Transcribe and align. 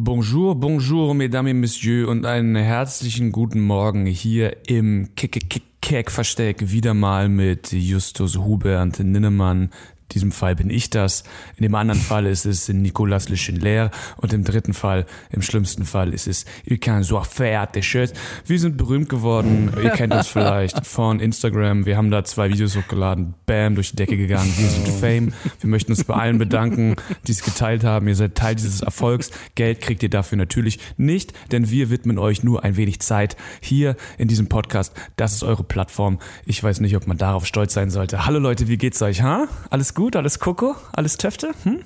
Bonjour, 0.00 0.54
bonjour, 0.54 1.12
mesdames 1.12 1.48
et 1.48 1.54
messieurs 1.54 2.06
und 2.06 2.24
einen 2.24 2.54
herzlichen 2.54 3.32
guten 3.32 3.60
Morgen 3.60 4.06
hier 4.06 4.68
im 4.68 5.08
Kick-Kick-Kick-Versteck. 5.16 6.70
Wieder 6.70 6.94
mal 6.94 7.28
mit 7.28 7.72
Justus 7.72 8.36
Hubert 8.38 9.00
Ninnemann, 9.00 9.70
diesem 10.12 10.32
Fall 10.32 10.56
bin 10.56 10.70
ich 10.70 10.90
das. 10.90 11.24
In 11.56 11.62
dem 11.62 11.74
anderen 11.74 12.00
Fall 12.00 12.26
ist 12.26 12.46
es 12.46 12.68
Nicolas 12.68 13.28
Le 13.28 13.36
Chenler 13.36 13.90
und 14.16 14.32
im 14.32 14.44
dritten 14.44 14.74
Fall, 14.74 15.06
im 15.30 15.42
schlimmsten 15.42 15.84
Fall, 15.84 16.14
ist 16.14 16.26
es 16.26 16.44
Il 16.64 16.78
can 16.78 17.02
so 17.02 17.20
faire 17.22 17.66
des 17.66 17.84
choses. 17.84 18.12
Wir 18.46 18.58
sind 18.58 18.76
berühmt 18.76 19.08
geworden. 19.08 19.70
Ihr 19.82 19.90
kennt 19.90 20.14
uns 20.14 20.28
vielleicht 20.28 20.86
von 20.86 21.20
Instagram. 21.20 21.86
Wir 21.86 21.96
haben 21.96 22.10
da 22.10 22.24
zwei 22.24 22.50
Videos 22.50 22.76
hochgeladen. 22.76 23.34
Bam, 23.46 23.74
durch 23.74 23.90
die 23.90 23.96
Decke 23.96 24.16
gegangen. 24.16 24.52
Wir 24.56 24.68
sind 24.68 24.88
Fame. 24.88 25.32
Wir 25.60 25.70
möchten 25.70 25.92
uns 25.92 26.04
bei 26.04 26.14
allen 26.14 26.38
bedanken, 26.38 26.96
die 27.26 27.32
es 27.32 27.42
geteilt 27.42 27.84
haben. 27.84 28.08
Ihr 28.08 28.16
seid 28.16 28.34
Teil 28.34 28.54
dieses 28.54 28.80
Erfolgs. 28.80 29.30
Geld 29.54 29.80
kriegt 29.80 30.02
ihr 30.02 30.10
dafür 30.10 30.38
natürlich 30.38 30.78
nicht, 30.96 31.32
denn 31.52 31.70
wir 31.70 31.90
widmen 31.90 32.18
euch 32.18 32.42
nur 32.42 32.64
ein 32.64 32.76
wenig 32.76 33.00
Zeit 33.00 33.36
hier 33.60 33.96
in 34.16 34.28
diesem 34.28 34.48
Podcast. 34.48 34.94
Das 35.16 35.34
ist 35.34 35.42
eure 35.42 35.64
Plattform. 35.64 36.18
Ich 36.46 36.62
weiß 36.62 36.80
nicht, 36.80 36.96
ob 36.96 37.06
man 37.06 37.18
darauf 37.18 37.46
stolz 37.46 37.74
sein 37.74 37.90
sollte. 37.90 38.26
Hallo 38.26 38.38
Leute, 38.38 38.68
wie 38.68 38.78
geht's 38.78 39.02
euch? 39.02 39.22
Ha? 39.22 39.48
Alles 39.70 39.94
gut? 39.98 40.14
Alles 40.16 40.38
Koko? 40.38 40.76
Alles 40.92 41.16
Töfte? 41.16 41.50
Hm? 41.64 41.80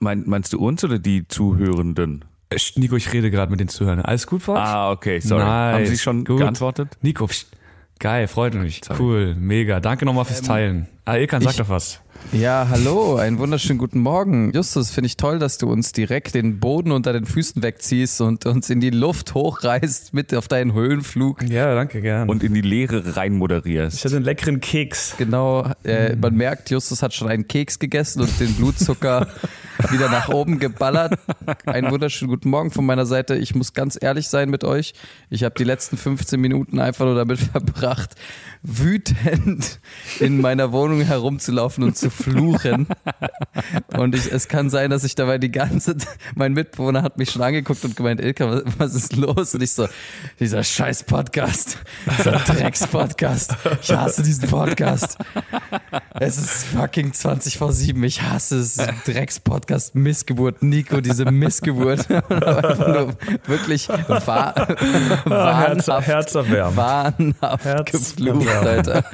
Mein, 0.00 0.24
meinst 0.26 0.52
du 0.52 0.58
uns 0.58 0.82
oder 0.84 0.98
die 0.98 1.26
Zuhörenden? 1.28 2.24
Nico, 2.76 2.96
ich 2.96 3.12
rede 3.12 3.30
gerade 3.30 3.50
mit 3.50 3.60
den 3.60 3.68
Zuhörern. 3.68 4.00
Alles 4.00 4.26
gut, 4.26 4.42
Fox? 4.42 4.58
Ah, 4.60 4.90
okay, 4.90 5.20
sorry. 5.20 5.44
Nice, 5.44 5.74
Haben 5.74 5.86
Sie 5.86 5.98
schon 5.98 6.24
gut. 6.24 6.38
geantwortet? 6.38 6.98
Nico, 7.02 7.26
pst. 7.26 7.46
geil, 8.00 8.26
freut 8.28 8.54
mich. 8.54 8.80
Cool, 8.98 9.34
mega. 9.34 9.80
Danke 9.80 10.04
nochmal 10.04 10.24
fürs 10.24 10.42
Teilen. 10.42 10.88
Ah, 11.04 11.14
Ilkan, 11.16 11.42
sag 11.42 11.52
ich- 11.52 11.56
doch 11.58 11.68
was. 11.68 12.00
Ja, 12.32 12.66
hallo, 12.68 13.14
einen 13.16 13.38
wunderschönen 13.38 13.78
guten 13.78 14.00
Morgen. 14.00 14.52
Justus, 14.52 14.90
finde 14.90 15.06
ich 15.06 15.16
toll, 15.16 15.38
dass 15.38 15.58
du 15.58 15.70
uns 15.70 15.92
direkt 15.92 16.34
den 16.34 16.58
Boden 16.58 16.90
unter 16.90 17.12
den 17.12 17.26
Füßen 17.26 17.62
wegziehst 17.62 18.20
und 18.20 18.44
uns 18.46 18.70
in 18.70 18.80
die 18.80 18.90
Luft 18.90 19.34
hochreißt 19.34 20.14
mit 20.14 20.34
auf 20.34 20.48
deinen 20.48 20.72
Höhenflug. 20.72 21.44
Ja, 21.48 21.74
danke, 21.74 22.00
gern. 22.00 22.28
Und 22.28 22.42
in 22.42 22.54
die 22.54 22.60
Leere 22.60 23.16
rein 23.16 23.34
moderierst. 23.34 23.98
ich 23.98 24.04
hatte 24.04 24.16
einen 24.16 24.24
leckeren 24.24 24.60
Keks. 24.60 25.14
Genau, 25.16 25.70
äh, 25.84 26.16
man 26.16 26.34
merkt, 26.34 26.70
Justus 26.70 27.02
hat 27.02 27.14
schon 27.14 27.28
einen 27.28 27.46
Keks 27.46 27.78
gegessen 27.78 28.22
und 28.22 28.40
den 28.40 28.52
Blutzucker 28.54 29.28
wieder 29.90 30.08
nach 30.08 30.28
oben 30.28 30.58
geballert. 30.58 31.18
Einen 31.66 31.90
wunderschönen 31.90 32.30
guten 32.30 32.50
Morgen 32.50 32.70
von 32.70 32.84
meiner 32.84 33.06
Seite. 33.06 33.36
Ich 33.36 33.54
muss 33.54 33.74
ganz 33.74 33.98
ehrlich 34.00 34.28
sein 34.28 34.50
mit 34.50 34.64
euch. 34.64 34.94
Ich 35.30 35.44
habe 35.44 35.54
die 35.56 35.64
letzten 35.64 35.96
15 35.96 36.40
Minuten 36.40 36.80
einfach 36.80 37.04
nur 37.04 37.14
damit 37.14 37.38
verbracht, 37.52 38.16
wütend 38.62 39.78
in 40.18 40.40
meiner 40.40 40.72
Wohnung 40.72 41.00
herumzulaufen 41.00 41.84
und 41.84 41.96
zu 41.96 42.10
fluchen. 42.14 42.86
Und 43.96 44.14
ich, 44.14 44.30
es 44.32 44.48
kann 44.48 44.70
sein, 44.70 44.90
dass 44.90 45.04
ich 45.04 45.14
dabei 45.14 45.38
die 45.38 45.50
ganze, 45.50 45.96
mein 46.34 46.52
Mitbewohner 46.52 47.02
hat 47.02 47.18
mich 47.18 47.30
schon 47.30 47.42
angeguckt 47.42 47.84
und 47.84 47.96
gemeint, 47.96 48.20
Ilka, 48.20 48.48
was, 48.50 48.62
was 48.78 48.94
ist 48.94 49.16
los? 49.16 49.54
Und 49.54 49.62
ich 49.62 49.72
so, 49.72 49.88
dieser 50.40 50.62
scheiß 50.62 51.04
Podcast, 51.04 51.78
dieser 52.18 52.32
Drecks-Podcast. 52.46 53.56
Ich 53.82 53.92
hasse 53.92 54.22
diesen 54.22 54.48
Podcast. 54.48 55.18
Es 56.20 56.38
ist 56.38 56.64
fucking 56.66 57.12
20 57.12 57.58
vor 57.58 57.72
7. 57.72 58.02
Ich 58.04 58.22
hasse 58.22 58.58
es. 58.58 58.76
Drecks-Podcast, 59.06 59.94
Missgeburt. 59.94 60.62
Nico, 60.62 61.00
diese 61.00 61.24
Missgeburt. 61.30 62.08
Wirklich 63.46 63.88
wahr, 63.88 64.54
Herz, 64.56 65.88
wahnhaft, 65.88 66.06
herzerwärmend. 66.06 66.76
wahnhaft 66.76 67.64
Herz- 67.64 67.90
geflucht, 68.16 68.48
Alter. 68.48 69.04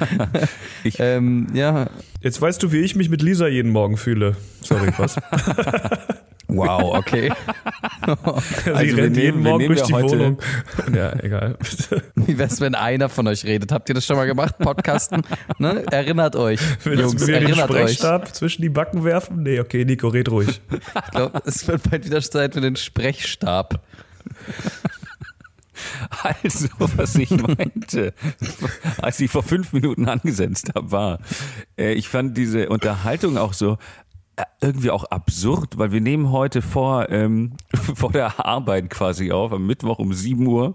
Ich- 0.83 0.99
ähm, 0.99 1.47
ja, 1.53 1.87
Jetzt 2.21 2.41
weißt 2.41 2.61
du, 2.63 2.71
wie 2.71 2.81
ich 2.81 2.95
mich 2.95 3.09
mit 3.09 3.21
Lisa 3.21 3.47
jeden 3.47 3.71
Morgen 3.71 3.97
fühle. 3.97 4.35
Sorry, 4.61 4.91
was? 4.97 5.15
wow, 6.47 6.95
okay. 6.97 7.31
Sie 8.63 8.65
wir 8.65 8.75
rennt 8.75 8.95
nehmen- 8.97 9.15
jeden 9.15 9.43
wir 9.43 9.51
Morgen 9.51 9.67
durch 9.67 9.81
die 9.83 9.93
heute- 9.93 10.09
Wohnung. 10.19 10.37
Ja, 10.95 11.13
egal. 11.23 11.57
Wie 12.15 12.37
wär's, 12.37 12.61
wenn 12.61 12.75
einer 12.75 13.09
von 13.09 13.27
euch 13.27 13.43
redet? 13.45 13.71
Habt 13.71 13.89
ihr 13.89 13.95
das 13.95 14.05
schon 14.05 14.17
mal 14.17 14.25
gemacht? 14.25 14.57
Podcasten? 14.59 15.23
Ne? 15.57 15.83
Erinnert 15.91 16.35
euch. 16.35 16.59
Willst 16.83 17.01
Jungs, 17.01 17.15
du 17.15 17.25
mir 17.31 17.39
den 17.39 17.47
erinnert 17.49 17.69
euch. 17.71 17.77
Sprechstab 17.81 18.35
zwischen 18.35 18.61
die 18.61 18.69
Backen 18.69 19.03
werfen? 19.03 19.41
Nee, 19.43 19.59
okay, 19.59 19.85
Nico, 19.85 20.07
red 20.09 20.29
ruhig. 20.29 20.61
Ich 20.71 21.11
glaube, 21.11 21.41
es 21.45 21.67
wird 21.67 21.89
bald 21.89 22.05
wieder 22.05 22.21
Zeit 22.21 22.53
für 22.53 22.61
den 22.61 22.75
Sprechstab. 22.75 23.81
Also, 26.43 26.67
was 26.95 27.15
ich 27.15 27.31
meinte, 27.31 28.13
als 29.01 29.19
ich 29.19 29.31
vor 29.31 29.43
fünf 29.43 29.73
Minuten 29.73 30.07
angesetzt 30.07 30.71
habe, 30.75 30.91
war, 30.91 31.19
äh, 31.77 31.93
ich 31.93 32.07
fand 32.09 32.37
diese 32.37 32.69
Unterhaltung 32.69 33.37
auch 33.37 33.53
so 33.53 33.77
irgendwie 34.61 34.91
auch 34.91 35.05
absurd, 35.05 35.77
weil 35.77 35.91
wir 35.91 36.01
nehmen 36.01 36.31
heute 36.31 36.61
vor, 36.61 37.09
ähm, 37.09 37.53
vor 37.95 38.11
der 38.11 38.45
Arbeit 38.45 38.89
quasi 38.89 39.31
auf, 39.31 39.51
am 39.51 39.65
Mittwoch 39.67 39.99
um 39.99 40.13
7 40.13 40.45
Uhr. 40.47 40.73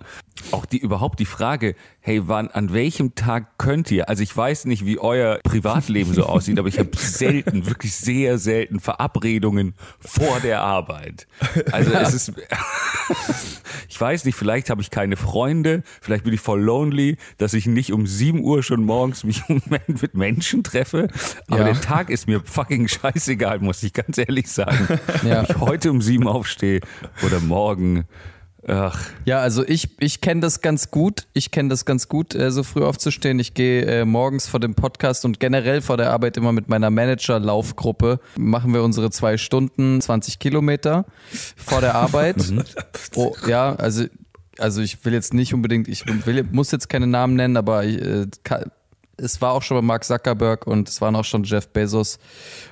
Auch 0.53 0.67
die 0.67 0.79
überhaupt 0.79 1.19
die 1.19 1.25
Frage, 1.25 1.75
hey, 2.01 2.29
wann, 2.29 2.49
an 2.49 2.73
welchem 2.73 3.15
Tag 3.15 3.57
könnt 3.59 3.91
ihr? 3.91 4.09
Also 4.09 4.23
ich 4.23 4.37
weiß 4.37 4.67
nicht, 4.67 4.85
wie 4.85 4.99
euer 4.99 5.39
Privatleben 5.43 6.13
so 6.13 6.25
aussieht, 6.25 6.59
aber 6.59 6.69
ich 6.69 6.79
habe 6.79 6.91
selten, 6.95 7.67
wirklich 7.67 7.97
sehr 7.97 8.37
selten 8.39 8.79
Verabredungen 8.79 9.75
vor 9.99 10.41
der 10.41 10.61
Arbeit. 10.61 11.27
Also 11.73 11.93
es 11.93 12.13
ist, 12.13 12.33
ich 13.89 14.01
weiß 14.01 14.25
nicht, 14.27 14.35
vielleicht 14.35 14.69
habe 14.71 14.83
ich 14.83 14.91
keine 14.91 15.17
Freunde, 15.17 15.83
vielleicht 16.03 16.25
bin 16.25 16.35
ich 16.35 16.41
voll 16.41 16.61
lonely, 16.61 17.17
dass 17.39 17.55
ich 17.55 17.67
nicht 17.67 17.93
um 17.93 18.07
7 18.07 18.41
Uhr 18.45 18.63
schon 18.63 18.85
morgens 18.85 19.25
mich 19.25 19.43
mit 19.87 20.15
Menschen 20.15 20.63
treffe. 20.63 21.09
Aber 21.49 21.59
Ja. 21.61 21.65
der 21.65 21.81
Tag 21.81 22.11
ist 22.11 22.27
mir 22.27 22.41
fucking 22.45 22.89
scheißegal, 22.89 23.46
muss 23.61 23.83
ich 23.83 23.93
ganz 23.93 24.19
ehrlich 24.19 24.51
sagen. 24.51 24.99
Ja. 25.25 25.43
Ob 25.43 25.51
ich 25.51 25.57
heute 25.61 25.91
um 25.91 26.01
7 26.03 26.27
aufstehe 26.29 26.81
oder 27.25 27.41
morgen. 27.41 28.05
Ach, 28.69 28.99
Ja, 29.25 29.39
also 29.39 29.65
ich, 29.67 29.91
ich 30.01 30.21
kenne 30.21 30.41
das 30.41 30.61
ganz 30.61 30.91
gut. 30.91 31.27
Ich 31.35 31.53
kenne 31.53 31.69
das 31.69 31.85
ganz 31.85 32.09
gut, 32.09 32.35
äh, 32.35 32.51
so 32.51 32.65
früh 32.65 32.83
aufzustehen. 32.85 33.39
Ich 33.39 33.55
gehe 33.55 33.83
äh, 33.87 34.05
morgens 34.05 34.49
vor 34.49 34.59
dem 34.59 34.75
Podcast 34.75 35.25
und 35.25 35.39
generell 35.39 35.81
vor 35.83 35.97
der 35.97 36.11
Arbeit 36.11 36.37
immer 36.37 36.51
mit 36.53 36.69
meiner 36.69 36.91
Manager-Laufgruppe. 36.91 38.19
Machen 38.37 38.75
wir 38.75 38.83
unsere 38.83 39.11
zwei 39.11 39.37
Stunden, 39.37 40.01
20 40.01 40.39
Kilometer 40.39 41.05
vor 41.57 41.81
der 41.81 41.95
Arbeit. 41.95 42.37
oh, 43.15 43.35
ja, 43.47 43.75
also, 43.77 44.05
also 44.59 44.81
ich 44.83 45.05
will 45.05 45.13
jetzt 45.13 45.33
nicht 45.35 45.55
unbedingt, 45.55 45.87
ich 45.87 46.05
will, 46.27 46.43
muss 46.51 46.71
jetzt 46.73 46.89
keine 46.89 47.07
Namen 47.07 47.35
nennen, 47.37 47.57
aber 47.57 47.85
ich, 47.85 48.01
äh, 48.03 48.27
ka- 48.43 48.65
es 49.19 49.41
war 49.41 49.53
auch 49.53 49.63
schon 49.63 49.79
bei 49.79 49.83
Mark 49.83 50.05
Zuckerberg 50.05 50.67
und 50.67 50.89
es 50.89 51.01
waren 51.01 51.17
auch 51.17 51.25
schon 51.25 51.45
Jeff 51.45 51.69
Bezos 51.69 52.19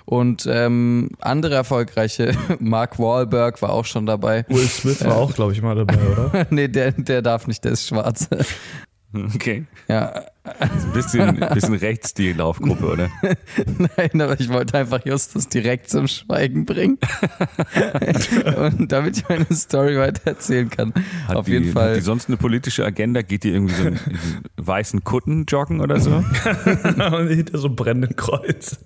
und 0.04 0.46
ähm, 0.50 1.10
andere 1.20 1.54
erfolgreiche, 1.54 2.32
Mark 2.58 2.98
Wahlberg 2.98 3.60
war 3.62 3.70
auch 3.70 3.84
schon 3.84 4.06
dabei. 4.06 4.44
Will 4.48 4.68
Smith 4.68 5.04
war 5.04 5.16
auch, 5.16 5.34
glaube 5.34 5.52
ich, 5.52 5.62
mal 5.62 5.74
dabei, 5.74 5.98
oder? 6.08 6.46
nee, 6.50 6.68
der, 6.68 6.92
der 6.92 7.22
darf 7.22 7.46
nicht, 7.46 7.64
der 7.64 7.72
ist 7.72 7.86
schwarz. 7.86 8.28
okay. 9.34 9.66
ja, 9.88 10.24
Ein 10.44 10.92
bisschen, 10.92 11.40
bisschen 11.54 11.74
rechts 11.74 12.12
die 12.12 12.34
Laufgruppe, 12.34 12.84
oder? 12.86 13.08
nein, 13.96 14.20
aber 14.20 14.38
ich 14.38 14.50
wollte 14.50 14.76
einfach 14.76 15.04
Justus 15.06 15.48
direkt 15.48 15.88
zum 15.88 16.06
Schweigen 16.06 16.66
bringen. 16.66 16.98
Und 18.56 18.92
damit 18.92 19.16
ich 19.16 19.28
meine 19.28 19.46
Story 19.52 19.96
weiter 19.96 20.20
erzählen 20.26 20.68
kann. 20.68 20.92
Hat 21.26 21.36
Auf 21.36 21.46
die, 21.46 21.52
jeden 21.52 21.68
Hat 21.68 21.72
Fall. 21.72 21.94
die 21.94 22.02
sonst 22.02 22.28
eine 22.28 22.36
politische 22.36 22.84
Agenda? 22.84 23.22
Geht 23.22 23.44
die 23.44 23.52
irgendwie 23.52 23.74
so 23.74 23.88
in, 23.88 23.94
in 23.94 24.42
weißen 24.56 25.02
Kutten 25.02 25.46
joggen 25.46 25.80
oder 25.80 25.98
so? 25.98 26.10
Und 26.14 27.28
hinter 27.28 27.56
so 27.56 27.68
einem 27.68 27.76
brennenden 27.76 28.16
Kreuz. 28.16 28.78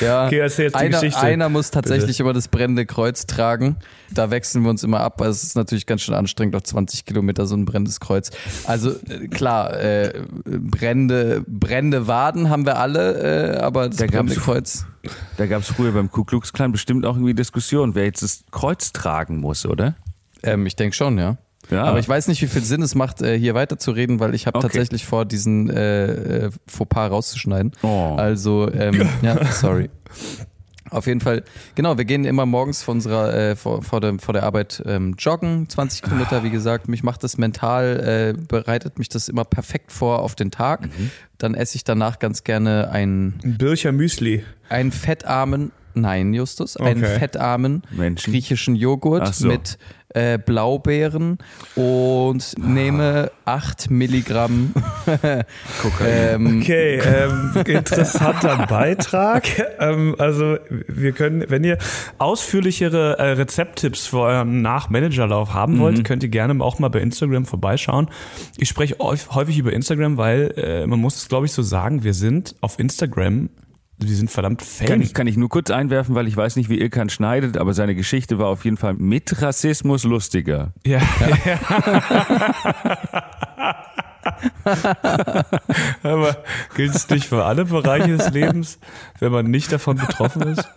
Ja, 0.00 0.26
Okay, 0.26 0.38
erzähl 0.38 0.66
jetzt 0.66 0.74
die 0.74 0.78
einer, 0.78 1.00
Geschichte. 1.00 1.20
einer 1.20 1.48
muss 1.48 1.70
tatsächlich 1.70 2.20
immer 2.20 2.32
das 2.32 2.48
brennende 2.48 2.86
Kreuz 2.86 3.26
tragen. 3.26 3.76
Da 4.10 4.30
wechseln 4.30 4.62
wir 4.62 4.70
uns 4.70 4.82
immer 4.82 5.00
ab. 5.00 5.20
Also 5.20 5.32
es 5.32 5.42
ist 5.44 5.56
natürlich 5.56 5.86
ganz 5.86 6.02
schön 6.02 6.14
anstrengend, 6.14 6.56
auf 6.56 6.62
20 6.62 7.04
Kilometer 7.04 7.46
so 7.46 7.56
ein 7.56 7.64
brennendes 7.64 8.00
Kreuz. 8.00 8.30
Also 8.66 8.90
äh, 9.08 9.28
klar, 9.28 9.78
äh, 9.78 10.22
brennende, 10.44 11.44
brennende 11.46 12.06
Waden 12.06 12.50
haben 12.50 12.66
wir 12.66 12.78
alle, 12.78 13.56
äh, 13.56 13.58
aber 13.58 13.88
das 13.88 13.98
Da 13.98 14.06
brennende 14.06 14.36
Kreuz. 14.36 14.86
Da 15.36 15.46
gab 15.46 15.62
es 15.62 15.68
früher 15.68 15.92
beim 15.92 16.10
Ku 16.10 16.24
Klux 16.24 16.52
Klan 16.52 16.72
bestimmt 16.72 17.06
auch 17.06 17.14
irgendwie 17.16 17.34
Diskussionen, 17.34 17.94
wer 17.94 18.04
jetzt 18.04 18.22
das 18.22 18.44
Kreuz 18.50 18.92
tragen 18.92 19.38
muss, 19.38 19.64
oder? 19.66 19.94
Ähm, 20.42 20.66
ich 20.66 20.76
denke 20.76 20.94
schon, 20.94 21.18
ja. 21.18 21.36
Ja. 21.70 21.84
Aber 21.84 21.98
ich 21.98 22.08
weiß 22.08 22.28
nicht, 22.28 22.40
wie 22.42 22.46
viel 22.46 22.62
Sinn 22.62 22.82
es 22.82 22.94
macht, 22.94 23.20
äh, 23.22 23.38
hier 23.38 23.54
weiterzureden, 23.54 24.20
weil 24.20 24.34
ich 24.34 24.46
habe 24.46 24.58
Okay. 24.58 24.66
tatsächlich 24.68 25.04
vor, 25.04 25.24
diesen 25.24 25.68
äh, 25.70 26.46
äh, 26.46 26.50
Fauxpas 26.66 27.08
rauszuschneiden. 27.10 27.72
Oh. 27.82 28.14
Also, 28.16 28.70
ähm, 28.72 29.08
ja, 29.22 29.44
sorry. 29.46 29.90
Auf 30.90 31.06
jeden 31.06 31.20
Fall, 31.20 31.42
genau, 31.74 31.98
wir 31.98 32.06
gehen 32.06 32.24
immer 32.24 32.46
morgens 32.46 32.82
vor 32.82 32.94
unserer, 32.94 33.34
äh, 33.34 33.56
vor, 33.56 33.82
vor, 33.82 34.00
der, 34.00 34.18
vor 34.18 34.32
der 34.32 34.44
Arbeit 34.44 34.82
ähm, 34.86 35.16
joggen, 35.18 35.68
20 35.68 36.00
Kilometer, 36.00 36.42
wie 36.44 36.50
gesagt. 36.50 36.88
Mich 36.88 37.02
macht 37.02 37.22
das 37.24 37.36
mental, 37.36 38.34
äh, 38.38 38.40
bereitet 38.40 38.98
mich 38.98 39.10
das 39.10 39.28
immer 39.28 39.44
perfekt 39.44 39.92
vor 39.92 40.20
auf 40.20 40.34
den 40.34 40.50
Tag. 40.50 40.86
Mhm. 40.86 41.10
Dann 41.36 41.54
esse 41.54 41.76
ich 41.76 41.84
danach 41.84 42.18
ganz 42.18 42.42
gerne 42.42 42.90
einen, 42.90 43.38
Ein 43.44 43.58
Bircher 43.58 43.92
Müsli. 43.92 44.44
einen 44.70 44.90
fettarmen, 44.90 45.72
nein, 45.92 46.32
Justus, 46.32 46.78
einen 46.78 47.04
Okay. 47.04 47.18
fettarmen 47.18 47.82
Menschen. 47.90 48.32
griechischen 48.32 48.74
Joghurt 48.74 49.34
so. 49.34 49.46
mit 49.46 49.76
äh, 50.14 50.38
Blaubeeren 50.38 51.38
und 51.74 52.54
nehme 52.58 53.30
8 53.44 53.90
Milligramm 53.90 54.72
ähm, 56.06 56.60
Okay, 56.60 56.98
ähm, 56.98 57.52
interessanter 57.66 58.66
Beitrag. 58.68 59.44
Ähm, 59.78 60.14
also 60.18 60.56
wir 60.68 61.12
können, 61.12 61.44
wenn 61.48 61.64
ihr 61.64 61.78
ausführlichere 62.18 63.18
äh, 63.18 63.32
Rezepttipps 63.32 64.06
für 64.06 64.20
euren 64.20 64.62
Nach-Managerlauf 64.62 65.52
haben 65.54 65.78
wollt, 65.78 66.04
könnt 66.04 66.22
ihr 66.22 66.28
gerne 66.28 66.62
auch 66.62 66.78
mal 66.78 66.88
bei 66.88 67.00
Instagram 67.00 67.44
vorbeischauen. 67.44 68.08
Ich 68.56 68.68
spreche 68.68 68.96
häufig 68.98 69.58
über 69.58 69.72
Instagram, 69.72 70.16
weil 70.16 70.54
äh, 70.56 70.86
man 70.86 71.00
muss 71.00 71.16
es, 71.16 71.28
glaube 71.28 71.46
ich, 71.46 71.52
so 71.52 71.62
sagen, 71.62 72.02
wir 72.04 72.14
sind 72.14 72.54
auf 72.60 72.78
Instagram 72.78 73.50
wir 73.98 74.14
sind 74.14 74.30
verdammt 74.30 74.62
Fan. 74.62 74.86
Kann 74.86 75.02
ich, 75.02 75.12
kann 75.12 75.26
ich 75.26 75.36
nur 75.36 75.48
kurz 75.48 75.70
einwerfen, 75.70 76.14
weil 76.14 76.28
ich 76.28 76.36
weiß 76.36 76.56
nicht, 76.56 76.68
wie 76.68 76.78
Ilkan 76.78 77.08
schneidet, 77.08 77.56
aber 77.56 77.74
seine 77.74 77.94
Geschichte 77.94 78.38
war 78.38 78.46
auf 78.46 78.64
jeden 78.64 78.76
Fall 78.76 78.94
mit 78.94 79.42
Rassismus 79.42 80.04
lustiger. 80.04 80.72
Ja. 80.86 81.00
aber 86.02 86.36
gilt 86.76 86.94
es 86.94 87.08
nicht 87.10 87.26
für 87.26 87.44
alle 87.44 87.64
Bereiche 87.64 88.16
des 88.16 88.30
Lebens, 88.30 88.78
wenn 89.18 89.32
man 89.32 89.50
nicht 89.50 89.72
davon 89.72 89.96
betroffen 89.96 90.42
ist? 90.42 90.68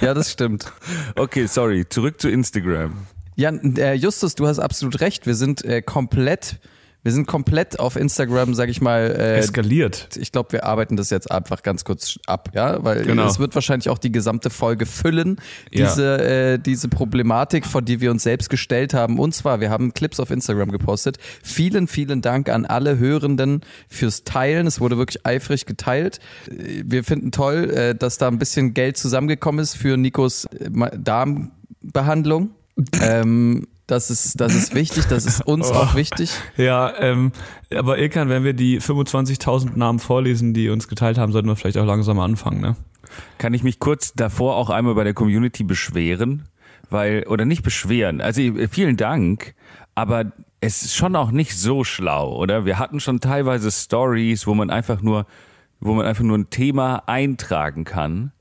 Ja, 0.00 0.12
das 0.12 0.30
stimmt. 0.30 0.70
Okay, 1.16 1.46
sorry, 1.46 1.88
zurück 1.88 2.20
zu 2.20 2.28
Instagram. 2.28 3.06
Ja, 3.36 3.50
äh, 3.50 3.94
Justus, 3.94 4.34
du 4.34 4.46
hast 4.46 4.58
absolut 4.58 5.00
recht. 5.00 5.26
Wir 5.26 5.34
sind 5.34 5.64
äh, 5.64 5.80
komplett 5.80 6.60
wir 7.02 7.10
sind 7.12 7.26
komplett 7.26 7.80
auf 7.80 7.96
Instagram, 7.96 8.54
sag 8.54 8.68
ich 8.68 8.80
mal. 8.80 9.10
Äh, 9.18 9.38
Eskaliert. 9.38 10.08
Ich 10.16 10.30
glaube, 10.32 10.52
wir 10.52 10.64
arbeiten 10.64 10.96
das 10.96 11.10
jetzt 11.10 11.30
einfach 11.30 11.62
ganz 11.62 11.84
kurz 11.84 12.18
ab, 12.26 12.50
ja, 12.54 12.82
weil 12.84 13.02
Genau. 13.02 13.26
es 13.26 13.38
wird 13.38 13.54
wahrscheinlich 13.54 13.88
auch 13.88 13.98
die 13.98 14.12
gesamte 14.12 14.50
Folge 14.50 14.86
füllen, 14.86 15.36
Ja. 15.72 15.88
diese, 15.88 16.18
äh, 16.24 16.58
diese 16.58 16.88
Problematik, 16.88 17.66
vor 17.66 17.82
die 17.82 18.00
wir 18.00 18.10
uns 18.10 18.22
selbst 18.22 18.50
gestellt 18.50 18.94
haben. 18.94 19.18
Und 19.18 19.34
zwar, 19.34 19.60
wir 19.60 19.68
haben 19.70 19.94
Clips 19.94 20.20
auf 20.20 20.30
Instagram 20.30 20.70
gepostet. 20.70 21.18
Vielen, 21.42 21.88
vielen 21.88 22.22
Dank 22.22 22.48
an 22.48 22.66
alle 22.66 22.98
Hörenden 22.98 23.62
fürs 23.88 24.24
Teilen. 24.24 24.66
Es 24.66 24.80
wurde 24.80 24.96
wirklich 24.96 25.26
eifrig 25.26 25.66
geteilt. 25.66 26.20
Äh, 26.48 26.84
Wir 26.86 27.04
finden 27.04 27.32
toll, 27.32 27.70
äh, 27.70 27.94
dass 27.94 28.18
da 28.18 28.28
ein 28.28 28.38
bisschen 28.38 28.74
Geld 28.74 28.96
zusammengekommen 28.96 29.60
ist 29.60 29.76
für 29.76 29.96
Nikos 29.96 30.44
äh, 30.44 30.70
Darmbehandlung. 30.98 32.50
ähm, 33.02 33.66
das 33.92 34.10
ist, 34.10 34.40
das 34.40 34.54
ist 34.54 34.74
wichtig, 34.74 35.06
das 35.06 35.26
ist 35.26 35.42
uns 35.46 35.70
auch 35.70 35.94
wichtig. 35.94 36.30
Ja, 36.56 36.92
ähm, 36.98 37.32
aber 37.74 37.98
Ilkan, 37.98 38.30
wenn 38.30 38.42
wir 38.42 38.54
die 38.54 38.80
25.000 38.80 39.76
Namen 39.76 39.98
vorlesen, 39.98 40.54
die 40.54 40.70
uns 40.70 40.88
geteilt 40.88 41.18
haben, 41.18 41.30
sollten 41.32 41.48
wir 41.48 41.56
vielleicht 41.56 41.76
auch 41.76 41.84
langsam 41.84 42.16
mal 42.16 42.24
anfangen, 42.24 42.60
ne? 42.60 42.76
Kann 43.36 43.52
ich 43.52 43.62
mich 43.62 43.78
kurz 43.78 44.14
davor 44.14 44.56
auch 44.56 44.70
einmal 44.70 44.94
bei 44.94 45.04
der 45.04 45.12
Community 45.12 45.62
beschweren? 45.64 46.48
Weil, 46.88 47.24
oder 47.24 47.44
nicht 47.44 47.62
beschweren, 47.62 48.20
also 48.20 48.40
äh, 48.40 48.68
vielen 48.68 48.96
Dank, 48.96 49.54
aber 49.94 50.32
es 50.60 50.82
ist 50.82 50.94
schon 50.94 51.14
auch 51.16 51.30
nicht 51.30 51.56
so 51.56 51.84
schlau, 51.84 52.36
oder? 52.36 52.64
Wir 52.64 52.78
hatten 52.78 53.00
schon 53.00 53.20
teilweise 53.20 53.70
Stories, 53.70 54.46
wo 54.46 54.54
man 54.54 54.70
einfach 54.70 55.02
nur, 55.02 55.26
wo 55.80 55.92
man 55.92 56.06
einfach 56.06 56.24
nur 56.24 56.38
ein 56.38 56.50
Thema 56.50 57.02
eintragen 57.06 57.84
kann. 57.84 58.32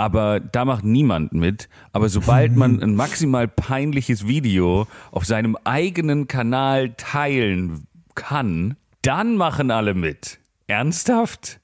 Aber 0.00 0.40
da 0.40 0.64
macht 0.64 0.82
niemand 0.82 1.34
mit. 1.34 1.68
Aber 1.92 2.08
sobald 2.08 2.56
man 2.56 2.80
ein 2.82 2.94
maximal 2.94 3.46
peinliches 3.46 4.26
Video 4.26 4.86
auf 5.10 5.26
seinem 5.26 5.58
eigenen 5.64 6.26
Kanal 6.26 6.94
teilen 6.96 7.86
kann, 8.14 8.76
dann 9.02 9.36
machen 9.36 9.70
alle 9.70 9.92
mit. 9.92 10.38
Ernsthaft? 10.68 11.59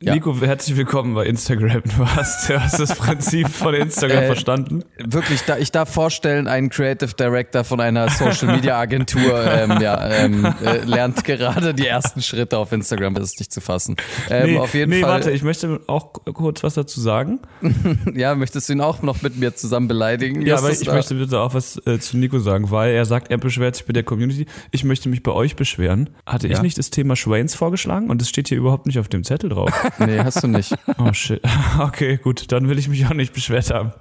Ja. 0.00 0.14
Nico, 0.14 0.32
herzlich 0.40 0.76
willkommen 0.76 1.14
bei 1.16 1.26
Instagram. 1.26 1.82
Du 1.82 2.06
hast, 2.06 2.48
du 2.48 2.60
hast 2.62 2.78
das 2.78 2.94
Prinzip 2.94 3.48
von 3.48 3.74
Instagram 3.74 4.22
Äh, 4.22 4.26
verstanden. 4.26 4.84
Wirklich, 4.96 5.42
da, 5.42 5.58
ich 5.58 5.72
darf 5.72 5.92
vorstellen, 5.92 6.46
ein 6.46 6.68
Creative 6.70 7.12
Director 7.14 7.64
von 7.64 7.80
einer 7.80 8.08
Social 8.08 8.54
Media 8.54 8.78
Agentur 8.78 9.44
ähm, 9.44 9.80
ja, 9.80 10.08
ähm, 10.08 10.44
äh, 10.64 10.84
lernt 10.84 11.24
gerade 11.24 11.74
die 11.74 11.88
ersten 11.88 12.22
Schritte 12.22 12.58
auf 12.58 12.70
Instagram, 12.70 13.14
das 13.14 13.30
ist 13.30 13.40
nicht 13.40 13.52
zu 13.52 13.60
fassen. 13.60 13.96
Ähm, 14.30 14.52
nee, 14.52 14.58
auf 14.60 14.72
jeden 14.72 14.90
nee, 14.90 15.00
Fall. 15.00 15.10
warte, 15.10 15.32
ich 15.32 15.42
möchte 15.42 15.80
auch 15.88 16.12
kurz 16.32 16.62
was 16.62 16.74
dazu 16.74 17.00
sagen. 17.00 17.40
ja, 18.14 18.36
möchtest 18.36 18.68
du 18.68 18.74
ihn 18.74 18.80
auch 18.80 19.02
noch 19.02 19.22
mit 19.22 19.36
mir 19.36 19.56
zusammen 19.56 19.88
beleidigen? 19.88 20.42
Ja, 20.46 20.58
aber 20.58 20.70
ich 20.70 20.86
möchte 20.86 21.16
bitte 21.16 21.40
auch 21.40 21.54
was 21.54 21.76
äh, 21.86 21.98
zu 21.98 22.18
Nico 22.18 22.38
sagen, 22.38 22.70
weil 22.70 22.92
er 22.94 23.04
sagt, 23.04 23.32
er 23.32 23.38
beschwert 23.38 23.74
sich 23.74 23.84
bei 23.84 23.94
der 23.94 24.04
Community. 24.04 24.46
Ich 24.70 24.84
möchte 24.84 25.08
mich 25.08 25.24
bei 25.24 25.32
euch 25.32 25.56
beschweren. 25.56 26.10
Hatte 26.24 26.46
ich 26.46 26.52
Ja. 26.52 26.62
nicht 26.62 26.78
das 26.78 26.90
Thema 26.90 27.16
Schwains 27.16 27.56
vorgeschlagen 27.56 28.10
und 28.10 28.22
es 28.22 28.28
steht 28.28 28.46
hier 28.46 28.58
überhaupt 28.58 28.86
nicht 28.86 29.00
auf 29.00 29.08
dem 29.08 29.24
Zettel 29.24 29.50
drauf. 29.50 29.72
Nee, 29.98 30.18
hast 30.18 30.42
du 30.42 30.48
nicht. 30.48 30.74
Oh 30.98 31.12
shit. 31.12 31.42
Okay, 31.78 32.18
gut, 32.18 32.50
dann 32.52 32.68
will 32.68 32.78
ich 32.78 32.88
mich 32.88 33.06
auch 33.06 33.14
nicht 33.14 33.32
beschwert 33.32 33.70
haben. 33.70 33.92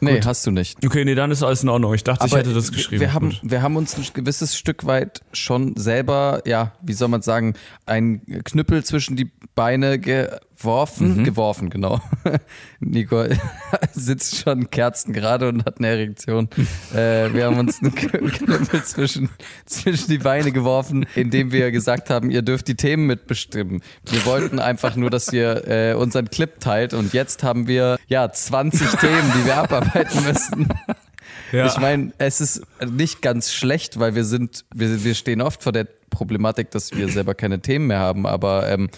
Nee, 0.00 0.20
hast 0.22 0.46
du 0.46 0.50
nicht. 0.50 0.84
Okay, 0.84 1.04
nee, 1.04 1.14
dann 1.14 1.30
ist 1.30 1.42
alles 1.42 1.62
in 1.62 1.68
Ordnung. 1.68 1.94
Ich 1.94 2.04
dachte, 2.04 2.26
ich 2.26 2.34
hätte 2.34 2.52
das 2.52 2.72
geschrieben. 2.72 3.00
Wir 3.00 3.14
haben, 3.14 3.30
Gut. 3.30 3.40
wir 3.42 3.62
haben 3.62 3.76
uns 3.76 3.96
ein 3.96 4.04
gewisses 4.12 4.56
Stück 4.56 4.84
weit 4.84 5.22
schon 5.32 5.76
selber, 5.76 6.42
ja, 6.44 6.72
wie 6.82 6.92
soll 6.92 7.08
man 7.08 7.22
sagen, 7.22 7.54
ein 7.86 8.22
Knüppel 8.44 8.84
zwischen 8.84 9.16
die 9.16 9.30
Beine 9.54 9.98
geworfen. 10.62 11.18
Mhm. 11.18 11.24
Geworfen, 11.24 11.70
genau. 11.70 12.00
Nico 12.80 13.24
sitzt 13.92 14.36
schon 14.36 14.70
kerzengerade 14.70 15.48
und 15.48 15.64
hat 15.64 15.78
eine 15.78 15.88
Erektion. 15.88 16.48
äh, 16.94 17.32
wir 17.32 17.46
haben 17.46 17.58
uns 17.58 17.82
einen 17.82 17.94
Knüppel 17.94 18.84
zwischen, 18.84 19.28
zwischen 19.66 20.08
die 20.08 20.18
Beine 20.18 20.52
geworfen, 20.52 21.06
indem 21.14 21.52
wir 21.52 21.70
gesagt 21.72 22.10
haben, 22.10 22.30
ihr 22.30 22.42
dürft 22.42 22.68
die 22.68 22.76
Themen 22.76 23.06
mitbestimmen. 23.06 23.82
Wir 24.08 24.24
wollten 24.24 24.58
einfach 24.60 24.94
nur, 24.96 25.10
dass 25.10 25.32
ihr 25.32 25.68
äh, 25.68 25.94
unseren 25.94 26.30
Clip 26.30 26.60
teilt 26.60 26.94
und 26.94 27.12
jetzt 27.12 27.42
haben 27.42 27.66
wir 27.66 27.98
ja 28.06 28.30
20 28.30 28.88
Themen, 29.00 29.32
die 29.36 29.46
wir 29.46 29.56
abarbeiten 29.56 30.24
müssen. 30.24 30.68
Ja. 31.50 31.66
Ich 31.66 31.76
meine, 31.78 32.12
es 32.18 32.40
ist 32.40 32.62
nicht 32.88 33.20
ganz 33.20 33.52
schlecht, 33.52 33.98
weil 33.98 34.14
wir 34.14 34.24
sind, 34.24 34.64
wir, 34.74 35.04
wir 35.04 35.14
stehen 35.14 35.42
oft 35.42 35.62
vor 35.62 35.72
der 35.72 35.86
Problematik, 36.10 36.70
dass 36.70 36.92
wir 36.92 37.08
selber 37.08 37.34
keine 37.34 37.60
Themen 37.60 37.88
mehr 37.88 37.98
haben, 37.98 38.26
aber 38.26 38.68
ähm, 38.68 38.88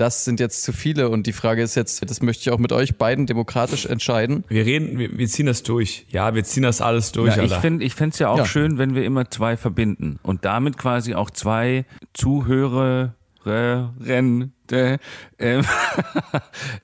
das 0.00 0.24
sind 0.24 0.40
jetzt 0.40 0.62
zu 0.62 0.72
viele 0.72 1.08
und 1.08 1.26
die 1.26 1.32
Frage 1.32 1.62
ist 1.62 1.74
jetzt, 1.74 2.08
das 2.10 2.22
möchte 2.22 2.42
ich 2.42 2.50
auch 2.50 2.58
mit 2.58 2.72
euch 2.72 2.96
beiden 2.96 3.26
demokratisch 3.26 3.86
entscheiden. 3.86 4.44
wir 4.48 4.64
reden, 4.64 4.98
wir, 4.98 5.16
wir 5.18 5.26
ziehen 5.28 5.46
das 5.46 5.62
durch. 5.62 6.06
Ja, 6.10 6.34
wir 6.34 6.44
ziehen 6.44 6.62
das 6.62 6.80
alles 6.80 7.12
durch, 7.12 7.36
Ja, 7.36 7.42
ich 7.42 7.52
finde 7.54 7.84
ich 7.84 7.94
find's 7.94 8.18
ja 8.18 8.28
auch 8.28 8.38
Ja. 8.38 8.44
schön, 8.46 8.78
wenn 8.78 8.94
wir 8.94 9.04
immer 9.04 9.30
zwei 9.30 9.56
verbinden 9.56 10.18
und 10.22 10.44
damit 10.44 10.78
quasi 10.78 11.14
auch 11.14 11.30
zwei 11.30 11.84
Zuhörerinnen, 12.14 13.12
ähm, 13.46 14.52
äh, 14.70 14.88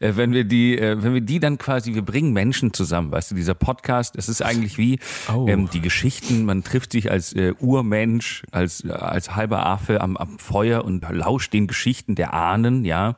wenn 0.01 0.33
wir 0.33 0.45
die, 0.45 0.79
äh, 0.79 1.03
wenn 1.03 1.15
wir 1.15 1.21
die 1.21 1.39
dann 1.39 1.59
quasi, 1.59 1.95
wir 1.95 2.03
bringen 2.03 2.33
Menschen 2.33 2.73
zusammen, 2.73 3.13
weißt 3.13 3.31
du, 3.31 3.35
dieser 3.35 3.55
Podcast, 3.55 4.17
es 4.17 4.29
ist 4.29 4.43
eigentlich 4.43 4.79
wie 4.79 4.99
Oh. 5.33 5.47
ähm, 5.49 5.69
die 5.71 5.81
Geschichten, 5.81 6.45
man 6.45 6.65
trifft 6.65 6.93
sich 6.93 7.11
als 7.11 7.33
äh, 7.35 7.55
Urmensch, 7.61 8.43
als, 8.51 8.89
als 8.89 9.37
halber 9.37 9.67
Affe 9.67 10.01
am, 10.01 10.17
am 10.17 10.39
Feuer 10.39 10.85
und 10.85 11.05
lauscht 11.11 11.53
den 11.53 11.67
Geschichten 11.67 12.15
der 12.15 12.35
Ahnen, 12.35 12.85
ja. 12.85 13.17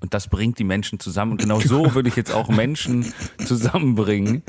Und 0.00 0.14
das 0.14 0.28
bringt 0.28 0.58
die 0.58 0.64
Menschen 0.64 1.00
zusammen. 1.00 1.32
Und 1.32 1.40
genau 1.40 1.60
so 1.60 1.94
würde 1.94 2.08
ich 2.08 2.16
jetzt 2.16 2.32
auch 2.32 2.48
Menschen 2.48 3.12
zusammenbringen. 3.44 4.42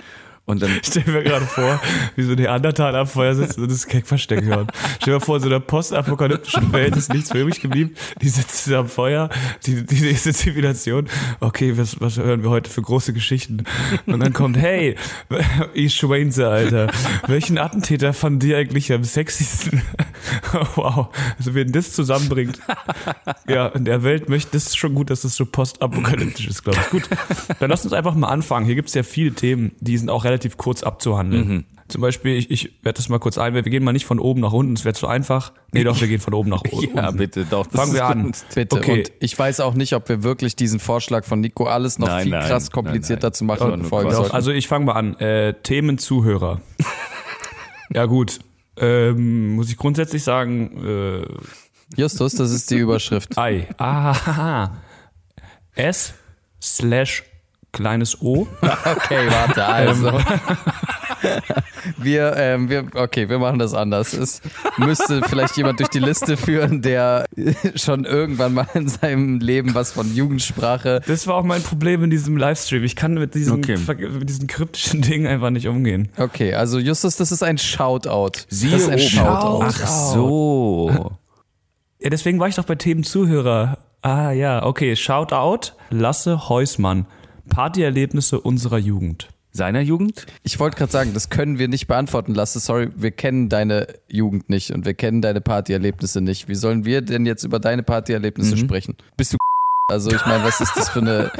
Und 0.50 0.64
dann 0.64 0.80
stell 0.84 1.04
mir 1.06 1.22
gerade 1.22 1.46
vor, 1.46 1.80
wie 2.16 2.24
so 2.24 2.34
Neandertaler 2.34 3.02
am 3.02 3.08
Feuer 3.08 3.36
sitzen 3.36 3.62
und 3.62 3.72
das 3.72 3.86
Keckversteck 3.86 4.44
hören. 4.44 4.66
Stell 5.00 5.14
dir 5.14 5.20
vor, 5.20 5.36
in 5.36 5.44
so 5.44 5.48
einer 5.48 5.60
postapokalyptischen 5.60 6.74
Welt 6.74 6.98
ist 6.98 7.14
nichts 7.14 7.32
mehr 7.32 7.44
übrig 7.44 7.62
geblieben. 7.62 7.94
Die 8.20 8.30
sitzen 8.30 8.74
am 8.74 8.88
Feuer, 8.88 9.30
die, 9.68 9.86
die 9.86 10.02
nächste 10.02 10.34
Zivilisation. 10.34 11.08
Okay, 11.40 11.78
was, 11.78 12.02
was 12.02 12.18
hören 12.18 12.42
wir 12.42 12.50
heute 12.50 12.68
für 12.68 12.82
große 12.82 13.14
Geschichten? 13.14 13.64
Und 14.08 14.22
dann 14.22 14.34
kommt, 14.34 14.58
hey, 14.58 14.96
ich 15.76 15.94
Schweinse, 15.94 16.48
Alter. 16.48 16.88
Welchen 17.28 17.60
Attentäter 17.60 18.14
fand 18.14 18.42
dir 18.42 18.58
eigentlich 18.58 18.92
am 18.92 19.04
sexiesten? 19.04 19.84
wow. 20.76 21.10
Also, 21.38 21.54
wen 21.54 21.72
das 21.72 21.94
zusammenbringt. 21.94 22.60
Ja, 23.48 23.68
in 23.68 23.86
der 23.86 24.02
Welt 24.02 24.30
möchte, 24.30 24.54
das 24.54 24.66
ist 24.66 24.78
schon 24.78 24.96
gut, 24.96 25.12
dass 25.12 25.22
das 25.22 25.36
so 25.36 25.46
postapokalyptisch 25.46 26.48
ist, 26.48 26.64
glaube 26.64 26.80
ich. 26.82 26.90
Gut, 26.90 27.10
dann 27.60 27.70
lass 27.70 27.84
uns 27.84 27.94
einfach 27.94 28.16
mal 28.16 28.30
anfangen. 28.30 28.66
Hier 28.66 28.74
gibt's 28.74 28.96
ja 28.96 29.04
viele 29.04 29.34
Themen, 29.34 29.74
die 29.80 29.96
sind 29.96 30.10
auch 30.10 30.24
relativ 30.24 30.39
kurz 30.58 30.84
abzuhandeln. 30.84 31.66
Zum 31.90 32.02
Beispiel, 32.02 32.38
ich, 32.38 32.52
ich 32.52 32.84
werde 32.84 32.98
das 32.98 33.10
mal 33.10 33.18
kurz 33.18 33.40
ein, 33.40 33.56
wir 33.56 33.64
gehen 33.64 33.84
mal 33.84 33.94
nicht 33.94 34.06
von 34.06 34.20
oben 34.20 34.42
nach 34.42 34.54
unten, 34.54 34.74
es 34.74 34.86
wäre 34.86 34.94
zu 34.94 35.08
einfach. 35.08 35.54
Nee, 35.72 35.84
doch, 35.84 36.00
wir 36.00 36.08
gehen 36.08 36.20
von 36.20 36.36
oben 36.36 36.52
nach 36.52 36.62
unten. 36.72 36.96
Ja, 36.96 37.10
bitte, 37.10 37.46
doch. 37.46 37.66
das 37.66 37.76
Fangen 37.76 37.94
wir 37.94 38.06
an. 38.06 38.32
Bitte. 38.54 38.76
Okay. 38.76 39.00
Und 39.00 39.12
ich 39.20 39.38
weiß 39.38 39.60
auch 39.60 39.74
nicht, 39.74 39.94
ob 39.94 40.08
wir 40.08 40.22
wirklich 40.22 40.56
diesen 40.56 40.80
Vorschlag 40.80 41.26
von 41.26 41.42
Nico 41.42 41.66
alles 41.66 41.98
noch 41.98 42.08
Nein, 42.08 42.24
viel 42.24 42.32
nein, 42.32 42.48
krass 42.48 42.70
komplizierter 42.70 43.30
nein. 43.30 43.34
zu 43.34 43.44
machen 43.44 43.68
Doch, 43.68 43.74
und 43.74 43.86
folgen 43.86 44.12
sollten. 44.12 44.36
Also 44.36 44.52
ich 44.52 44.68
fange 44.68 44.86
mal 44.86 44.94
an. 44.94 45.16
Äh, 45.18 45.56
Themenzuhörer. 45.64 46.62
ja 47.94 48.06
gut. 48.06 48.40
Ähm, 48.78 49.56
muss 49.56 49.72
ich 49.72 49.78
grundsätzlich 49.78 50.24
sagen, 50.24 50.86
äh, 50.86 52.00
Justus, 52.00 52.36
das 52.36 52.52
ist 52.52 52.70
die 52.70 52.78
Überschrift. 52.78 53.36
Ei. 53.38 53.68
Ah, 53.80 54.70
S 55.74 56.14
slash 56.62 57.24
kleines 57.72 58.22
O. 58.22 58.48
Okay, 58.62 59.28
warte, 59.30 59.66
also. 59.66 60.12
Wir, 61.98 62.34
ähm, 62.38 62.70
wir, 62.70 62.86
okay, 62.96 63.28
wir 63.30 63.40
machen 63.40 63.60
das 63.60 63.74
anders. 63.74 64.14
Es 64.14 64.42
müsste 64.78 65.22
vielleicht 65.24 65.58
jemand 65.58 65.80
durch 65.80 65.90
die 65.90 66.00
Liste 66.00 66.38
führen, 66.38 66.82
der 66.82 67.26
schon 67.76 68.06
irgendwann 68.06 68.54
mal 68.54 68.68
in 68.74 68.88
seinem 68.88 69.40
Leben 69.40 69.76
was 69.76 69.92
von 69.92 70.14
Jugendsprache. 70.14 71.02
Das 71.08 71.28
war 71.28 71.36
auch 71.36 71.44
mein 71.44 71.62
Problem 71.62 72.04
in 72.04 72.10
diesem 72.10 72.38
Livestream. 72.38 72.84
Ich 72.84 72.96
kann 72.96 73.16
mit 73.16 73.36
diesen, 73.36 73.60
Okay. 73.60 73.78
mit 73.78 74.30
diesen 74.30 74.48
kryptischen 74.48 75.02
Dingen 75.02 75.28
einfach 75.28 75.50
nicht 75.50 75.68
umgehen. 75.68 76.10
Okay, 76.18 76.54
also 76.54 76.80
Justus, 76.80 77.18
das 77.18 77.32
ist 77.32 77.44
ein 77.44 77.58
Shoutout. 77.58 78.40
Siehe 78.50 78.72
das 78.72 78.84
ist 78.84 78.90
ein 78.90 78.94
oben. 79.00 79.10
Shoutout. 79.10 79.66
Ach 79.84 79.88
so. 79.88 81.12
Ja, 82.00 82.10
deswegen 82.10 82.40
war 82.40 82.48
ich 82.48 82.56
doch 82.56 82.66
bei 82.66 82.76
Themen 82.76 83.04
Zuhörer. 83.04 83.78
Ah 84.02 84.32
ja, 84.32 84.64
okay. 84.64 84.96
Shoutout 84.96 85.74
Lasse 85.90 86.48
Heusmann. 86.50 87.06
Partyerlebnisse 87.50 88.40
unserer 88.40 88.78
Jugend. 88.78 89.30
Seiner 89.52 89.82
Jugend? 89.82 90.28
Ich 90.44 90.60
wollte 90.60 90.78
gerade 90.78 90.92
sagen, 90.92 91.14
das 91.14 91.30
können 91.30 91.58
wir 91.58 91.68
nicht 91.68 91.88
beantworten 91.88 92.36
lassen. 92.36 92.60
Sorry, 92.60 92.90
wir 92.96 93.12
kennen 93.12 93.50
deine 93.50 93.88
Jugend 94.08 94.50
nicht 94.50 94.72
und 94.72 94.86
wir 94.86 94.94
kennen 94.94 95.22
deine 95.22 95.42
Partyerlebnisse 95.42 96.22
nicht. 96.22 96.48
Wie 96.48 96.56
sollen 96.56 96.86
wir 96.86 97.02
denn 97.02 97.26
jetzt 97.26 97.44
über 97.44 97.60
deine 97.60 97.82
Partyerlebnisse 97.82 98.58
sprechen? 98.58 98.96
Bist 99.18 99.34
du 99.34 99.38
also 99.92 100.12
ich 100.12 100.24
meine, 100.26 100.44
was 100.44 100.62
ist 100.62 100.74
das 100.76 100.90
für 100.90 101.00
eine 101.00 101.32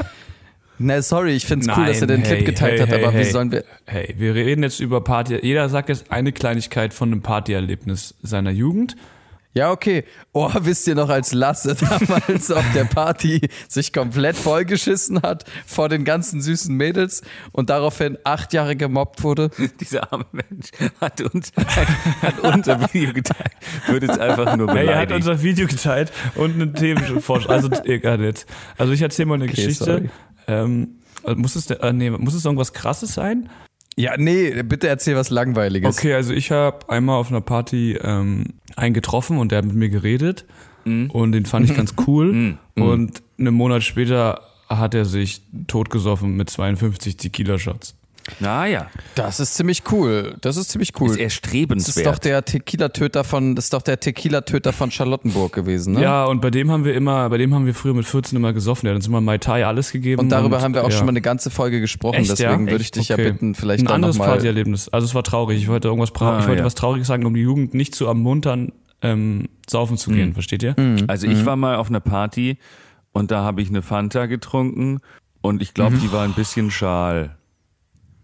Na, 0.78 1.00
sorry, 1.02 1.36
ich 1.36 1.46
find's 1.46 1.68
cool, 1.68 1.86
dass 1.86 2.00
er 2.00 2.08
den 2.08 2.20
Nein, 2.20 2.26
Clip 2.28 2.38
hey, 2.38 2.44
geteilt 2.44 2.80
hey, 2.80 2.86
hat, 2.88 2.92
aber 2.92 3.12
hey, 3.12 3.20
wie 3.20 3.24
hey. 3.24 3.32
sollen 3.32 3.52
wir 3.52 3.64
Hey, 3.86 4.14
wir 4.18 4.34
reden 4.34 4.64
jetzt 4.64 4.80
über 4.80 5.02
Party. 5.02 5.38
Jeder 5.40 5.68
sagt 5.68 5.88
jetzt 5.88 6.10
eine 6.10 6.32
Kleinigkeit 6.32 6.92
von 6.92 7.12
einem 7.12 7.22
Partyerlebnis 7.22 8.16
seiner 8.22 8.50
Jugend. 8.50 8.96
Ja, 9.52 9.72
okay. 9.72 10.04
Oh, 10.32 10.48
wisst 10.60 10.86
ihr 10.86 10.94
noch, 10.94 11.08
als 11.08 11.32
Lasse 11.32 11.74
damals 11.74 12.50
auf 12.50 12.64
der 12.72 12.84
Party 12.84 13.40
sich 13.68 13.92
komplett 13.92 14.36
vollgeschissen 14.36 15.22
hat 15.22 15.44
vor 15.66 15.88
den 15.88 16.04
ganzen 16.04 16.40
süßen 16.40 16.74
Mädels 16.74 17.22
und 17.52 17.68
daraufhin 17.70 18.16
acht 18.24 18.52
Jahre 18.52 18.76
gemobbt 18.76 19.22
wurde? 19.22 19.50
Dieser 19.80 20.12
arme 20.12 20.26
Mensch 20.32 20.70
hat 21.00 21.20
uns 21.20 21.52
hat 22.22 22.38
unser 22.40 22.80
Video 22.92 23.12
geteilt. 23.12 23.52
Wird 23.88 24.04
jetzt 24.04 24.20
einfach 24.20 24.56
nur 24.56 24.72
Hey, 24.72 24.86
er 24.86 24.98
hat 24.98 25.12
unser 25.12 25.42
Video 25.42 25.66
geteilt 25.66 26.12
und 26.36 26.54
eine 26.54 26.72
Themenvorschlag. 26.72 27.50
Also, 27.50 27.70
egal 27.84 28.20
jetzt. 28.20 28.46
Also, 28.78 28.92
ich 28.92 29.02
erzähle 29.02 29.26
mal 29.26 29.34
eine 29.34 29.48
Geschichte. 29.48 29.84
sorry. 29.84 30.10
Ähm, 30.46 31.00
muss 31.36 31.56
es, 31.56 31.68
äh, 31.70 31.92
nee, 31.92 32.10
muss 32.10 32.34
es 32.34 32.44
irgendwas 32.44 32.72
Krasses 32.72 33.14
sein? 33.14 33.50
Ja, 33.96 34.16
nee, 34.16 34.62
bitte 34.62 34.88
erzähl 34.88 35.16
was 35.16 35.30
Langweiliges. 35.30 35.98
Okay, 35.98 36.14
also 36.14 36.32
ich 36.32 36.50
habe 36.50 36.88
einmal 36.88 37.16
auf 37.16 37.30
einer 37.30 37.40
Party 37.40 37.98
ähm, 38.02 38.44
einen 38.76 38.94
getroffen 38.94 39.38
und 39.38 39.52
der 39.52 39.58
hat 39.58 39.66
mit 39.66 39.76
mir 39.76 39.88
geredet 39.88 40.46
und 40.84 41.32
den 41.32 41.44
fand 41.44 41.68
ich 41.68 41.76
ganz 41.76 41.94
cool. 42.06 42.56
Und 42.74 43.22
einen 43.38 43.54
Monat 43.54 43.82
später 43.82 44.40
hat 44.68 44.94
er 44.94 45.04
sich 45.04 45.42
totgesoffen 45.66 46.36
mit 46.36 46.48
52 46.48 47.16
Tequila-Shots. 47.18 47.96
Naja, 48.38 48.86
Das 49.14 49.40
ist 49.40 49.54
ziemlich 49.54 49.82
cool. 49.90 50.36
Das 50.40 50.56
ist 50.56 50.70
ziemlich 50.70 50.92
cool. 51.00 51.06
ist 51.08 51.12
Das 51.14 51.18
ist 51.18 51.22
erstrebenswert. 51.24 52.06
doch 52.06 52.18
der 52.18 52.44
Tequila-Töter 52.44 53.24
von, 53.24 53.54
das 53.56 53.66
ist 53.66 53.72
doch 53.72 53.82
der 53.82 53.98
Tequila-Töter 54.00 54.72
von 54.72 54.90
Charlottenburg 54.90 55.52
gewesen, 55.52 55.94
ne? 55.94 56.02
Ja, 56.02 56.24
und 56.24 56.40
bei 56.40 56.50
dem 56.50 56.70
haben 56.70 56.84
wir 56.84 56.94
immer, 56.94 57.28
bei 57.28 57.38
dem 57.38 57.54
haben 57.54 57.66
wir 57.66 57.74
früher 57.74 57.94
mit 57.94 58.06
14 58.06 58.36
immer 58.36 58.52
gesoffen. 58.52 58.84
Der 58.86 58.92
hat 58.94 58.96
uns 58.96 59.06
immer 59.06 59.20
Mai 59.20 59.38
Tai 59.38 59.66
alles 59.66 59.90
gegeben. 59.92 60.20
Und 60.20 60.28
darüber 60.30 60.60
haben 60.60 60.74
wir 60.74 60.84
auch 60.84 60.90
ja. 60.90 60.96
schon 60.96 61.06
mal 61.06 61.10
eine 61.12 61.20
ganze 61.22 61.50
Folge 61.50 61.80
gesprochen, 61.80 62.16
Echt, 62.16 62.28
ja? 62.28 62.34
deswegen 62.50 62.70
würde 62.70 62.82
ich 62.82 62.90
dich 62.90 63.10
Okay. 63.12 63.24
ja 63.24 63.32
bitten, 63.32 63.54
vielleicht 63.54 63.84
ein 63.84 63.92
anderes. 63.92 64.18
Partyerlebnis. 64.18 64.88
Also 64.90 65.06
es 65.06 65.14
war 65.14 65.22
traurig. 65.24 65.58
Ich 65.58 65.68
wollte 65.68 65.88
irgendwas 65.88 66.12
Ah, 66.20 66.38
ich 66.40 66.46
wollte 66.46 66.60
ja. 66.60 66.66
was 66.66 66.74
Trauriges 66.74 67.08
sagen, 67.08 67.24
um 67.26 67.34
die 67.34 67.40
Jugend 67.40 67.74
nicht 67.74 67.94
zu 67.94 68.06
ermuntern, 68.06 68.72
ähm, 69.02 69.48
saufen 69.68 69.96
zu 69.96 70.10
gehen. 70.10 70.34
Versteht 70.34 70.62
ihr? 70.62 70.76
Also 71.08 71.26
Mhm. 71.26 71.32
ich 71.32 71.46
war 71.46 71.56
mal 71.56 71.76
auf 71.76 71.88
einer 71.88 72.00
Party 72.00 72.58
und 73.12 73.30
da 73.30 73.42
habe 73.42 73.62
ich 73.62 73.68
eine 73.70 73.82
Fanta 73.82 74.26
getrunken 74.26 75.00
und 75.40 75.62
ich 75.62 75.72
glaube, 75.74 75.96
Mhm. 75.96 76.00
die 76.00 76.12
war 76.12 76.24
ein 76.24 76.34
bisschen 76.34 76.70
schal. 76.70 77.36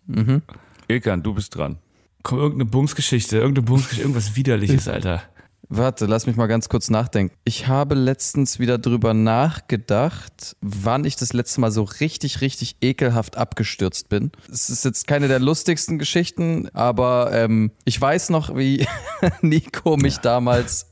Mhm. 0.06 0.42
Ilkan, 0.88 1.22
du 1.22 1.34
bist 1.34 1.54
dran. 1.54 1.78
Komm, 2.22 2.38
irgendeine 2.38 2.70
Bumsgeschichte, 2.70 3.36
irgendeine 3.36 3.66
Bumsgeschichte, 3.66 4.02
irgendwas 4.02 4.36
widerliches, 4.36 4.88
Alter. 4.88 5.22
Warte, 5.68 6.06
lass 6.06 6.26
mich 6.26 6.36
mal 6.36 6.46
ganz 6.46 6.68
kurz 6.68 6.90
nachdenken. 6.90 7.34
Ich 7.44 7.66
habe 7.66 7.96
letztens 7.96 8.60
wieder 8.60 8.78
drüber 8.78 9.14
nachgedacht, 9.14 10.56
wann 10.60 11.04
ich 11.04 11.16
das 11.16 11.32
letzte 11.32 11.60
Mal 11.60 11.72
so 11.72 11.82
richtig, 11.82 12.40
richtig 12.40 12.76
ekelhaft 12.80 13.36
abgestürzt 13.36 14.08
bin. 14.08 14.30
Es 14.50 14.70
ist 14.70 14.84
jetzt 14.84 15.08
keine 15.08 15.26
der 15.26 15.40
lustigsten 15.40 15.98
Geschichten, 15.98 16.68
aber 16.72 17.30
ähm, 17.32 17.72
ich 17.84 18.00
weiß 18.00 18.30
noch, 18.30 18.56
wie 18.56 18.86
Nico 19.40 19.96
mich 19.96 20.18
damals 20.18 20.86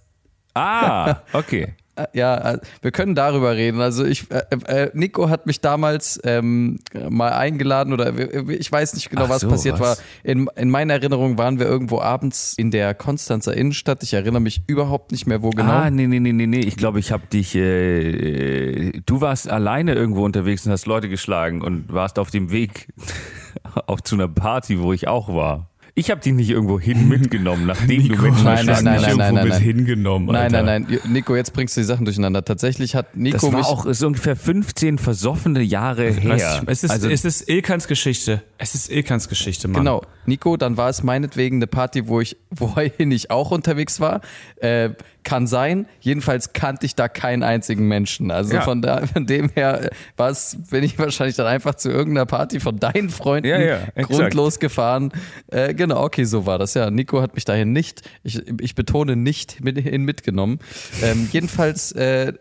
Ah, 0.55 1.23
okay. 1.33 1.75
Äh, 1.97 2.07
Ja, 2.13 2.55
äh, 2.55 2.59
wir 2.83 2.91
können 2.91 3.15
darüber 3.15 3.55
reden. 3.57 3.81
Also 3.81 4.05
ich, 4.05 4.31
äh, 4.31 4.43
äh, 4.67 4.91
Nico 4.95 5.29
hat 5.29 5.47
mich 5.47 5.61
damals 5.61 6.21
ähm, 6.25 6.79
mal 7.09 7.33
eingeladen 7.33 7.93
oder 7.93 8.13
ich 8.49 8.71
weiß 8.71 8.95
nicht 8.95 9.11
genau, 9.11 9.25
Ach 9.25 9.31
was 9.31 9.43
so, 9.43 9.49
passiert 9.49 9.81
was? 9.81 9.99
war. 9.99 10.05
In, 10.23 10.49
in 10.57 10.71
meiner 10.71 10.95
Erinnerung 10.95 11.39
waren 11.39 11.59
wir 11.59 11.67
irgendwo 11.67 12.01
abends 12.01 12.55
in 12.57 12.71
der 12.71 12.95
Konstanzer 12.95 13.57
Innenstadt. 13.57 14.03
Ich 14.03 14.15
erinnere 14.15 14.41
mich 14.41 14.63
überhaupt 14.67 15.13
nicht 15.13 15.27
mehr, 15.27 15.43
wo 15.43 15.51
genau. 15.51 15.71
Ah, 15.71 15.91
nee, 15.91 16.07
nee, 16.07 16.21
nee, 16.21 16.33
nee, 16.33 16.47
nee. 16.47 16.61
Ich 16.61 16.77
glaube, 16.77 16.99
ich 16.99 17.13
habe 17.13 17.27
dich. 17.27 17.55
Äh, 17.55 18.93
du 19.07 19.21
warst 19.21 19.49
alleine 19.49 19.95
irgendwo 19.95 20.25
unterwegs 20.25 20.67
und 20.67 20.73
hast 20.73 20.87
Leute 20.87 21.09
geschlagen 21.09 21.63
und 21.63 21.93
warst 21.93 22.19
auf 22.19 22.31
dem 22.31 22.51
Weg 22.51 22.89
auch 23.87 24.01
zu 24.01 24.15
einer 24.17 24.29
Party, 24.29 24.81
wo 24.81 24.93
ich 24.93 25.09
auch 25.09 25.29
war. 25.29 25.71
Ich 25.97 26.11
habe 26.11 26.21
dich 26.21 26.33
nicht 26.33 26.51
irgendwo 26.51 26.81
hin 26.81 27.09
mitgenommen, 27.09 27.67
nachdem 27.67 28.09
du 28.09 28.17
Menschen 28.17 28.45
nein, 28.45 28.67
nein, 28.67 28.85
nein, 28.85 28.85
nein, 28.85 29.03
irgendwo 29.03 29.17
nein, 29.23 29.35
mit 29.35 29.49
nein. 29.53 29.63
hingenommen, 29.63 30.27
Nein, 30.27 30.37
Alter. 30.55 30.63
nein, 30.63 30.87
nein. 30.89 31.13
Nico, 31.13 31.37
jetzt 31.37 31.53
bringst 31.53 31.77
du 31.77 31.83
die 31.83 31.87
Sachen 31.87 32.05
durcheinander. 32.05 32.45
Tatsächlich 32.45 32.97
hat 32.97 33.17
Nico 33.17 33.37
Das 33.37 33.43
war 33.45 33.59
mich. 33.59 33.67
auch 33.67 33.87
so 33.93 34.09
ungefähr 34.09 34.35
15 34.35 34.99
versoffene 34.99 35.63
Jahre 35.63 36.11
her. 36.11 36.63
Es 36.67 36.83
ist, 36.83 36.91
also, 36.91 37.09
es 37.09 37.25
ist 37.25 37.49
Ilkans 37.49 37.87
Geschichte. 37.87 38.43
Es 38.59 38.75
ist 38.75 38.91
Ilkans 38.91 39.29
Geschichte, 39.29 39.69
Mann. 39.69 39.83
Genau, 39.83 40.03
Nico, 40.27 40.57
dann 40.57 40.77
war 40.77 40.89
es 40.89 41.05
meinetwegen 41.05 41.57
eine 41.57 41.69
Party, 41.69 42.09
wo 42.09 42.21
ich, 42.21 42.37
wohin 42.51 43.13
ich 43.13 43.31
auch 43.31 43.53
unterwegs 43.53 44.01
war. 44.01 44.21
Äh, 44.57 44.91
kann 45.25 45.47
sein. 45.47 45.87
Jedenfalls 46.01 46.53
kannte 46.53 46.87
ich 46.87 46.95
da 46.95 47.09
keinen 47.09 47.43
einzigen 47.43 47.89
Menschen. 47.89 48.31
Also 48.31 48.55
Ja. 48.55 48.61
von, 48.61 48.83
da, 48.83 49.07
von 49.07 49.27
dem 49.27 49.49
her 49.55 49.85
äh, 49.87 49.91
war 50.17 50.31
es, 50.31 50.57
bin 50.71 50.85
ich 50.85 50.99
wahrscheinlich 50.99 51.37
dann 51.37 51.47
einfach 51.47 51.75
zu 51.75 51.91
irgendeiner 51.91 52.27
Party 52.27 52.61
von 52.61 52.79
deinen 52.79 53.11
Freunden 53.11 53.49
Ja, 53.49 53.59
ja, 53.61 53.79
grundlos 54.03 54.61
gefahren. 54.61 55.11
Äh, 55.51 55.75
genau, 55.75 56.03
okay, 56.05 56.25
so 56.25 56.47
war 56.47 56.59
das 56.59 56.75
ja. 56.75 56.91
Nico 56.91 57.21
hat 57.21 57.35
mich 57.35 57.45
dahin 57.45 57.73
nicht, 57.73 58.03
ich, 58.23 58.43
ich 58.61 58.75
betone 58.75 59.17
nicht, 59.17 59.65
mit, 59.65 59.79
hin 59.79 60.03
mitgenommen. 60.05 60.59
Ähm, 61.03 61.29
jedenfalls 61.33 61.93
äh, 61.93 62.33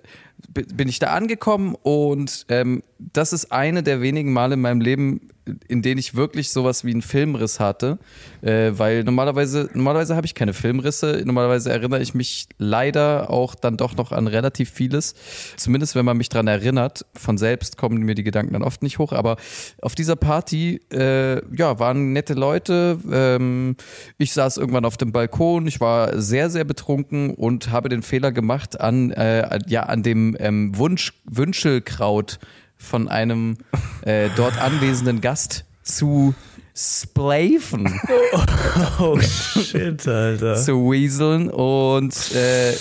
bi- 0.53 0.65
bin 0.73 0.87
ich 0.89 0.99
da 0.99 1.07
angekommen 1.07 1.75
und 1.81 2.45
ähm, 2.49 2.83
das 2.99 3.33
ist 3.33 3.51
eine 3.51 3.81
der 3.83 4.01
wenigen 4.01 4.33
Male 4.33 4.55
in 4.55 4.61
meinem 4.61 4.81
Leben, 4.81 5.29
in 5.67 5.81
denen 5.81 5.99
ich 5.99 6.15
wirklich 6.15 6.51
sowas 6.51 6.85
wie 6.85 6.91
einen 6.91 7.01
Filmriss 7.01 7.59
hatte, 7.59 7.99
äh, 8.41 8.71
weil 8.73 9.03
normalerweise 9.03 9.69
normalerweise 9.73 10.15
habe 10.15 10.25
ich 10.25 10.35
keine 10.35 10.53
Filmrisse. 10.53 11.21
Normalerweise 11.25 11.71
erinnere 11.71 12.01
ich 12.01 12.13
mich 12.13 12.47
leider 12.57 13.29
auch 13.29 13.55
dann 13.55 13.77
doch 13.77 13.95
noch 13.95 14.11
an 14.11 14.27
relativ 14.27 14.69
vieles. 14.69 15.15
Zumindest 15.57 15.95
wenn 15.95 16.05
man 16.05 16.17
mich 16.17 16.29
dran 16.29 16.47
erinnert. 16.47 17.05
Von 17.13 17.37
selbst 17.37 17.77
kommen 17.77 17.99
mir 17.99 18.15
die 18.15 18.23
Gedanken 18.23 18.53
dann 18.53 18.63
oft 18.63 18.83
nicht 18.83 18.99
hoch. 18.99 19.11
Aber 19.11 19.37
auf 19.81 19.95
dieser 19.95 20.15
Party, 20.15 20.81
äh, 20.91 21.41
ja, 21.55 21.79
waren 21.79 22.13
nette 22.13 22.33
Leute. 22.33 22.97
Ähm, 23.11 23.75
ich 24.17 24.33
saß 24.33 24.57
irgendwann 24.57 24.85
auf 24.85 24.97
dem 24.97 25.11
Balkon. 25.11 25.67
Ich 25.67 25.81
war 25.81 26.19
sehr 26.21 26.49
sehr 26.49 26.63
betrunken 26.63 27.31
und 27.31 27.71
habe 27.71 27.89
den 27.89 28.01
Fehler 28.01 28.31
gemacht 28.31 28.79
an 28.79 29.11
äh, 29.11 29.59
ja 29.67 29.83
an 29.83 30.03
dem 30.03 30.37
ähm, 30.39 30.77
Wunsch 30.77 31.13
Wünschelkraut 31.25 32.39
von 32.83 33.07
einem 33.07 33.57
äh, 34.01 34.29
dort 34.35 34.61
anwesenden 34.61 35.21
Gast 35.21 35.65
zu 35.83 36.35
splaven, 36.75 37.99
Oh 38.99 39.19
shit, 39.19 40.07
Alter. 40.07 40.55
zu 40.63 40.91
weaseln 40.91 41.49
und 41.49 42.15
äh, 42.33 42.73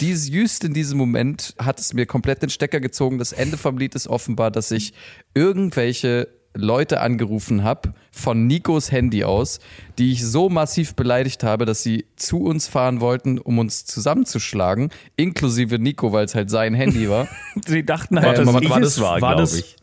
dies, 0.00 0.28
just 0.28 0.64
in 0.64 0.72
diesem 0.72 0.96
Moment 0.96 1.54
hat 1.58 1.78
es 1.78 1.92
mir 1.92 2.06
komplett 2.06 2.42
den 2.42 2.48
Stecker 2.48 2.80
gezogen. 2.80 3.18
Das 3.18 3.32
Ende 3.32 3.58
vom 3.58 3.76
Lied 3.76 3.94
ist 3.94 4.08
offenbar, 4.08 4.50
dass 4.50 4.70
ich 4.70 4.94
irgendwelche 5.34 6.28
Leute 6.56 7.00
angerufen 7.00 7.64
habe 7.64 7.94
von 8.12 8.46
Nikos 8.46 8.92
Handy 8.92 9.24
aus, 9.24 9.58
die 9.98 10.12
ich 10.12 10.24
so 10.24 10.48
massiv 10.48 10.94
beleidigt 10.94 11.42
habe, 11.42 11.64
dass 11.64 11.82
sie 11.82 12.06
zu 12.16 12.42
uns 12.44 12.68
fahren 12.68 13.00
wollten, 13.00 13.38
um 13.38 13.58
uns 13.58 13.84
zusammenzuschlagen, 13.84 14.90
inklusive 15.16 15.78
Nico, 15.80 16.12
weil 16.12 16.24
es 16.26 16.34
halt 16.34 16.50
sein 16.50 16.74
Handy 16.74 17.10
war. 17.10 17.26
sie 17.66 17.84
dachten 17.84 18.20
halt, 18.20 18.38
dass 18.38 18.46
war, 18.46 18.80
das, 18.80 19.00
war, 19.00 19.10
war 19.12 19.18
glaube 19.34 19.40
das, 19.42 19.54
ich. 19.54 19.76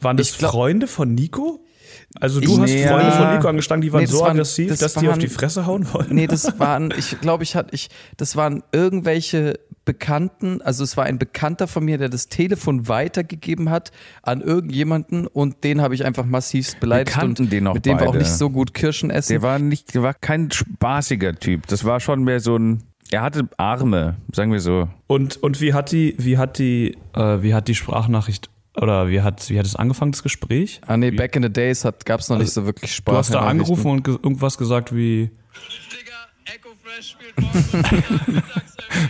Waren 0.00 0.16
das 0.16 0.30
Ich 0.30 0.38
glaub- 0.38 0.50
Freunde 0.52 0.86
von 0.88 1.14
Nico? 1.14 1.60
Also 2.20 2.40
du 2.40 2.54
Ich- 2.54 2.58
hast 2.60 2.70
Nee, 2.70 2.86
Freunde 2.88 3.04
ja. 3.06 3.12
von 3.12 3.34
Nico 3.36 3.48
angeschlagen, 3.48 3.82
die 3.82 3.92
waren 3.92 4.00
Nee, 4.00 4.06
so 4.06 4.20
waren- 4.20 4.30
aggressiv, 4.32 4.68
das 4.70 4.78
dass 4.80 4.94
die 4.94 5.00
auf 5.06 5.12
waren- 5.12 5.18
die 5.20 5.28
Fresse 5.28 5.66
hauen 5.66 5.86
wollten? 5.92 6.14
Nee, 6.14 6.26
das 6.26 6.58
waren, 6.58 6.92
ich 6.98 7.20
glaube, 7.20 7.44
ich 7.44 7.54
hatte, 7.54 7.72
ich, 7.74 7.88
das 8.16 8.34
waren 8.34 8.64
irgendwelche 8.72 9.60
Bekannten, 9.84 10.60
also 10.62 10.84
es 10.84 10.96
war 10.96 11.04
ein 11.04 11.18
Bekannter 11.18 11.66
von 11.66 11.84
mir, 11.84 11.98
der 11.98 12.08
das 12.08 12.28
Telefon 12.28 12.86
weitergegeben 12.86 13.70
hat 13.70 13.90
an 14.22 14.40
irgendjemanden 14.40 15.26
und 15.26 15.64
den 15.64 15.80
habe 15.80 15.94
ich 15.94 16.04
einfach 16.04 16.24
massivst 16.24 16.80
beleidigt 16.80 17.16
kannten 17.16 17.44
und 17.44 17.52
den 17.52 17.66
auch 17.66 17.74
mit 17.74 17.86
dem 17.86 17.98
wir 17.98 18.02
auch 18.02 18.12
beide. 18.12 18.18
nicht 18.18 18.32
so 18.32 18.50
gut 18.50 18.74
Kirschen 18.74 19.10
essen. 19.10 19.32
Der 19.32 19.42
war 19.42 19.58
nicht, 19.58 19.94
der 19.94 20.02
war 20.02 20.14
kein 20.14 20.50
spaßiger 20.50 21.34
Typ. 21.34 21.66
Das 21.66 21.84
war 21.84 22.00
schon 22.00 22.24
mehr 22.24 22.40
so 22.40 22.56
ein. 22.56 22.82
Er 23.10 23.22
hatte 23.22 23.48
Arme, 23.56 24.16
sagen 24.32 24.52
wir 24.52 24.60
so. 24.60 24.88
Und, 25.06 25.42
und 25.42 25.60
wie 25.60 25.72
hat 25.72 25.90
die, 25.90 26.14
wie 26.18 26.38
hat 26.38 26.58
die, 26.58 26.96
äh, 27.14 27.42
wie 27.42 27.54
hat 27.54 27.66
die 27.66 27.74
Sprachnachricht 27.74 28.50
oder 28.76 29.08
wie 29.08 29.22
hat, 29.22 29.50
wie 29.50 29.58
hat 29.58 29.66
es 29.66 29.74
angefangen, 29.74 30.12
das 30.12 30.22
Gespräch? 30.22 30.80
Ah 30.86 30.96
nee, 30.96 31.10
back 31.10 31.34
in 31.34 31.42
the 31.42 31.52
days 31.52 31.86
gab 32.04 32.20
es 32.20 32.28
noch 32.28 32.38
nicht 32.38 32.52
so 32.52 32.66
wirklich 32.66 32.94
Spaß. 32.94 33.12
Du 33.12 33.18
hast 33.18 33.34
da 33.34 33.40
angerufen 33.40 33.90
und 33.90 34.04
ge 34.04 34.14
irgendwas 34.14 34.58
gesagt 34.58 34.94
wie. 34.94 35.30
Digga, 36.84 36.90
Echo 36.90 36.90
Fresh 36.96 37.10
spielt 37.10 37.40
morgen. 37.40 38.42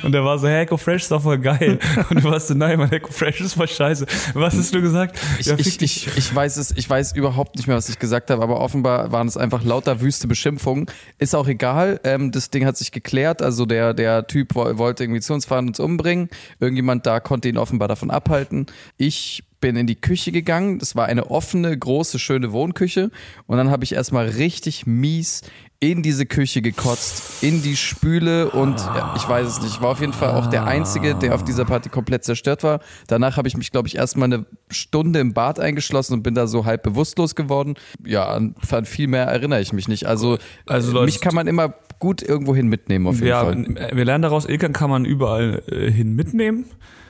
Und 0.03 0.13
der 0.13 0.25
war 0.25 0.39
so, 0.39 0.49
hey, 0.49 0.63
Echo 0.63 0.77
Fresh 0.77 1.03
ist 1.03 1.11
doch 1.11 1.23
voll 1.23 1.39
geil. 1.39 1.79
Und 2.11 2.21
du 2.23 2.25
warst 2.25 2.49
so, 2.49 2.55
nein, 2.55 2.79
mein 2.79 2.91
Echo 2.93 3.11
Fresh 3.13 3.41
ist 3.41 3.55
voll 3.55 3.69
scheiße. 3.69 4.07
Was 4.35 4.55
hast 4.57 4.75
du 4.75 4.81
gesagt? 4.81 5.19
Ich, 5.39 5.47
Ja, 5.47 5.57
ich, 5.59 5.81
ich, 5.81 6.09
ich 6.17 6.35
weiß 6.35 6.57
es, 6.57 6.73
ich 6.77 6.89
weiß 6.89 7.13
überhaupt 7.15 7.57
nicht 7.57 7.67
mehr, 7.67 7.77
was 7.77 7.89
ich 7.89 7.99
gesagt 7.99 8.31
habe, 8.31 8.43
aber 8.43 8.61
offenbar 8.61 9.13
waren 9.13 9.27
es 9.29 9.37
einfach 9.37 9.63
lauter 9.65 10.01
wüste 10.01 10.27
Beschimpfungen. 10.29 10.87
Ist 11.19 11.35
auch 11.35 11.49
egal. 11.49 12.01
Ähm, 12.05 12.31
das 12.33 12.51
Ding 12.51 12.67
hat 12.67 12.77
sich 12.77 12.93
geklärt. 12.93 13.43
Also 13.43 13.67
der, 13.67 13.95
der 13.95 14.27
Typ 14.27 14.55
wo- 14.55 14.79
wollte 14.79 15.05
irgendwie 15.05 15.21
zu 15.21 15.33
uns 15.35 15.47
fahren 15.47 15.65
und 15.67 15.69
uns 15.71 15.81
umbringen. 15.81 16.29
Irgendjemand 16.59 17.07
da 17.07 17.21
konnte 17.21 17.49
ihn 17.49 17.57
offenbar 17.59 17.89
davon 17.89 18.11
abhalten. 18.11 18.67
Ich 18.97 19.45
bin 19.61 19.77
in 19.77 19.87
die 19.87 20.01
Küche 20.01 20.33
gegangen. 20.33 20.79
Das 20.79 20.97
war 20.97 21.07
eine 21.07 21.31
offene, 21.31 21.77
große, 21.77 22.19
schöne 22.19 22.53
Wohnküche. 22.53 23.11
Und 23.47 23.59
dann 23.59 23.71
habe 23.71 23.85
ich 23.85 23.93
erstmal 23.95 24.27
richtig 24.29 24.87
mies 24.87 25.43
in 25.83 26.03
diese 26.03 26.27
Küche 26.27 26.61
gekotzt, 26.61 27.43
in 27.43 27.63
die 27.63 27.75
Spüle 27.75 28.51
und 28.51 28.79
ja, 28.79 29.15
ich 29.17 29.27
weiß 29.27 29.47
es 29.49 29.63
nicht. 29.63 29.77
Ich 29.77 29.81
war 29.81 29.89
auf 29.89 30.01
jeden 30.01 30.13
Fall 30.13 30.33
auch 30.33 30.47
der 30.47 30.67
Einzige, 30.67 31.15
der 31.15 31.35
auf 31.35 31.43
dieser 31.43 31.65
Party 31.65 31.89
komplett 31.89 32.23
zerstört 32.23 32.63
war. 32.63 32.81
Danach 33.07 33.39
habe 33.39 33.49
ich 33.49 33.57
mich, 33.57 33.73
glaube 33.73 33.89
ich, 33.89 33.97
erstmal 33.97 34.31
eine 34.31 34.45
Stunde 34.71 35.21
im 35.21 35.33
Bad 35.33 35.59
eingeschlossen 35.59 36.13
und 36.13 36.23
bin 36.23 36.35
da 36.35 36.47
so 36.47 36.67
halb 36.67 36.83
bewusstlos 36.83 37.35
geworden. 37.35 37.77
Ja, 38.05 38.27
an, 38.29 38.55
an 38.71 38.85
viel 38.85 39.09
mehr 39.09 39.25
erinnere 39.25 39.63
ich 39.63 39.73
mich 39.73 39.89
nicht. 39.89 40.05
Also, 40.07 40.37
Also, 40.67 40.93
Leute, 40.93 41.07
mich 41.07 41.23
kann 41.23 41.35
man 41.35 41.47
immer 41.47 41.73
gut 41.99 42.21
irgendwohin 42.23 42.69
mitnehmen, 42.69 43.07
auf 43.07 43.15
jeden 43.17 43.29
Ja, 43.29 43.45
Fall. 43.45 43.91
wir 43.93 44.05
lernen 44.05 44.23
daraus, 44.23 44.47
Ilkan 44.47 44.75
kann 44.75 44.91
man 44.91 45.07
überall 45.07 45.63
äh, 45.67 45.91
hin 45.91 46.15
mitnehmen. 46.15 46.67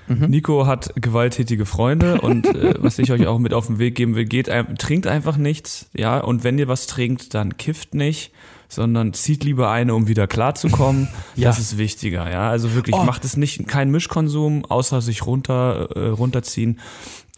Mhm. 0.07 0.27
Nico 0.27 0.67
hat 0.67 0.93
gewalttätige 0.95 1.67
Freunde 1.67 2.21
und 2.21 2.47
äh, 2.47 2.75
was 2.83 3.01
ich 3.01 3.11
euch 3.11 3.27
auch 3.27 3.41
mit 3.41 3.53
auf 3.53 3.67
den 3.67 3.81
Weg 3.81 3.97
geben 3.97 4.15
will, 4.15 4.27
geht 4.27 4.49
trinkt 4.79 5.09
einfach 5.09 5.37
nichts, 5.37 5.89
ja, 5.93 6.19
und 6.19 6.45
wenn 6.45 6.57
ihr 6.59 6.69
was 6.69 6.87
trinkt, 6.87 7.35
dann 7.35 7.57
kifft 7.57 7.95
nicht, 7.95 8.33
sondern 8.71 9.13
zieht 9.13 9.45
lieber 9.45 9.71
eine, 9.71 9.95
um 9.95 10.09
wieder 10.09 10.27
klarzukommen. 10.27 11.09
Ja. 11.37 11.49
Das 11.49 11.59
ist 11.59 11.77
wichtiger, 11.77 12.31
ja. 12.31 12.49
Also 12.49 12.75
wirklich, 12.75 12.95
Oh. 12.97 13.05
macht 13.05 13.25
es 13.25 13.37
nicht, 13.37 13.67
kein 13.69 13.91
Mischkonsum, 13.91 14.65
außer 14.65 15.01
sich 15.03 15.27
runter, 15.27 15.89
äh, 15.95 16.09
runterziehen. 16.09 16.79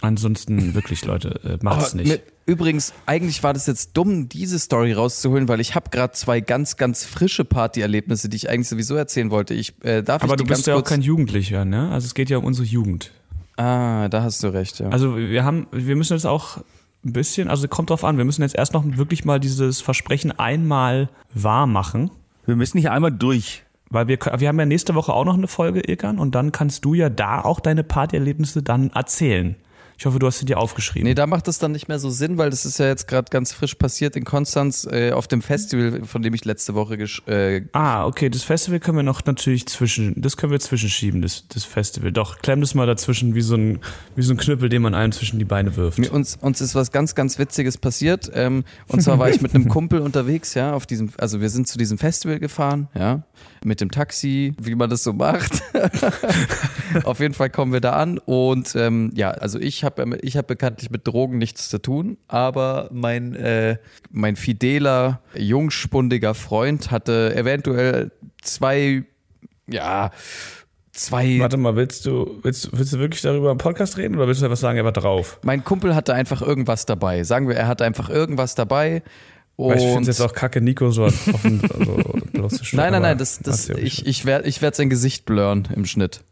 Ansonsten 0.00 0.74
wirklich, 0.74 1.04
Leute, 1.04 1.40
äh, 1.44 1.58
macht 1.64 1.80
es 1.82 1.88
Aber 1.92 2.02
nicht. 2.02 2.08
mit- 2.10 2.22
Übrigens, 2.44 2.92
eigentlich 3.06 3.44
war 3.44 3.52
das 3.52 3.68
jetzt 3.68 3.90
dumm, 3.96 4.28
diese 4.28 4.58
Story 4.58 4.92
rauszuholen, 4.92 5.46
weil 5.46 5.60
ich 5.60 5.76
habe 5.76 5.90
gerade 5.90 6.12
zwei 6.12 6.40
ganz, 6.40 6.76
ganz 6.76 7.04
frische 7.04 7.44
Partyerlebnisse, 7.44 8.28
die 8.28 8.36
ich 8.36 8.50
eigentlich 8.50 8.68
sowieso 8.68 8.96
erzählen 8.96 9.30
wollte. 9.30 9.54
Ich 9.54 9.74
äh, 9.84 10.02
darf 10.02 10.24
Aber 10.24 10.32
ich 10.34 10.38
du 10.38 10.44
bist 10.44 10.58
ganz 10.64 10.66
ja 10.66 10.74
auch 10.74 10.82
kein 10.82 11.02
Jugendlicher, 11.02 11.64
ne? 11.64 11.90
Also 11.92 12.06
es 12.06 12.14
geht 12.14 12.30
ja 12.30 12.38
um 12.38 12.44
unsere 12.44 12.66
Jugend. 12.66 13.12
ah, 13.58 14.08
da 14.08 14.24
hast 14.24 14.42
du 14.42 14.48
recht, 14.48 14.80
ja. 14.80 14.88
Also 14.88 15.16
wir 15.16 15.44
haben, 15.44 15.68
wir 15.70 15.94
müssen 15.94 16.14
jetzt 16.14 16.26
auch 16.26 16.58
ein 17.04 17.12
bisschen, 17.12 17.48
also 17.48 17.66
kommt 17.68 17.90
drauf 17.90 18.04
an, 18.04 18.16
wir 18.18 18.24
müssen 18.24 18.42
jetzt 18.42 18.54
erst 18.54 18.72
noch 18.74 18.84
wirklich 18.84 19.24
mal 19.24 19.40
dieses 19.40 19.80
Versprechen 19.80 20.32
einmal 20.38 21.08
wahr 21.34 21.66
machen, 21.66 22.10
Wir 22.46 22.56
müssen 22.56 22.78
hier 22.78 22.92
einmal 22.92 23.12
durch. 23.12 23.62
weil 23.90 24.08
wir, 24.08 24.18
wir 24.38 24.48
haben 24.48 24.58
ja 24.58 24.66
nächste 24.66 24.94
Woche 24.94 25.12
auch 25.12 25.24
noch 25.24 25.34
eine 25.34 25.48
Folge, 25.48 25.80
Ilkan, 25.80 26.18
und 26.18 26.34
dann 26.34 26.52
kannst 26.52 26.84
du 26.84 26.94
ja 26.94 27.08
da 27.10 27.42
auch 27.42 27.60
deine 27.60 27.84
Partyerlebnisse 27.84 28.62
dann 28.62 28.90
erzählen. 28.90 29.56
Ich 30.02 30.06
hoffe, 30.06 30.18
du 30.18 30.26
hast 30.26 30.40
sie 30.40 30.44
dir 30.46 30.58
aufgeschrieben. 30.58 31.06
Nee, 31.06 31.14
da 31.14 31.28
macht 31.28 31.46
es 31.46 31.60
dann 31.60 31.70
nicht 31.70 31.86
mehr 31.86 32.00
so 32.00 32.10
Sinn, 32.10 32.36
weil 32.36 32.50
das 32.50 32.64
ist 32.66 32.78
ja 32.80 32.86
jetzt 32.86 33.06
gerade 33.06 33.30
ganz 33.30 33.52
frisch 33.52 33.76
passiert 33.76 34.16
in 34.16 34.24
Konstanz 34.24 34.84
äh, 34.90 35.12
auf 35.12 35.28
dem 35.28 35.42
Festival, 35.42 36.04
von 36.06 36.22
dem 36.22 36.34
ich 36.34 36.44
letzte 36.44 36.74
Woche 36.74 36.96
gesch 36.98 37.22
äh, 37.28 37.62
Ah, 37.72 38.04
okay, 38.04 38.28
das 38.28 38.42
Festival 38.42 38.80
können 38.80 38.96
wir 38.96 39.04
noch 39.04 39.24
natürlich 39.24 39.66
zwischen, 39.68 40.20
das 40.20 40.36
können 40.36 40.50
wir 40.50 40.58
zwischenschieben, 40.58 41.22
das, 41.22 41.46
das 41.46 41.62
Festival. 41.62 42.10
Doch, 42.10 42.38
klemm 42.38 42.60
das 42.62 42.74
mal 42.74 42.84
dazwischen 42.88 43.36
wie 43.36 43.42
so 43.42 43.54
ein, 43.54 43.78
wie 44.16 44.22
so 44.22 44.34
ein 44.34 44.38
Knüppel, 44.38 44.68
den 44.68 44.82
man 44.82 44.96
einem 44.96 45.12
zwischen 45.12 45.38
die 45.38 45.44
Beine 45.44 45.76
wirft. 45.76 46.00
Mir- 46.00 46.12
Uns, 46.12 46.34
uns 46.40 46.60
ist 46.60 46.74
was 46.74 46.90
ganz, 46.90 47.14
ganz 47.14 47.38
Witziges 47.38 47.78
passiert. 47.78 48.28
Ähm, 48.34 48.64
und 48.88 49.02
zwar 49.02 49.20
war 49.20 49.30
ich 49.30 49.40
mit 49.40 49.54
einem 49.54 49.68
Kumpel 49.68 50.00
unterwegs, 50.00 50.54
ja, 50.54 50.72
auf 50.74 50.84
diesem, 50.84 51.12
also 51.18 51.40
wir 51.40 51.48
sind 51.48 51.68
zu 51.68 51.78
diesem 51.78 51.98
Festival 51.98 52.40
gefahren, 52.40 52.88
ja, 52.98 53.22
mit 53.64 53.80
dem 53.80 53.90
Taxi, 53.90 54.54
wie 54.60 54.74
man 54.74 54.90
das 54.90 55.02
so 55.02 55.12
macht. 55.12 55.62
auf 57.04 57.20
jeden 57.20 57.34
Fall 57.34 57.50
kommen 57.50 57.72
wir 57.72 57.80
da 57.80 57.92
an 57.92 58.18
und 58.18 58.74
ähm, 58.76 59.10
ja, 59.14 59.30
also 59.30 59.58
ich 59.58 59.84
habe 59.84 60.18
ich 60.22 60.36
hab 60.36 60.46
bekanntlich 60.46 60.90
mit 60.90 61.06
Drogen 61.06 61.38
nichts 61.38 61.68
zu 61.68 61.78
tun, 61.78 62.18
aber 62.28 62.88
mein, 62.92 63.34
äh, 63.34 63.76
mein 64.10 64.36
fideler, 64.36 65.20
jungspundiger 65.34 66.34
Freund 66.34 66.90
hatte 66.90 67.34
eventuell 67.34 68.10
zwei, 68.42 69.04
ja, 69.66 70.10
zwei 70.92 71.38
Warte 71.40 71.56
mal, 71.56 71.76
willst 71.76 72.06
du, 72.06 72.38
willst, 72.42 72.76
willst 72.76 72.92
du 72.92 72.98
wirklich 72.98 73.22
darüber 73.22 73.50
im 73.50 73.58
Podcast 73.58 73.96
reden 73.96 74.16
oder 74.16 74.26
willst 74.26 74.42
du 74.42 74.46
einfach 74.46 74.58
sagen, 74.58 74.78
er 74.78 74.84
war 74.84 74.92
drauf? 74.92 75.40
Mein 75.42 75.64
Kumpel 75.64 75.94
hatte 75.94 76.14
einfach 76.14 76.42
irgendwas 76.42 76.86
dabei. 76.86 77.24
Sagen 77.24 77.48
wir, 77.48 77.56
er 77.56 77.66
hatte 77.66 77.84
einfach 77.84 78.08
irgendwas 78.08 78.54
dabei. 78.54 79.02
Weil 79.70 79.78
ich 79.78 79.84
finde 79.84 80.00
es 80.02 80.18
jetzt 80.18 80.20
auch 80.20 80.32
kacke, 80.34 80.60
Nico 80.60 80.90
so 80.90 81.04
offen 81.04 81.62
also, 81.78 81.96
bloßzustellen, 82.32 82.84
nein, 82.84 82.92
nein, 82.92 83.02
nein, 83.02 83.18
das, 83.18 83.38
das, 83.40 83.66
du 83.66 83.74
ich, 83.78 84.06
ich 84.06 84.24
werde 84.24 84.48
ich 84.48 84.62
werd 84.62 84.74
sein 84.76 84.90
Gesicht 84.90 85.24
blurren 85.24 85.68
im 85.74 85.84
Schnitt. 85.84 86.22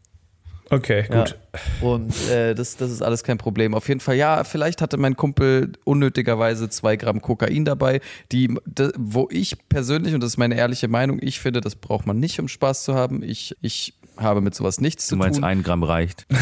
Okay, 0.69 1.01
gut. 1.03 1.37
Ja. 1.51 1.59
Und 1.81 2.29
äh, 2.29 2.55
das, 2.55 2.77
das 2.77 2.91
ist 2.91 3.01
alles 3.01 3.25
kein 3.25 3.37
Problem. 3.37 3.73
Auf 3.73 3.89
jeden 3.89 3.99
Fall, 3.99 4.15
ja, 4.15 4.45
vielleicht 4.45 4.81
hatte 4.81 4.95
mein 4.95 5.17
Kumpel 5.17 5.73
unnötigerweise 5.83 6.69
zwei 6.69 6.95
Gramm 6.95 7.21
Kokain 7.21 7.65
dabei, 7.65 7.99
die, 8.31 8.55
de, 8.65 8.93
wo 8.97 9.27
ich 9.29 9.57
persönlich, 9.67 10.13
und 10.13 10.23
das 10.23 10.29
ist 10.31 10.37
meine 10.37 10.55
ehrliche 10.55 10.87
Meinung, 10.87 11.19
ich 11.21 11.41
finde, 11.41 11.59
das 11.59 11.75
braucht 11.75 12.07
man 12.07 12.19
nicht, 12.19 12.39
um 12.39 12.47
Spaß 12.47 12.85
zu 12.85 12.95
haben. 12.95 13.21
Ich, 13.21 13.57
ich 13.59 13.95
habe 14.15 14.39
mit 14.39 14.55
sowas 14.55 14.79
nichts 14.79 15.07
Du 15.07 15.09
zu 15.09 15.17
meinst, 15.17 15.39
tun. 15.39 15.43
ein 15.43 15.61
Gramm 15.61 15.83
reicht. 15.83 16.25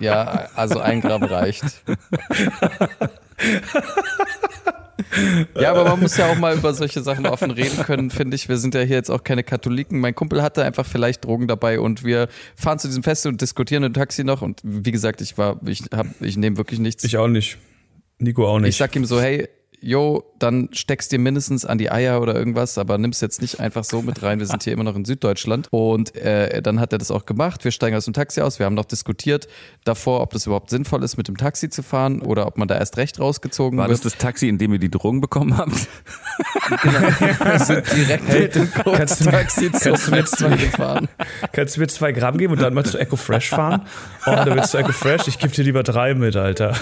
Ja, 0.00 0.48
also 0.56 0.80
ein 0.80 1.02
Gramm 1.02 1.22
reicht. 1.22 1.64
Ja, 5.58 5.72
aber 5.72 5.84
man 5.84 6.00
muss 6.00 6.16
ja 6.16 6.30
auch 6.30 6.36
mal 6.36 6.56
über 6.56 6.72
solche 6.72 7.02
Sachen 7.02 7.26
offen 7.26 7.50
reden 7.50 7.82
können, 7.84 8.10
finde 8.10 8.36
ich. 8.36 8.48
Wir 8.48 8.58
sind 8.58 8.74
ja 8.74 8.82
hier 8.82 8.96
jetzt 8.96 9.10
auch 9.10 9.24
keine 9.24 9.42
Katholiken. 9.42 9.98
Mein 9.98 10.14
Kumpel 10.14 10.42
hatte 10.42 10.64
einfach 10.64 10.86
vielleicht 10.86 11.24
Drogen 11.24 11.48
dabei 11.48 11.80
und 11.80 12.04
wir 12.04 12.28
fahren 12.54 12.78
zu 12.78 12.86
diesem 12.88 13.02
Fest 13.02 13.26
und 13.26 13.40
diskutieren 13.40 13.82
im 13.82 13.92
Taxi 13.92 14.24
noch. 14.24 14.42
Und 14.42 14.60
wie 14.62 14.92
gesagt, 14.92 15.20
ich 15.20 15.36
war, 15.38 15.60
ich 15.66 15.84
hab, 15.92 16.06
ich 16.20 16.36
nehme 16.36 16.56
wirklich 16.56 16.80
nichts. 16.80 17.04
Ich 17.04 17.16
auch 17.16 17.28
nicht. 17.28 17.58
Nico 18.18 18.46
auch 18.46 18.58
nicht. 18.60 18.70
Ich 18.70 18.76
sag 18.76 18.94
ihm 18.94 19.04
so, 19.04 19.20
hey, 19.20 19.48
yo, 19.82 20.24
dann 20.38 20.68
steckst 20.72 21.10
dir 21.12 21.18
mindestens 21.18 21.64
an 21.64 21.78
die 21.78 21.90
Eier 21.90 22.20
oder 22.20 22.34
irgendwas, 22.34 22.76
aber 22.78 22.98
nimm's 22.98 23.20
jetzt 23.20 23.40
nicht 23.42 23.60
einfach 23.60 23.84
so 23.84 24.02
mit 24.02 24.22
rein. 24.22 24.38
Wir 24.38 24.46
sind 24.46 24.62
hier 24.62 24.72
immer 24.72 24.84
noch 24.84 24.96
in 24.96 25.04
Süddeutschland. 25.04 25.68
Und 25.70 26.14
äh, 26.16 26.60
dann 26.62 26.80
hat 26.80 26.92
er 26.92 26.98
das 26.98 27.10
auch 27.10 27.26
gemacht. 27.26 27.64
Wir 27.64 27.70
steigen 27.70 27.96
aus 27.96 28.04
dem 28.04 28.14
Taxi 28.14 28.40
aus. 28.40 28.58
Wir 28.58 28.66
haben 28.66 28.74
noch 28.74 28.84
diskutiert 28.84 29.48
davor, 29.84 30.20
ob 30.20 30.32
das 30.32 30.46
überhaupt 30.46 30.70
sinnvoll 30.70 31.02
ist, 31.04 31.16
mit 31.16 31.28
dem 31.28 31.36
Taxi 31.36 31.68
zu 31.70 31.82
fahren 31.82 32.20
oder 32.22 32.46
ob 32.46 32.58
man 32.58 32.68
da 32.68 32.76
erst 32.78 32.96
recht 32.96 33.18
rausgezogen 33.20 33.78
War 33.78 33.88
das 33.88 34.04
wird. 34.04 34.14
das 34.14 34.18
Taxi, 34.20 34.48
in 34.48 34.58
dem 34.58 34.72
ihr 34.72 34.78
die 34.78 34.90
Drogen 34.90 35.20
bekommen 35.20 35.56
habt? 35.56 35.72
Wir 36.80 37.58
sind 37.58 37.84
direkt 37.94 38.28
mit 38.32 38.54
dem 38.54 38.70
kannst 38.72 39.20
du 39.20 39.24
mir- 39.24 39.30
Kurztaxi 39.32 39.72
zum 39.72 39.92
kannst 39.92 40.06
du 40.06 40.10
mir 40.12 40.24
zwei- 40.24 40.56
gefahren. 40.56 41.08
Kannst 41.52 41.76
du 41.76 41.80
mir 41.80 41.86
zwei 41.88 42.12
Gramm 42.12 42.38
geben 42.38 42.54
und 42.54 42.62
dann 42.62 42.74
mal 42.74 42.84
zu 42.84 42.98
Echo 42.98 43.16
Fresh 43.16 43.50
fahren? 43.50 43.82
Oh, 44.26 44.30
da 44.30 44.46
willst 44.54 44.72
du 44.74 44.78
Echo 44.78 44.92
Fresh? 44.92 45.28
Ich 45.28 45.38
gebe 45.38 45.52
dir 45.52 45.64
lieber 45.64 45.82
drei 45.82 46.14
mit, 46.14 46.36
Alter. 46.36 46.74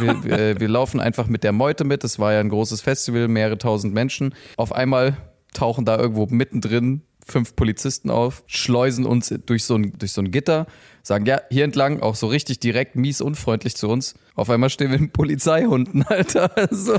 Wir, 0.00 0.24
wir, 0.24 0.60
wir 0.60 0.68
laufen 0.68 1.00
einfach 1.00 1.26
mit 1.26 1.44
der 1.44 1.52
Meute 1.52 1.84
mit. 1.84 2.04
Es 2.04 2.18
war 2.18 2.32
ja 2.32 2.40
ein 2.40 2.48
großes 2.48 2.80
Festival, 2.80 3.28
mehrere 3.28 3.58
tausend 3.58 3.94
Menschen. 3.94 4.34
Auf 4.56 4.72
einmal 4.72 5.16
tauchen 5.52 5.84
da 5.84 5.98
irgendwo 5.98 6.26
mittendrin 6.26 7.02
fünf 7.26 7.56
Polizisten 7.56 8.10
auf, 8.10 8.42
schleusen 8.46 9.06
uns 9.06 9.32
durch 9.46 9.64
so 9.64 9.76
ein, 9.76 9.92
durch 9.98 10.12
so 10.12 10.20
ein 10.20 10.30
Gitter, 10.30 10.66
sagen, 11.02 11.26
ja, 11.26 11.40
hier 11.50 11.64
entlang, 11.64 12.00
auch 12.00 12.14
so 12.14 12.26
richtig 12.26 12.60
direkt, 12.60 12.96
mies, 12.96 13.20
unfreundlich 13.20 13.76
zu 13.76 13.88
uns. 13.88 14.14
Auf 14.34 14.48
einmal 14.48 14.70
stehen 14.70 14.90
wir 14.90 14.98
mit 14.98 15.12
Polizeihunden, 15.12 16.02
Alter. 16.08 16.56
Also, 16.56 16.94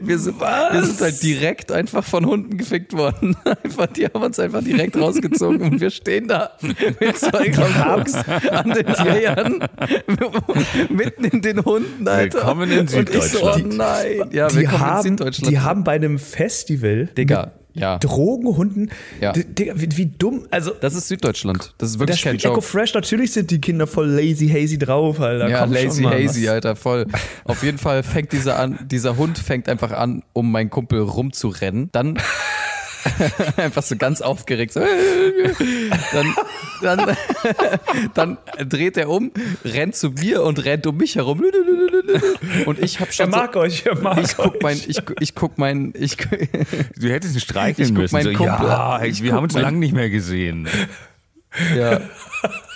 wir, 0.00 0.18
sind, 0.18 0.40
wir 0.40 0.82
sind 0.84 1.00
halt 1.00 1.22
direkt 1.22 1.72
einfach 1.72 2.04
von 2.04 2.26
Hunden 2.26 2.58
gefickt 2.58 2.92
worden. 2.92 3.36
Einfach, 3.64 3.86
die 3.86 4.06
haben 4.06 4.22
uns 4.22 4.38
einfach 4.38 4.62
direkt 4.62 4.96
rausgezogen 4.96 5.62
und 5.62 5.80
wir 5.80 5.90
stehen 5.90 6.28
da 6.28 6.50
mit 6.60 7.16
zwei 7.16 7.48
Gramm 7.48 8.04
an 8.50 8.70
den 8.70 8.86
Eiern, 8.88 9.64
mitten 10.90 11.24
in 11.24 11.42
den 11.42 11.64
Hunden, 11.64 12.06
Alter. 12.08 12.38
Willkommen 12.38 12.70
in 12.70 12.78
Und 12.80 12.90
ich 13.10 13.22
so, 13.22 13.46
oh 13.46 13.52
Süddeutschland. 13.54 13.76
nein. 13.76 14.30
Ja, 14.32 14.48
Die 14.48 14.56
willkommen 14.56 14.74
in 14.76 14.80
haben, 14.80 15.02
Süddeutschland. 15.02 15.50
die 15.52 15.60
haben 15.60 15.84
bei 15.84 15.92
einem 15.92 16.18
Festival 16.18 17.06
Digga, 17.16 17.52
ja. 17.74 17.98
Drogenhunden. 17.98 18.90
Ja. 19.20 19.32
Digga, 19.32 19.74
wie, 19.76 19.88
wie 19.96 20.06
dumm. 20.06 20.46
Also, 20.50 20.72
Das 20.80 20.94
ist 20.94 21.08
Süddeutschland. 21.08 21.74
Das 21.78 21.90
ist 21.90 21.96
da 21.96 22.00
wirklich 22.00 22.22
kein 22.22 22.32
spielt 22.38 22.44
Echo 22.44 22.54
Joke. 22.54 22.66
Fresh. 22.66 22.94
Natürlich 22.94 23.32
sind 23.32 23.50
die 23.50 23.60
Kinder 23.60 23.86
voll 23.86 24.08
lazy 24.08 24.48
hazy 24.48 24.78
drauf, 24.78 25.20
Alter. 25.20 25.48
Ja, 25.48 25.60
Komm 25.60 25.72
lazy 25.72 26.02
mal, 26.02 26.12
hazy, 26.14 26.42
was- 26.44 26.48
Alter, 26.50 26.76
voll. 26.76 27.06
Auf 27.44 27.62
jeden 27.62 27.78
Fall 27.78 28.02
fängt 28.02 28.32
dieser 28.32 28.58
an, 28.58 28.78
dieser 28.90 29.16
Hund 29.16 29.38
fängt 29.38 29.68
einfach 29.68 29.92
an, 29.92 30.22
um 30.32 30.50
meinen 30.52 30.70
Kumpel 30.70 31.00
rumzurennen. 31.00 31.88
Dann 31.92 32.18
einfach 33.56 33.82
so 33.82 33.96
ganz 33.96 34.20
aufgeregt. 34.20 34.72
So, 34.72 34.80
dann, 36.12 36.34
dann, 36.82 37.16
dann 38.14 38.38
dreht 38.68 38.96
er 38.96 39.08
um, 39.08 39.32
rennt 39.64 39.96
zu 39.96 40.10
mir 40.10 40.42
und 40.42 40.64
rennt 40.64 40.86
um 40.86 40.96
mich 40.96 41.16
herum. 41.16 41.42
Und 42.66 42.78
ich 42.78 43.00
hab 43.00 43.08
Er 43.08 43.12
schon 43.12 43.30
mag 43.30 43.56
euch, 43.56 43.84
er 43.86 43.96
mag 43.96 44.16
so, 44.16 44.22
ich 44.22 44.36
guck 44.36 44.54
euch. 44.54 44.62
mein, 44.62 44.76
ich, 44.86 44.98
ich 45.20 45.34
guck 45.34 45.58
mein, 45.58 45.92
ich, 45.96 46.16
Du 46.96 47.08
hättest 47.08 47.34
ihn 47.34 47.40
streicheln 47.40 47.88
Ich 47.88 47.94
guck 47.94 48.02
müssen. 48.02 48.14
meinen 48.14 48.32
So, 48.36 48.44
Kumpel 48.44 48.66
ja. 48.68 49.02
Ich 49.02 49.22
wir 49.22 49.30
guck 49.30 49.36
haben 49.36 49.44
uns 49.44 49.54
lange 49.54 49.78
nicht 49.78 49.94
mehr 49.94 50.10
gesehen. 50.10 50.68
ja. 51.76 52.00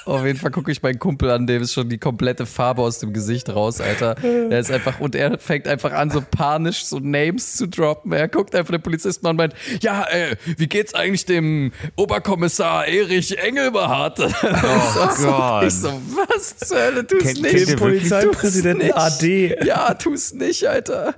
Auf 0.06 0.24
jeden 0.24 0.38
Fall 0.38 0.50
gucke 0.52 0.70
ich 0.70 0.80
meinen 0.82 0.98
Kumpel 0.98 1.30
an, 1.30 1.46
dem 1.46 1.62
ist 1.62 1.72
schon 1.72 1.88
die 1.88 1.98
komplette 1.98 2.46
Farbe 2.46 2.80
aus 2.82 3.00
dem 3.00 3.12
Gesicht 3.12 3.50
raus, 3.50 3.80
Alter. 3.80 4.14
Er 4.22 4.58
ist 4.60 4.70
einfach, 4.70 5.00
und 5.00 5.14
er 5.14 5.38
fängt 5.38 5.66
einfach 5.66 5.92
an, 5.92 6.10
so 6.10 6.22
panisch 6.22 6.84
so 6.84 6.98
Names 7.00 7.56
zu 7.56 7.66
droppen. 7.66 8.12
Er 8.12 8.28
guckt 8.28 8.54
einfach 8.54 8.70
den 8.72 8.82
Polizisten 8.82 9.26
an 9.26 9.30
und 9.30 9.36
meint, 9.36 9.54
ja, 9.80 10.04
äh, 10.08 10.36
wie 10.56 10.68
geht's 10.68 10.94
eigentlich 10.94 11.24
dem 11.26 11.72
Oberkommissar 11.96 12.86
Erich 12.86 13.36
Engelbehardt? 13.38 14.18
Oh 14.46 15.08
Gott. 15.24 15.64
Ich 15.64 15.74
so, 15.74 15.88
was 16.28 16.56
zur 16.58 16.78
Hölle, 16.78 17.06
tu's 17.06 17.22
Kennt- 17.22 17.42
nicht. 17.42 17.54
wirklich- 17.54 17.76
Polizeipräsidenten. 17.76 18.92
AD. 18.92 19.56
Ja, 19.64 19.94
tu's 19.94 20.32
nicht, 20.32 20.64
Alter. 20.68 21.14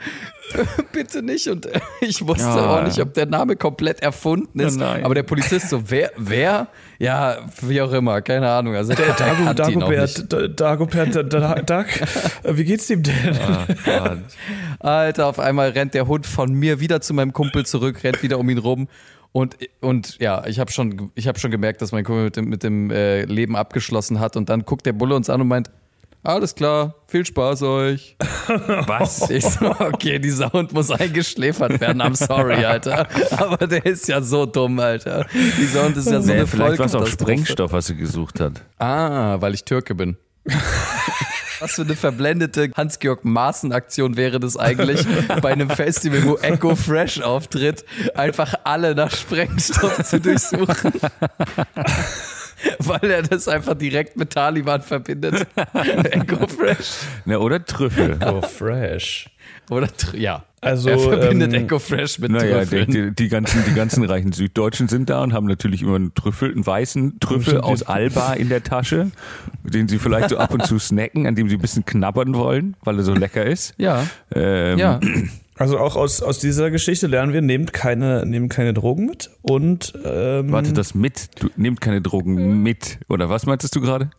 Bitte 0.93 1.23
nicht. 1.23 1.49
Und 1.49 1.69
ich 2.01 2.27
wusste 2.27 2.43
Ja. 2.45 2.79
auch 2.81 2.85
nicht, 2.85 2.99
ob 3.01 3.15
der 3.15 3.27
Name 3.27 3.57
komplett 3.57 4.01
erfunden 4.01 4.59
ist. 4.61 4.77
Nein. 4.77 5.05
aber 5.05 5.15
der 5.15 5.23
Polizist 5.23 5.69
so, 5.69 5.83
wer, 5.91 6.11
wer? 6.17 6.69
Ja, 7.01 7.39
wie 7.63 7.81
auch 7.81 7.93
immer, 7.93 8.21
keine 8.23 8.49
Ahnung. 8.51 8.75
Also 8.75 8.93
der, 8.93 9.13
Dago. 9.13 9.53
Dagobert, 9.55 10.61
Dagobert, 10.61 11.15
D- 11.15 11.23
D- 11.23 11.63
Dag, 11.65 11.87
Äh, 12.43 12.57
wie 12.57 12.65
geht's 12.65 12.91
ihm 12.91 13.05
denn? 13.05 13.15
Gott. 13.85 14.19
Alter, 14.81 15.27
auf 15.27 15.39
einmal 15.39 15.71
rennt 15.71 15.95
der 15.95 16.09
Hund 16.09 16.27
von 16.27 16.53
mir 16.53 16.81
wieder 16.81 17.01
zu 17.01 17.15
meinem 17.15 17.33
Kumpel 17.33 17.65
zurück, 17.67 18.03
rennt 18.03 18.23
wieder 18.23 18.39
um 18.39 18.49
ihn 18.51 18.59
rum. 18.59 18.89
Und, 19.31 19.57
und 19.81 20.19
ja, 20.19 20.45
ich 20.47 20.59
habe 20.59 20.73
schon, 20.73 21.13
ich 21.15 21.29
hab 21.29 21.39
schon 21.39 21.51
gemerkt, 21.51 21.83
dass 21.83 21.93
mein 21.93 22.03
Kumpel 22.03 22.25
mit 22.25 22.37
dem, 22.37 22.49
mit 22.49 22.63
dem 22.65 22.91
äh, 22.91 23.23
Leben 23.25 23.55
abgeschlossen 23.57 24.19
hat. 24.19 24.37
Und 24.37 24.49
dann 24.49 24.65
guckt 24.65 24.85
der 24.87 24.93
Bulle 24.95 25.15
uns 25.15 25.31
an 25.31 25.41
und 25.41 25.49
meint, 25.49 25.71
alles 26.29 26.55
klar, 26.55 26.95
viel 27.07 27.25
Spaß 27.25 27.63
euch. 27.63 28.17
Was? 28.87 29.31
Ich 29.39 29.45
so, 29.45 29.71
okay, 29.79 30.19
dieser 30.19 30.53
Hund 30.53 30.73
muss 30.73 30.91
eingeschläfert 30.91 31.81
werden. 31.81 32.03
I'm 32.03 32.15
sorry, 32.15 32.65
Alter. 32.65 33.07
Aber 33.37 33.67
der 33.67 33.85
ist 33.87 34.09
ja 34.09 34.21
so 34.21 34.47
dumm, 34.47 34.79
Alter. 34.79 35.27
Dieser 35.59 35.85
Hund 35.85 35.97
ist 35.97 36.11
ja 36.11 36.21
so 36.21 36.27
Nee, 36.27 36.39
eine 36.39 36.47
vielleicht 36.47 36.73
auch 36.73 36.77
Vollkatastrophe. 36.89 37.11
Sprengstoff, 37.11 37.73
was 37.73 37.87
sie 37.87 37.97
gesucht 37.97 38.41
hat. 38.41 38.63
Ah, 38.79 39.37
weil 39.41 39.55
ich 39.55 39.65
Türke 39.65 39.95
bin. 39.95 40.17
Was 41.61 41.73
für 41.73 41.83
eine 41.83 41.97
verblendete 41.97 42.71
Hans-Georg 42.77 43.25
Maaßen-Aktion 43.25 44.17
wäre 44.17 44.39
das 44.39 44.57
eigentlich, 44.57 45.05
bei 45.43 45.51
einem 45.51 45.69
Festival, 45.69 46.25
wo 46.25 46.37
Echo 46.37 46.77
Fresh 46.77 47.21
auftritt, 47.21 47.85
einfach 48.15 48.55
alle 48.63 48.95
nach 48.95 49.11
Sprengstoff 49.11 50.05
zu 50.05 50.21
durchsuchen. 50.21 50.93
Weil 52.81 53.11
er 53.11 53.23
das 53.23 53.47
einfach 53.49 53.75
direkt 53.75 54.17
mit 54.17 54.31
Taliban 54.31 54.83
verbindet. 54.83 55.47
Echo 56.11 56.47
Fresh. 56.47 56.91
Na, 57.25 57.39
oder 57.39 57.65
Trüffel. 57.65 58.19
Oh, 58.25 58.43
fresh. 58.43 59.31
Oder, 59.71 59.87
Tr- 59.87 60.17
ja. 60.17 60.45
Also, 60.61 60.89
er 60.89 60.99
verbindet 60.99 61.53
ähm, 61.55 61.65
Echo 61.67 61.79
Fresh 61.79 62.19
mit 62.19 62.33
Naja, 62.33 62.61
die, 62.65 62.71
Trüffeln. 62.77 62.91
die, 62.91 63.15
die, 63.15 63.29
ganzen, 63.29 63.63
die 63.69 63.75
ganzen 63.75 64.05
reichen 64.05 64.33
Süddeutschen 64.33 64.89
sind 64.89 65.09
da 65.09 65.23
und 65.23 65.33
haben 65.33 65.47
natürlich 65.47 65.83
immer 65.83 65.95
einen 65.97 66.15
Trüffel, 66.15 66.51
einen 66.51 66.67
weißen 66.67 67.21
Trüffel 67.21 67.61
aus 67.61 67.83
Alba 67.85 68.33
in 68.33 68.49
der 68.49 68.65
Tasche, 68.65 69.11
den 69.63 69.87
sie 69.87 69.99
vielleicht 69.99 70.31
so 70.31 70.39
ab 70.39 70.53
und 70.53 70.67
zu 70.67 70.79
snacken, 70.81 71.27
an 71.29 71.37
dem 71.37 71.49
sie 71.49 71.57
ein 71.57 71.61
bisschen 71.61 71.85
knabbern 71.85 72.35
wollen, 72.35 72.77
weil 72.83 72.97
er 72.99 73.05
so 73.05 73.15
lecker 73.15 73.45
ist. 73.47 73.75
Ja, 73.79 74.05
Ähm, 74.35 74.79
ja. 74.79 75.01
Also 75.59 75.79
auch 75.79 75.97
aus, 75.97 76.23
aus 76.23 76.39
dieser 76.39 76.71
Geschichte 76.71 77.07
lernen 77.09 77.33
wir, 77.33 77.43
nehmt 77.43 77.73
keine, 77.73 78.25
nehmt 78.25 78.51
keine 78.51 78.73
Drogen 78.75 79.07
mit 79.07 79.31
und 79.43 79.93
ähm, 80.05 80.53
Warte, 80.53 80.73
das 80.73 80.95
mit. 80.95 81.31
Du 81.41 81.49
nehmt 81.57 81.81
keine 81.81 82.01
Drogen 82.01 82.63
mit. 82.63 82.99
Oder 83.09 83.29
was 83.29 83.45
meintest 83.47 83.75
du 83.75 83.81
gerade? 83.81 84.11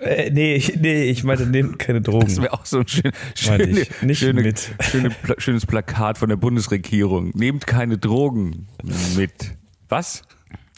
äh, 0.00 0.30
nee, 0.30 0.54
ich- 0.56 0.76
nee, 0.80 1.04
ich 1.04 1.24
meinte, 1.24 1.46
nehmt 1.46 1.78
keine 1.78 2.00
Drogen. 2.02 2.26
Das 2.26 2.42
wäre 2.42 2.52
auch 2.52 2.66
so 2.66 2.80
ein 2.80 2.88
schön, 2.88 3.12
schöne, 3.34 3.86
schöne, 4.14 4.42
mit. 4.42 4.70
Schöne, 4.80 5.10
schönes 5.38 5.64
Plakat 5.64 6.18
von 6.18 6.28
der 6.28 6.36
Bundesregierung. 6.36 7.30
Nehmt 7.34 7.66
keine 7.66 7.96
Drogen 7.98 8.66
mit. 9.16 9.32
Was? 9.88 10.22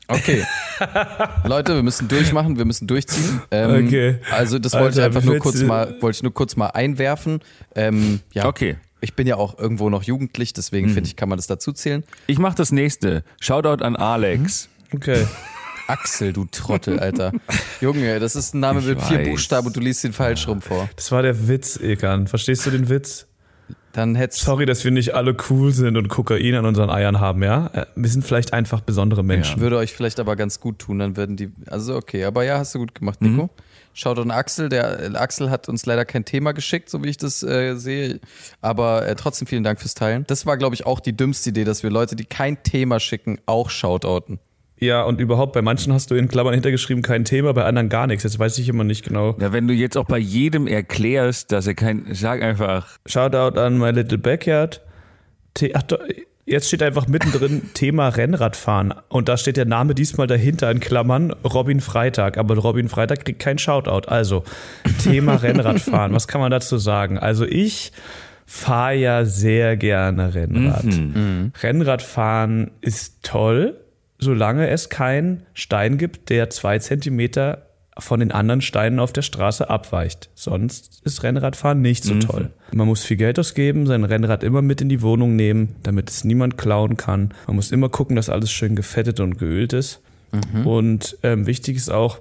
Okay. 0.06 0.44
Leute, 1.44 1.74
wir 1.76 1.82
müssen 1.82 2.08
durchmachen, 2.08 2.58
wir 2.58 2.66
müssen 2.66 2.86
durchziehen. 2.86 3.40
Ähm, 3.50 3.86
Okay. 3.86 4.16
Also 4.30 4.58
das 4.58 4.74
wollte 4.74 4.86
Alter, 4.86 4.98
ich 5.00 5.04
einfach 5.06 5.22
nur 5.24 5.38
kurz 5.38 5.62
mal, 5.62 5.96
wollte 6.00 6.16
ich 6.16 6.22
nur 6.22 6.34
kurz 6.34 6.56
mal 6.56 6.66
einwerfen. 6.68 7.40
Ähm, 7.74 8.20
ja. 8.32 8.44
Okay. 8.46 8.76
Ich 9.04 9.14
bin 9.14 9.26
ja 9.26 9.36
auch 9.36 9.58
irgendwo 9.58 9.90
noch 9.90 10.02
jugendlich, 10.02 10.52
deswegen 10.52 10.88
Mhm. 10.88 10.94
finde 10.94 11.08
ich, 11.08 11.16
kann 11.16 11.28
man 11.28 11.38
das 11.38 11.46
dazu 11.46 11.72
zählen. 11.72 12.02
Ich 12.26 12.38
mach 12.38 12.54
das 12.54 12.72
nächste. 12.72 13.22
Shoutout 13.40 13.84
an 13.84 13.96
Alex. 13.96 14.68
Okay. 14.92 15.26
Axel, 15.86 16.32
du 16.32 16.46
Trottel, 16.50 16.98
Alter. 16.98 17.32
Junge, 17.82 18.18
das 18.18 18.36
ist 18.36 18.54
ein 18.54 18.60
Name 18.60 18.80
Ich 18.80 18.86
mit 18.86 19.02
vier 19.02 19.18
weiß. 19.18 19.28
Buchstaben 19.28 19.66
und 19.66 19.76
du 19.76 19.80
liest 19.80 20.02
ihn 20.04 20.14
falsch 20.14 20.48
rum 20.48 20.62
vor. 20.62 20.88
Das 20.96 21.12
war 21.12 21.20
der 21.22 21.46
Witz, 21.46 21.76
Ekan. 21.76 22.26
Verstehst 22.26 22.64
du 22.64 22.70
den 22.70 22.88
Witz? 22.88 23.26
Dann 23.92 24.14
hättest 24.14 24.40
Sorry, 24.42 24.64
dass 24.66 24.82
wir 24.82 24.90
nicht 24.90 25.14
alle 25.14 25.36
cool 25.50 25.72
sind 25.72 25.96
und 25.98 26.08
Kokain 26.08 26.54
an 26.54 26.64
unseren 26.64 26.88
Eiern 26.90 27.20
haben, 27.20 27.42
ja? 27.42 27.66
Äh, 27.74 27.86
Wir 27.94 28.08
sind 28.08 28.24
vielleicht 28.24 28.52
einfach 28.54 28.80
besondere 28.80 29.22
Menschen. 29.22 29.60
würde 29.60 29.76
euch 29.76 29.92
vielleicht 29.92 30.18
aber 30.20 30.34
ganz 30.36 30.58
gut 30.58 30.78
tun, 30.80 30.98
dann 30.98 31.16
würden 31.18 31.36
die. 31.36 31.52
Also 31.66 31.94
okay, 31.96 32.24
aber 32.24 32.44
ja, 32.44 32.58
hast 32.58 32.74
du 32.74 32.78
gut 32.80 32.94
gemacht, 32.94 33.20
Nico. 33.20 33.50
Schaut 33.94 34.18
an 34.18 34.32
Axel, 34.32 34.68
der 34.68 35.00
äh, 35.00 35.16
Axel 35.16 35.50
hat 35.50 35.68
uns 35.68 35.86
leider 35.86 36.04
kein 36.04 36.24
Thema 36.24 36.52
geschickt, 36.52 36.90
so 36.90 37.02
wie 37.04 37.08
ich 37.08 37.16
das 37.16 37.44
äh, 37.44 37.76
sehe. 37.76 38.20
Aber 38.60 39.06
äh, 39.06 39.14
trotzdem 39.14 39.46
vielen 39.46 39.62
Dank 39.62 39.80
fürs 39.80 39.94
Teilen. 39.94 40.24
Das 40.26 40.46
war, 40.46 40.56
glaube 40.56 40.74
ich, 40.74 40.84
auch 40.84 40.98
die 40.98 41.16
dümmste 41.16 41.50
Idee, 41.50 41.64
dass 41.64 41.84
wir 41.84 41.90
Leute, 41.90 42.16
die 42.16 42.24
kein 42.24 42.62
Thema 42.64 42.98
schicken, 42.98 43.38
auch 43.46 43.70
shoutouten. 43.70 44.40
Ja, 44.80 45.02
und 45.04 45.20
überhaupt, 45.20 45.52
bei 45.52 45.62
manchen 45.62 45.92
hast 45.92 46.10
du 46.10 46.16
in 46.16 46.26
Klammern 46.26 46.52
hintergeschrieben 46.52 47.02
kein 47.02 47.24
Thema, 47.24 47.52
bei 47.52 47.64
anderen 47.64 47.88
gar 47.88 48.08
nichts. 48.08 48.24
Jetzt 48.24 48.38
weiß 48.38 48.58
ich 48.58 48.68
immer 48.68 48.82
nicht 48.82 49.04
genau. 49.04 49.36
Ja, 49.40 49.52
wenn 49.52 49.68
du 49.68 49.72
jetzt 49.72 49.96
auch 49.96 50.06
bei 50.06 50.18
jedem 50.18 50.66
erklärst, 50.66 51.52
dass 51.52 51.68
er 51.68 51.74
kein, 51.74 52.06
sag 52.12 52.42
einfach, 52.42 52.98
Shoutout 53.06 53.58
an 53.58 53.78
My 53.78 53.90
Little 53.90 54.18
Backyard. 54.18 54.82
The 55.56 55.76
Ach, 55.76 55.82
doch, 55.84 56.00
jetzt 56.44 56.68
steht 56.68 56.82
einfach 56.82 57.06
mittendrin 57.06 57.70
Thema 57.74 58.08
Rennradfahren. 58.08 58.94
Und 59.08 59.28
da 59.28 59.36
steht 59.36 59.56
der 59.56 59.64
Name 59.64 59.94
diesmal 59.94 60.26
dahinter 60.26 60.70
in 60.70 60.80
Klammern 60.80 61.32
Robin 61.44 61.80
Freitag. 61.80 62.38
Aber 62.38 62.56
Robin 62.56 62.88
Freitag 62.88 63.24
kriegt 63.24 63.40
kein 63.40 63.58
Shoutout. 63.58 64.08
Also, 64.08 64.44
Thema 65.02 65.36
Rennradfahren. 65.42 66.12
Was 66.12 66.28
kann 66.28 66.40
man 66.40 66.50
dazu 66.50 66.78
sagen? 66.78 67.18
Also, 67.18 67.44
ich 67.44 67.92
fahre 68.46 68.94
ja 68.94 69.24
sehr 69.24 69.76
gerne 69.76 70.34
Rennrad. 70.34 70.84
Rennradfahren 71.62 72.72
ist 72.82 73.22
toll, 73.22 73.80
solange 74.18 74.68
es 74.68 74.90
keinen 74.90 75.46
Stein 75.54 75.96
gibt, 75.96 76.28
der 76.28 76.50
zwei 76.50 76.78
Zentimeter 76.78 77.66
von 77.98 78.20
den 78.20 78.32
anderen 78.32 78.60
Steinen 78.60 78.98
auf 78.98 79.12
der 79.12 79.22
Straße 79.22 79.70
abweicht. 79.70 80.30
Sonst 80.34 81.00
ist 81.04 81.22
Rennradfahren 81.22 81.80
nicht 81.80 82.02
so 82.04 82.14
toll. 82.18 82.50
Man 82.72 82.88
muss 82.88 83.04
viel 83.04 83.16
Geld 83.16 83.38
ausgeben, 83.38 83.86
sein 83.86 84.04
Rennrad 84.04 84.42
immer 84.42 84.62
mit 84.62 84.80
in 84.80 84.88
die 84.88 85.00
Wohnung 85.02 85.36
nehmen, 85.36 85.76
damit 85.84 86.10
es 86.10 86.24
niemand 86.24 86.58
klauen 86.58 86.96
kann. 86.96 87.32
Man 87.46 87.56
muss 87.56 87.70
immer 87.70 87.88
gucken, 87.88 88.16
dass 88.16 88.28
alles 88.30 88.50
schön 88.50 88.74
gefettet 88.74 89.20
und 89.20 89.38
geölt 89.38 89.72
ist. 89.72 90.00
Und 90.64 91.16
ähm, 91.22 91.46
wichtig 91.46 91.76
ist 91.76 91.90
auch, 91.90 92.20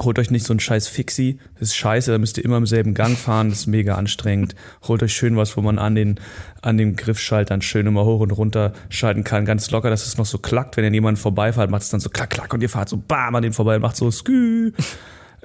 Holt 0.00 0.18
euch 0.18 0.30
nicht 0.30 0.44
so 0.44 0.52
einen 0.52 0.60
scheiß 0.60 0.88
Fixie. 0.88 1.38
Das 1.54 1.68
ist 1.68 1.76
scheiße, 1.76 2.10
da 2.10 2.18
müsst 2.18 2.36
ihr 2.36 2.44
immer 2.44 2.56
im 2.56 2.66
selben 2.66 2.94
Gang 2.94 3.16
fahren, 3.16 3.50
das 3.50 3.60
ist 3.60 3.66
mega 3.68 3.94
anstrengend. 3.94 4.56
Holt 4.88 5.02
euch 5.04 5.14
schön 5.14 5.36
was, 5.36 5.56
wo 5.56 5.60
man 5.62 5.78
an 5.78 5.94
den, 5.94 6.18
an 6.62 6.76
den 6.76 6.96
Griffschaltern 6.96 7.62
schön 7.62 7.86
immer 7.86 8.04
hoch 8.04 8.20
und 8.20 8.32
runter 8.32 8.72
schalten 8.88 9.22
kann, 9.22 9.44
ganz 9.44 9.70
locker, 9.70 9.90
dass 9.90 10.04
es 10.04 10.18
noch 10.18 10.26
so 10.26 10.38
klackt. 10.38 10.76
Wenn 10.76 10.84
ihr 10.84 10.92
jemanden 10.92 11.20
vorbeifahrt, 11.20 11.70
macht 11.70 11.82
es 11.82 11.90
dann 11.90 12.00
so 12.00 12.10
klack, 12.10 12.30
klack 12.30 12.52
und 12.52 12.60
ihr 12.60 12.68
fahrt 12.68 12.88
so 12.88 12.96
bam 12.96 13.36
an 13.36 13.42
den 13.42 13.52
vorbei 13.52 13.76
und 13.76 13.82
macht 13.82 13.96
so 13.96 14.10
skü. 14.10 14.72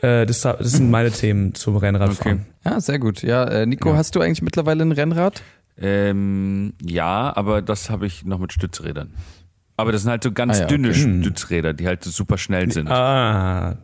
Äh, 0.02 0.26
das, 0.26 0.40
das 0.44 0.72
sind 0.72 0.90
meine 0.90 1.12
Themen 1.12 1.56
zum 1.56 1.76
Rennradfahren. 1.76 2.46
Ja, 2.64 2.80
sehr 2.80 3.00
gut. 3.00 3.22
Ja, 3.22 3.44
äh, 3.44 3.66
Nico, 3.66 3.96
hast 3.96 4.16
du 4.16 4.22
eigentlich 4.22 4.42
mittlerweile 4.42 4.84
ein 4.84 4.94
Rennrad? 4.94 5.42
ähm, 5.78 6.74
ja, 6.82 7.36
aber 7.36 7.62
das 7.62 7.90
habe 7.90 8.06
ich 8.06 8.24
noch 8.24 8.40
mit 8.40 8.54
Stützrädern. 8.54 9.14
Aber 9.78 9.92
das 9.92 10.04
sind 10.04 10.12
halt 10.12 10.24
so 10.24 10.32
ganz 10.32 10.58
Ah 10.58 10.62
ja, 10.62 10.68
dünne 10.68 10.90
okay. 10.90 11.20
Stützräder, 11.22 11.74
die 11.74 11.88
halt 11.88 12.04
so 12.04 12.12
super 12.12 12.38
schnell 12.38 12.72
sind. 12.72 12.90
Ah, 12.90 13.78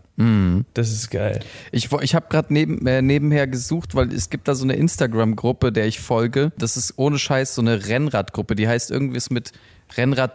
das 0.74 0.92
ist 0.92 1.10
geil. 1.12 1.42
Ich, 1.72 1.92
ich 1.92 2.16
habe 2.16 2.28
gerade 2.30 2.54
neben, 2.54 2.86
äh, 2.88 3.02
nebenher 3.02 3.48
gesucht, 3.48 3.96
weil 3.96 4.14
es 4.14 4.30
gibt 4.30 4.48
da 4.48 4.56
so 4.56 4.64
eine 4.64 4.76
Instagram-Gruppe, 4.76 5.74
der 5.74 5.88
ich 5.88 6.00
folge. 6.00 6.54
Das 6.58 6.78
ist 6.78 6.94
ohne 6.98 7.20
Scheiß 7.20 7.56
so 7.56 7.62
eine 7.62 7.88
Rennradgruppe. 7.88 8.56
Die 8.56 8.68
heißt 8.68 8.92
irgendwas 8.92 9.30
mit 9.30 9.52
Rennrad 9.98 10.32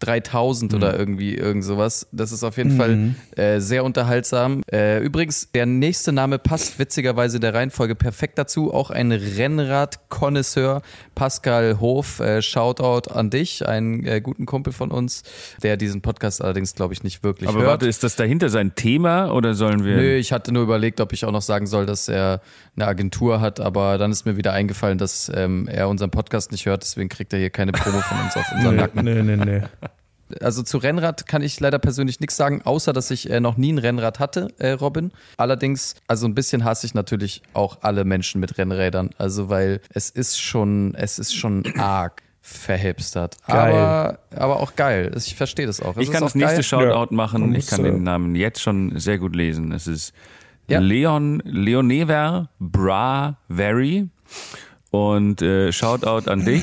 3000 0.00 0.74
oder 0.74 0.98
irgendwie 0.98 1.34
irgend 1.34 1.64
sowas. 1.64 2.06
Das 2.12 2.32
ist 2.32 2.44
auf 2.44 2.56
jeden 2.56 2.76
Fall 2.76 3.14
äh, 3.36 3.60
sehr 3.60 3.84
unterhaltsam. 3.84 4.62
Äh, 4.70 5.00
übrigens, 5.00 5.50
der 5.52 5.66
nächste 5.66 6.12
Name 6.12 6.38
passt 6.38 6.78
witzigerweise 6.78 7.40
der 7.40 7.54
Reihenfolge 7.54 7.94
perfekt 7.94 8.38
dazu. 8.38 8.72
Auch 8.72 8.90
ein 8.90 9.12
Rennrad-Konnoisseur, 9.12 10.82
Pascal 11.14 11.80
Hof. 11.80 12.20
Äh, 12.20 12.42
Shoutout 12.42 13.10
an 13.10 13.30
dich, 13.30 13.66
einen 13.66 14.04
äh, 14.06 14.20
guten 14.20 14.46
Kumpel 14.46 14.72
von 14.72 14.90
uns, 14.90 15.22
der 15.62 15.76
diesen 15.76 16.02
Podcast 16.02 16.42
allerdings, 16.42 16.74
glaube 16.74 16.94
ich, 16.94 17.02
nicht 17.02 17.22
wirklich 17.22 17.48
aber 17.48 17.60
hört. 17.60 17.68
warte, 17.68 17.88
ist 17.88 18.02
das 18.04 18.16
dahinter 18.16 18.48
sein 18.48 18.74
Thema 18.74 19.32
oder 19.32 19.54
sollen 19.54 19.84
wir. 19.84 19.96
Nö, 19.96 20.14
ich 20.16 20.32
hatte 20.32 20.52
nur 20.52 20.62
überlegt, 20.62 21.00
ob 21.00 21.12
ich 21.12 21.24
auch 21.24 21.32
noch 21.32 21.42
sagen 21.42 21.66
soll, 21.66 21.86
dass 21.86 22.08
er 22.08 22.40
eine 22.76 22.86
Agentur 22.86 23.40
hat, 23.40 23.60
aber 23.60 23.98
dann 23.98 24.12
ist 24.12 24.24
mir 24.24 24.36
wieder 24.36 24.52
eingefallen, 24.52 24.98
dass 24.98 25.30
ähm, 25.34 25.68
er 25.68 25.88
unseren 25.88 26.10
Podcast 26.10 26.52
nicht 26.52 26.66
hört, 26.66 26.82
deswegen 26.82 27.08
kriegt 27.08 27.32
er 27.32 27.38
hier 27.38 27.50
keine 27.50 27.72
Promo 27.72 28.00
von 28.00 28.18
uns 28.20 28.36
auf 28.36 28.44
unseren 28.56 28.76
Nacken. 28.76 29.04
nee, 29.04 29.22
nee, 29.36 29.61
Also 30.40 30.62
zu 30.62 30.78
Rennrad 30.78 31.26
kann 31.26 31.42
ich 31.42 31.60
leider 31.60 31.78
persönlich 31.78 32.18
nichts 32.20 32.36
sagen, 32.36 32.62
außer 32.62 32.94
dass 32.94 33.10
ich 33.10 33.28
äh, 33.28 33.38
noch 33.40 33.58
nie 33.58 33.70
ein 33.72 33.76
Rennrad 33.78 34.18
hatte, 34.18 34.48
äh, 34.58 34.70
Robin. 34.70 35.12
Allerdings, 35.36 35.94
also 36.06 36.26
ein 36.26 36.34
bisschen 36.34 36.64
hasse 36.64 36.86
ich 36.86 36.94
natürlich 36.94 37.42
auch 37.52 37.78
alle 37.82 38.04
Menschen 38.04 38.40
mit 38.40 38.56
Rennrädern, 38.56 39.10
also 39.18 39.50
weil 39.50 39.82
es 39.90 40.08
ist 40.08 40.40
schon, 40.40 40.94
es 40.94 41.18
ist 41.18 41.34
schon 41.36 41.64
arg. 41.78 42.22
verhipstert. 42.40 43.36
Geil. 43.46 43.74
Aber, 43.74 44.18
aber 44.34 44.60
auch 44.60 44.74
geil. 44.74 45.12
Ich 45.16 45.34
verstehe 45.36 45.66
das 45.66 45.80
auch. 45.80 45.96
Es 45.96 46.04
Ich 46.04 46.10
kann 46.10 46.22
das 46.22 46.34
nächste 46.34 46.56
geil. 46.56 46.64
Shoutout 46.64 47.14
machen. 47.14 47.42
Man 47.42 47.54
Ich 47.54 47.66
kann 47.66 47.84
äh, 47.84 47.90
den 47.90 48.02
Namen 48.02 48.34
jetzt 48.34 48.60
schon 48.62 48.98
sehr 48.98 49.18
gut 49.18 49.36
lesen. 49.36 49.70
Es 49.72 49.86
ist 49.86 50.14
Ja. 50.66 50.80
Leon 50.80 51.42
Leonever 51.44 52.48
Bra 52.58 53.36
Very 53.48 54.08
und 54.90 55.42
äh, 55.42 55.72
Shoutout 55.72 56.30
an 56.30 56.44
dich. 56.44 56.62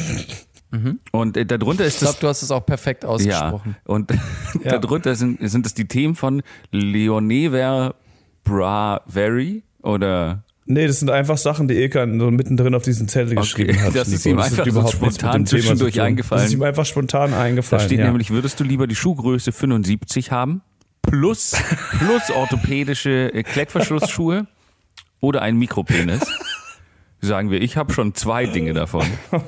Und 1.11 1.37
äh, 1.37 1.45
darunter 1.45 1.85
ist 1.85 1.95
Ich 1.95 1.99
das 2.01 2.09
glaube, 2.11 2.21
du 2.21 2.27
hast 2.27 2.43
es 2.43 2.51
auch 2.51 2.65
perfekt 2.65 3.03
ja 3.03 3.09
ausgesprochen. 3.09 3.75
und 3.85 4.11
darunter 4.63 5.15
sind 5.15 5.39
sind 5.49 5.65
es 5.65 5.73
die 5.73 5.87
Themen 5.87 6.15
von 6.15 6.43
Leonever 6.71 7.95
Bra 8.43 9.01
Very 9.07 9.63
oder 9.81 10.43
Nee, 10.71 10.85
das 10.85 10.99
sind 10.99 11.09
einfach 11.09 11.39
Sachen, 11.39 11.67
die 11.67 11.73
Ilkan 11.73 12.19
so 12.19 12.29
mittendrin 12.29 12.75
auf 12.75 12.83
diesen 12.83 13.07
Zettel 13.07 13.33
geschrieben 13.33 13.81
hat. 13.81 13.95
das 13.95 14.07
ist 14.09 14.23
Nico. 14.23 14.37
ihm 14.37 14.43
hat 14.43 14.59
einfach 14.59 14.85
so 14.85 14.97
spontan 14.97 15.31
Thema 15.31 15.45
zwischendurch 15.47 15.99
eingefallen. 15.99 16.43
Das 16.43 16.51
ist 16.51 16.55
ihm 16.55 16.61
einfach 16.61 16.85
spontan 16.85 17.31
da 17.31 17.41
eingefallen. 17.41 17.85
steht 17.85 17.97
ja. 17.97 18.05
nämlich 18.05 18.29
würdest 18.29 18.59
du 18.59 18.63
lieber 18.63 18.85
die 18.85 18.95
Schuhgröße 18.95 19.51
75 19.51 20.31
haben 20.31 20.61
plus 21.01 21.53
plus 21.97 22.29
orthopädische 22.29 23.33
äh, 23.33 23.41
Klettverschlussschuhe 23.41 24.45
oder 25.19 25.41
ein 25.41 25.57
Mikropenis? 25.57 26.21
Sagen 27.21 27.49
wir, 27.49 27.61
ich 27.63 27.75
habe 27.75 27.91
schon 27.91 28.13
zwei 28.13 28.45
Dinge 28.45 28.73
davon. 28.73 29.07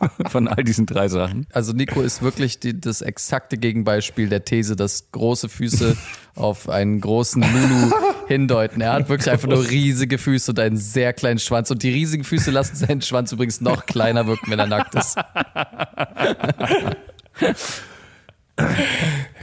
Von 0.28 0.48
all 0.48 0.64
diesen 0.64 0.86
drei 0.86 1.08
Sachen. 1.08 1.46
Also 1.52 1.72
Nico 1.72 2.00
ist 2.02 2.22
wirklich 2.22 2.60
die, 2.60 2.78
das 2.80 3.02
exakte 3.02 3.56
Gegenbeispiel 3.58 4.28
der 4.28 4.44
These, 4.44 4.76
dass 4.76 5.10
große 5.12 5.48
Füße 5.48 5.96
auf 6.34 6.68
einen 6.68 7.00
großen 7.00 7.42
Lulu 7.42 7.92
hindeuten. 8.28 8.80
Er 8.80 8.92
hat 8.94 9.08
wirklich 9.08 9.30
einfach 9.30 9.48
nur 9.48 9.68
riesige 9.68 10.18
Füße 10.18 10.52
und 10.52 10.60
einen 10.60 10.76
sehr 10.76 11.12
kleinen 11.12 11.38
Schwanz. 11.38 11.70
Und 11.70 11.82
die 11.82 11.90
riesigen 11.90 12.24
Füße 12.24 12.50
lassen 12.50 12.76
seinen 12.76 13.02
Schwanz 13.02 13.32
übrigens 13.32 13.60
noch 13.60 13.86
kleiner 13.86 14.26
wirken, 14.26 14.50
wenn 14.50 14.58
er 14.58 14.66
nackt 14.66 14.94
ist. 14.94 15.16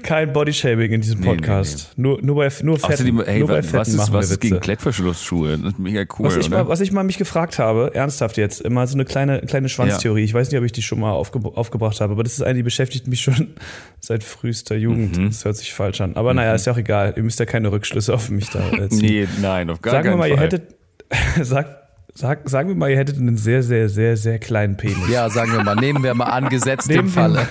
Kein 0.03 0.32
Bodyshaming 0.32 0.91
in 0.91 1.01
diesem 1.01 1.19
Nee, 1.19 1.27
nee, 1.27 1.36
Podcast. 1.36 1.91
Nur, 1.97 2.21
nur 2.21 2.36
bei, 2.36 2.49
nur 2.63 2.77
fetten, 2.80 2.93
Außerdem, 2.93 3.23
hey, 3.25 3.39
nur 3.39 3.47
bei 3.49 3.58
was, 3.58 3.65
fetten 3.65 3.77
was 3.80 3.88
ist, 3.89 3.97
machen 3.97 4.13
was 4.13 4.30
wir 4.30 4.34
ist 4.34 4.39
gegen. 4.39 4.60
Klettverschlussschuhe? 4.60 5.58
Das 5.58 5.73
ist 5.73 5.80
mega 5.80 6.06
cool, 6.17 6.27
Was 6.27 6.38
ich, 6.38 6.47
oder? 6.47 6.63
mal, 6.63 6.69
was 6.69 6.80
ich 6.80 6.91
mal 6.91 7.03
mich 7.03 7.17
gefragt 7.17 7.60
habe, 7.60 7.93
ernsthaft 7.93 8.38
jetzt, 8.38 8.67
mal 8.69 8.88
so 8.88 8.93
eine 8.93 9.06
kleine, 9.06 9.41
kleine 9.41 9.67
Schwanztheorie. 9.69 10.23
Ich 10.23 10.34
weiß 10.34 10.49
nicht, 10.49 10.58
ob 10.60 10.65
ich 10.65 10.71
die 10.71 10.82
schon 10.82 10.99
mal 10.99 11.12
aufge 11.12 11.39
aufgebracht 11.43 11.99
habe, 11.99 12.13
aber 12.13 12.23
das 12.23 12.34
ist 12.34 12.41
eine, 12.41 12.56
die 12.56 12.63
beschäftigt 12.63 13.08
mich 13.08 13.21
schon 13.21 13.56
seit 13.99 14.23
frühester 14.23 14.75
Jugend. 14.75 15.17
Mhm. 15.17 15.27
Das 15.27 15.43
hört 15.43 15.58
sich 15.58 15.73
falsch 15.73 15.99
an. 15.99 16.15
Aber 16.15 16.34
naja, 16.34 16.53
ist 16.56 16.65
ja 16.67 16.73
auch 16.73 16.77
egal. 16.77 17.13
Ihr 17.17 17.23
müsst 17.23 17.39
ja 17.39 17.45
keine 17.45 17.71
Rückschlüsse 17.71 18.13
auf 18.13 18.30
mich 18.30 18.49
da 18.49 18.60
äh, 18.71 18.88
ziehen. 18.89 18.99
nee, 19.01 19.27
nein, 19.41 19.69
auf 19.69 19.82
gar 19.82 19.91
Sagen 19.91 20.06
wir 20.06 20.12
keinen 20.12 20.19
mal, 20.19 20.30
Fall. 20.30 20.38
ihr 20.38 20.39
hättet, 20.39 20.75
sag, 21.41 21.67
sag, 22.13 22.49
sagen 22.49 22.69
wir 22.69 22.75
mal, 22.75 22.89
ihr 22.89 22.97
hättet 22.97 23.17
einen 23.17 23.36
sehr, 23.36 23.62
sehr, 23.62 23.89
sehr, 23.89 24.15
sehr 24.15 24.39
kleinen 24.39 24.77
Penis. 24.77 25.10
Ja, 25.12 25.30
sagen 25.30 25.51
wir 25.51 25.63
mal, 25.63 25.75
nehmen 25.75 26.01
wir 26.03 26.13
mal 26.13 26.25
an, 26.25 26.47
gesetzt 26.49 26.89
im 26.89 27.08
wir 27.08 27.12
Falle. 27.12 27.47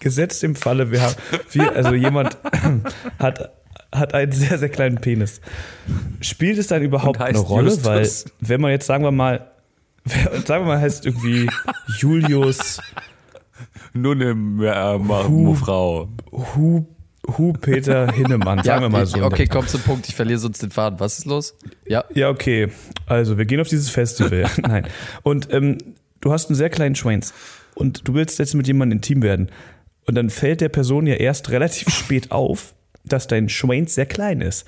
Gesetzt 0.00 0.44
im 0.44 0.54
Falle, 0.54 0.90
wir 0.90 1.02
haben, 1.02 1.14
wir, 1.52 1.74
also 1.74 1.94
jemand 1.94 2.36
hat, 3.18 3.50
hat 3.92 4.14
einen 4.14 4.32
sehr, 4.32 4.58
sehr 4.58 4.68
kleinen 4.68 4.98
Penis. 4.98 5.40
Spielt 6.20 6.58
es 6.58 6.66
dann 6.68 6.82
überhaupt 6.82 7.20
eine 7.20 7.38
Rolle? 7.38 7.70
Justus. 7.70 7.84
Weil, 7.84 8.08
wenn 8.40 8.60
man 8.60 8.70
jetzt, 8.70 8.86
sagen 8.86 9.04
wir 9.04 9.10
mal, 9.10 9.50
sagen 10.44 10.64
wir 10.64 10.74
mal, 10.74 10.80
heißt 10.80 11.04
irgendwie 11.06 11.48
Julius 11.98 12.80
Nur 13.92 14.12
eine 14.14 14.30
äh, 14.30 14.34
Ma- 14.98 15.26
Hu- 15.26 15.54
Frau. 15.54 16.08
Hu, 16.30 16.86
Hu 17.36 17.52
Peter 17.54 18.10
Hinnemann, 18.12 18.62
sagen 18.62 18.82
wir 18.82 18.88
mal 18.88 19.04
so. 19.06 19.22
Okay, 19.22 19.46
komm 19.46 19.66
zum 19.66 19.80
Punkt, 19.82 20.08
ich 20.08 20.14
verliere 20.14 20.38
sonst 20.38 20.62
den 20.62 20.70
Faden. 20.70 21.00
Was 21.00 21.18
ist 21.18 21.26
los? 21.26 21.54
Ja. 21.86 22.04
Ja, 22.14 22.30
okay. 22.30 22.68
Also, 23.06 23.36
wir 23.36 23.44
gehen 23.46 23.60
auf 23.60 23.68
dieses 23.68 23.90
Festival. 23.90 24.46
Nein. 24.62 24.86
Und 25.22 25.52
ähm, 25.52 25.78
du 26.20 26.32
hast 26.32 26.48
einen 26.48 26.56
sehr 26.56 26.70
kleinen 26.70 26.94
Schwanz. 26.94 27.34
Und 27.74 28.08
du 28.08 28.14
willst 28.14 28.38
jetzt 28.38 28.54
mit 28.54 28.66
jemandem 28.66 28.96
intim 28.98 29.22
werden. 29.22 29.50
Und 30.08 30.14
dann 30.14 30.30
fällt 30.30 30.62
der 30.62 30.70
Person 30.70 31.06
ja 31.06 31.14
erst 31.14 31.50
relativ 31.50 31.88
spät 31.94 32.32
auf, 32.32 32.74
dass 33.04 33.26
dein 33.26 33.48
Schwanz 33.48 33.94
sehr 33.94 34.06
klein 34.06 34.40
ist. 34.40 34.66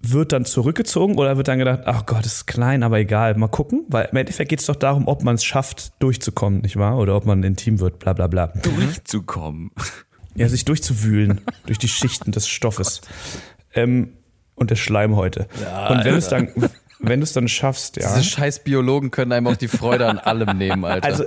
Wird 0.00 0.32
dann 0.32 0.44
zurückgezogen 0.44 1.16
oder 1.18 1.36
wird 1.36 1.48
dann 1.48 1.58
gedacht, 1.58 1.80
ach 1.86 2.06
Gott, 2.06 2.24
ist 2.24 2.46
klein, 2.46 2.82
aber 2.84 2.98
egal, 2.98 3.34
mal 3.36 3.48
gucken? 3.48 3.84
Weil 3.88 4.08
im 4.10 4.16
Endeffekt 4.16 4.48
geht 4.48 4.60
es 4.60 4.66
doch 4.66 4.76
darum, 4.76 5.08
ob 5.08 5.24
man 5.24 5.34
es 5.34 5.44
schafft, 5.44 5.92
durchzukommen, 5.98 6.60
nicht 6.60 6.76
wahr? 6.76 6.98
Oder 6.98 7.16
ob 7.16 7.26
man 7.26 7.42
intim 7.42 7.80
wird, 7.80 7.98
bla 7.98 8.12
bla 8.12 8.28
bla. 8.28 8.46
Durchzukommen. 8.46 9.72
Ja, 10.36 10.48
sich 10.48 10.64
durchzuwühlen 10.64 11.40
durch 11.66 11.78
die 11.78 11.88
Schichten 11.88 12.30
des 12.30 12.46
Stoffes. 12.46 13.00
ähm, 13.74 14.12
und 14.54 14.70
der 14.70 14.76
Schleimhäute. 14.76 15.48
und 15.90 16.04
wenn 16.04 16.12
du 16.12 16.18
es 16.18 16.28
dann, 16.28 16.48
wenn 17.00 17.20
du 17.20 17.24
es 17.24 17.32
dann 17.32 17.48
schaffst, 17.48 17.96
ja. 17.96 18.08
Diese 18.08 18.24
scheiß 18.24 18.60
Biologen 18.60 19.10
können 19.10 19.32
einem 19.32 19.48
auch 19.48 19.56
die 19.56 19.68
Freude 19.68 20.06
an 20.06 20.18
allem 20.18 20.56
nehmen, 20.56 20.84
Alter. 20.84 21.06
Also, 21.06 21.24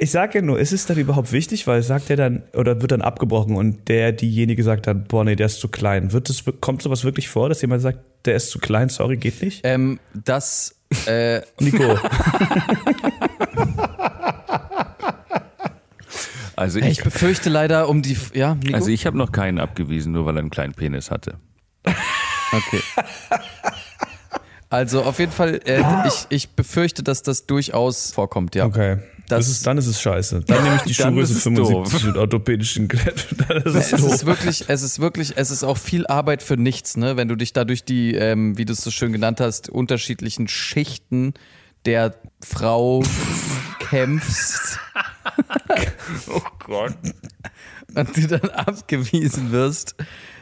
ich 0.00 0.12
sage 0.12 0.38
ja 0.38 0.42
nur, 0.42 0.60
ist 0.60 0.72
es 0.72 0.86
dann 0.86 0.96
überhaupt 0.96 1.32
wichtig, 1.32 1.66
weil 1.66 1.82
sagt 1.82 2.08
er 2.08 2.16
dann 2.16 2.44
oder 2.54 2.80
wird 2.80 2.92
dann 2.92 3.02
abgebrochen 3.02 3.56
und 3.56 3.88
der 3.88 4.12
diejenige 4.12 4.62
sagt 4.62 4.86
dann, 4.86 5.04
boah, 5.04 5.24
nee, 5.24 5.34
der 5.34 5.46
ist 5.46 5.58
zu 5.58 5.68
klein. 5.68 6.12
Wird 6.12 6.28
das, 6.28 6.44
kommt 6.60 6.82
sowas 6.82 7.02
wirklich 7.02 7.28
vor, 7.28 7.48
dass 7.48 7.60
jemand 7.62 7.82
sagt, 7.82 7.98
der 8.24 8.36
ist 8.36 8.50
zu 8.50 8.60
klein, 8.60 8.88
sorry, 8.88 9.16
geht 9.16 9.42
nicht? 9.42 9.62
ähm, 9.64 9.98
das, 10.14 10.76
äh, 11.06 11.40
Nico, 11.60 11.98
Also 16.54 16.80
ich 16.80 16.86
ich, 16.86 17.04
befürchte 17.04 17.50
leider 17.50 17.88
um 17.88 18.02
die, 18.02 18.16
ja, 18.34 18.54
Nico? 18.54 18.74
also 18.74 18.90
ich 18.90 19.06
habe 19.06 19.16
noch 19.16 19.30
keinen 19.30 19.58
abgewiesen, 19.58 20.12
nur 20.12 20.26
weil 20.26 20.36
er 20.36 20.40
einen 20.40 20.50
kleinen 20.50 20.74
Penis 20.74 21.10
hatte. 21.10 21.38
Okay. 21.84 22.80
Also 24.70 25.02
auf 25.02 25.18
jeden 25.18 25.32
Fall, 25.32 25.60
äh, 25.64 25.82
ich, 26.06 26.26
ich 26.30 26.50
befürchte, 26.50 27.02
dass 27.02 27.22
das 27.22 27.46
durchaus 27.46 28.10
vorkommt, 28.12 28.54
ja. 28.54 28.66
okay. 28.66 28.98
Das, 29.28 29.46
Das- 29.46 29.48
ist, 29.48 29.66
dann 29.66 29.78
ist 29.78 29.86
es 29.86 30.00
scheiße. 30.00 30.40
Dann 30.46 30.62
nehme 30.64 30.76
ich 30.76 30.82
die 30.82 30.94
Schuhgröße 31.02 31.32
ist 31.32 31.38
es 31.38 31.42
75 31.44 32.04
mit 32.04 32.16
orthopädischen 32.16 32.88
Klett. 32.88 33.26
Dann 33.48 33.58
ist 33.62 33.74
es 33.74 33.92
Es 33.92 34.02
ist 34.02 34.26
wirklich, 34.26 34.64
es 34.68 34.82
ist 34.82 34.98
wirklich, 35.00 35.34
es 35.36 35.50
ist 35.50 35.64
auch 35.64 35.76
viel 35.78 36.06
Arbeit 36.06 36.42
für 36.42 36.56
nichts, 36.56 36.96
ne? 36.96 37.16
Wenn 37.16 37.28
du 37.28 37.36
dich 37.36 37.52
da 37.52 37.64
durch 37.64 37.84
die, 37.84 38.14
ähm, 38.14 38.56
wie 38.58 38.64
du 38.64 38.72
es 38.72 38.80
so 38.80 38.90
schön 38.90 39.12
genannt 39.12 39.40
hast, 39.40 39.68
unterschiedlichen 39.68 40.48
Schichten 40.48 41.34
der 41.84 42.14
Frau 42.42 43.02
kämpfst 43.90 44.78
Oh 46.28 46.40
Gott. 46.64 46.94
und 47.94 48.16
du 48.16 48.26
dann 48.26 48.50
abgewiesen 48.50 49.52
wirst, 49.52 49.94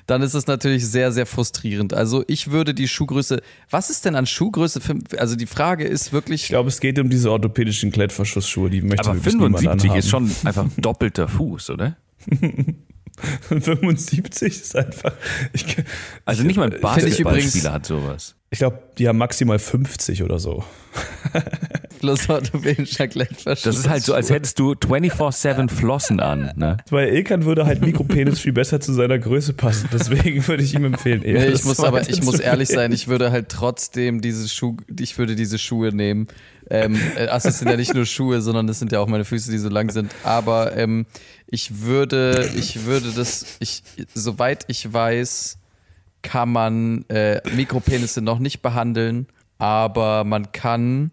dann 0.06 0.22
ist 0.22 0.34
es 0.34 0.46
natürlich 0.46 0.86
sehr, 0.86 1.12
sehr 1.12 1.26
frustrierend. 1.26 1.92
Also 1.92 2.24
ich 2.28 2.50
würde 2.50 2.74
die 2.74 2.88
Schuhgröße, 2.88 3.42
was 3.70 3.90
ist 3.90 4.04
denn 4.04 4.14
an 4.14 4.26
Schuhgröße, 4.26 4.80
für, 4.80 4.94
also 5.18 5.36
die 5.36 5.46
Frage 5.46 5.84
ist 5.84 6.06
Ich 6.06 6.12
wirklich, 6.12 6.48
glaube, 6.48 6.68
es 6.68 6.80
geht 6.80 6.98
um 6.98 7.10
diese 7.10 7.30
orthopädischen 7.30 7.90
Klettverschlussschuhe, 7.90 8.70
die 8.70 8.82
möchte 8.82 9.08
Aber 9.08 9.16
wirklich 9.16 9.34
niemand 9.34 9.58
75 9.60 9.94
ist 9.94 10.08
schon 10.08 10.30
einfach 10.44 10.66
doppelter 10.76 11.28
Fuß, 11.28 11.70
oder? 11.70 11.96
75 13.48 14.44
ist 14.44 14.76
einfach. 14.76 15.12
Ich, 15.52 15.64
Also 16.24 16.42
nicht 16.42 16.56
mal 16.56 16.64
ein 16.64 16.72
ich 16.72 16.80
Basketballspieler 16.80 17.72
hat 17.72 17.86
sowas. 17.86 18.34
ich 18.50 18.58
glaube, 18.58 18.78
die 18.98 19.08
haben 19.08 19.18
maximal 19.18 19.58
50 19.58 20.22
oder 20.22 20.38
so. 20.38 20.64
plus 21.98 22.28
orthopädischer 22.28 23.08
Klettverschluss. 23.08 23.62
Das 23.62 23.78
ist 23.78 23.88
halt 23.88 24.02
so, 24.04 24.14
als 24.14 24.30
hättest 24.30 24.58
du 24.58 24.72
24-7 24.72 25.68
Flossen 25.68 26.20
an. 26.20 26.52
Ne? 26.56 26.76
Weil 26.90 27.08
Ilkan 27.08 27.44
würde 27.44 27.66
halt 27.66 27.80
Mikropenis 27.82 28.40
viel 28.40 28.52
besser 28.52 28.80
zu 28.80 28.92
seiner 28.92 29.18
Größe 29.18 29.52
passen. 29.52 29.88
Deswegen 29.92 30.46
würde 30.46 30.62
ich 30.62 30.74
ihm 30.74 30.84
empfehlen. 30.84 31.22
eher 31.22 31.40
Nee, 31.40 31.46
ich 31.46 31.52
das 31.52 31.64
muss 31.64 31.80
aber, 31.80 32.08
ich 32.08 32.22
muss 32.22 32.38
ehrlich 32.38 32.68
sein, 32.68 32.92
ich 32.92 33.08
würde 33.08 33.30
halt 33.30 33.48
trotzdem 33.48 34.20
diese 34.20 34.48
Schuhe, 34.48 34.76
ich 34.98 35.18
würde 35.18 35.36
diese 35.36 35.58
Schuhe 35.58 35.94
nehmen. 35.94 36.28
Ähm, 36.68 36.98
äh, 37.16 37.26
also 37.26 37.48
es 37.48 37.58
sind 37.58 37.68
ja 37.68 37.76
nicht 37.76 37.94
nur 37.94 38.06
Schuhe, 38.06 38.40
sondern 38.40 38.68
es 38.68 38.78
sind 38.78 38.92
ja 38.92 39.00
auch 39.00 39.06
meine 39.06 39.24
Füße, 39.24 39.50
die 39.50 39.58
so 39.58 39.68
lang 39.68 39.90
sind. 39.90 40.12
Aber 40.24 40.76
ähm, 40.76 41.06
ich 41.46 41.82
würde, 41.82 42.50
ich 42.56 42.84
würde 42.84 43.12
das, 43.14 43.56
ich, 43.60 43.82
soweit 44.14 44.64
ich 44.68 44.92
weiß, 44.92 45.58
kann 46.22 46.50
man 46.50 47.04
äh, 47.08 47.40
Mikropenisse 47.54 48.20
noch 48.20 48.40
nicht 48.40 48.62
behandeln, 48.62 49.26
aber 49.58 50.24
man 50.24 50.50
kann, 50.52 51.12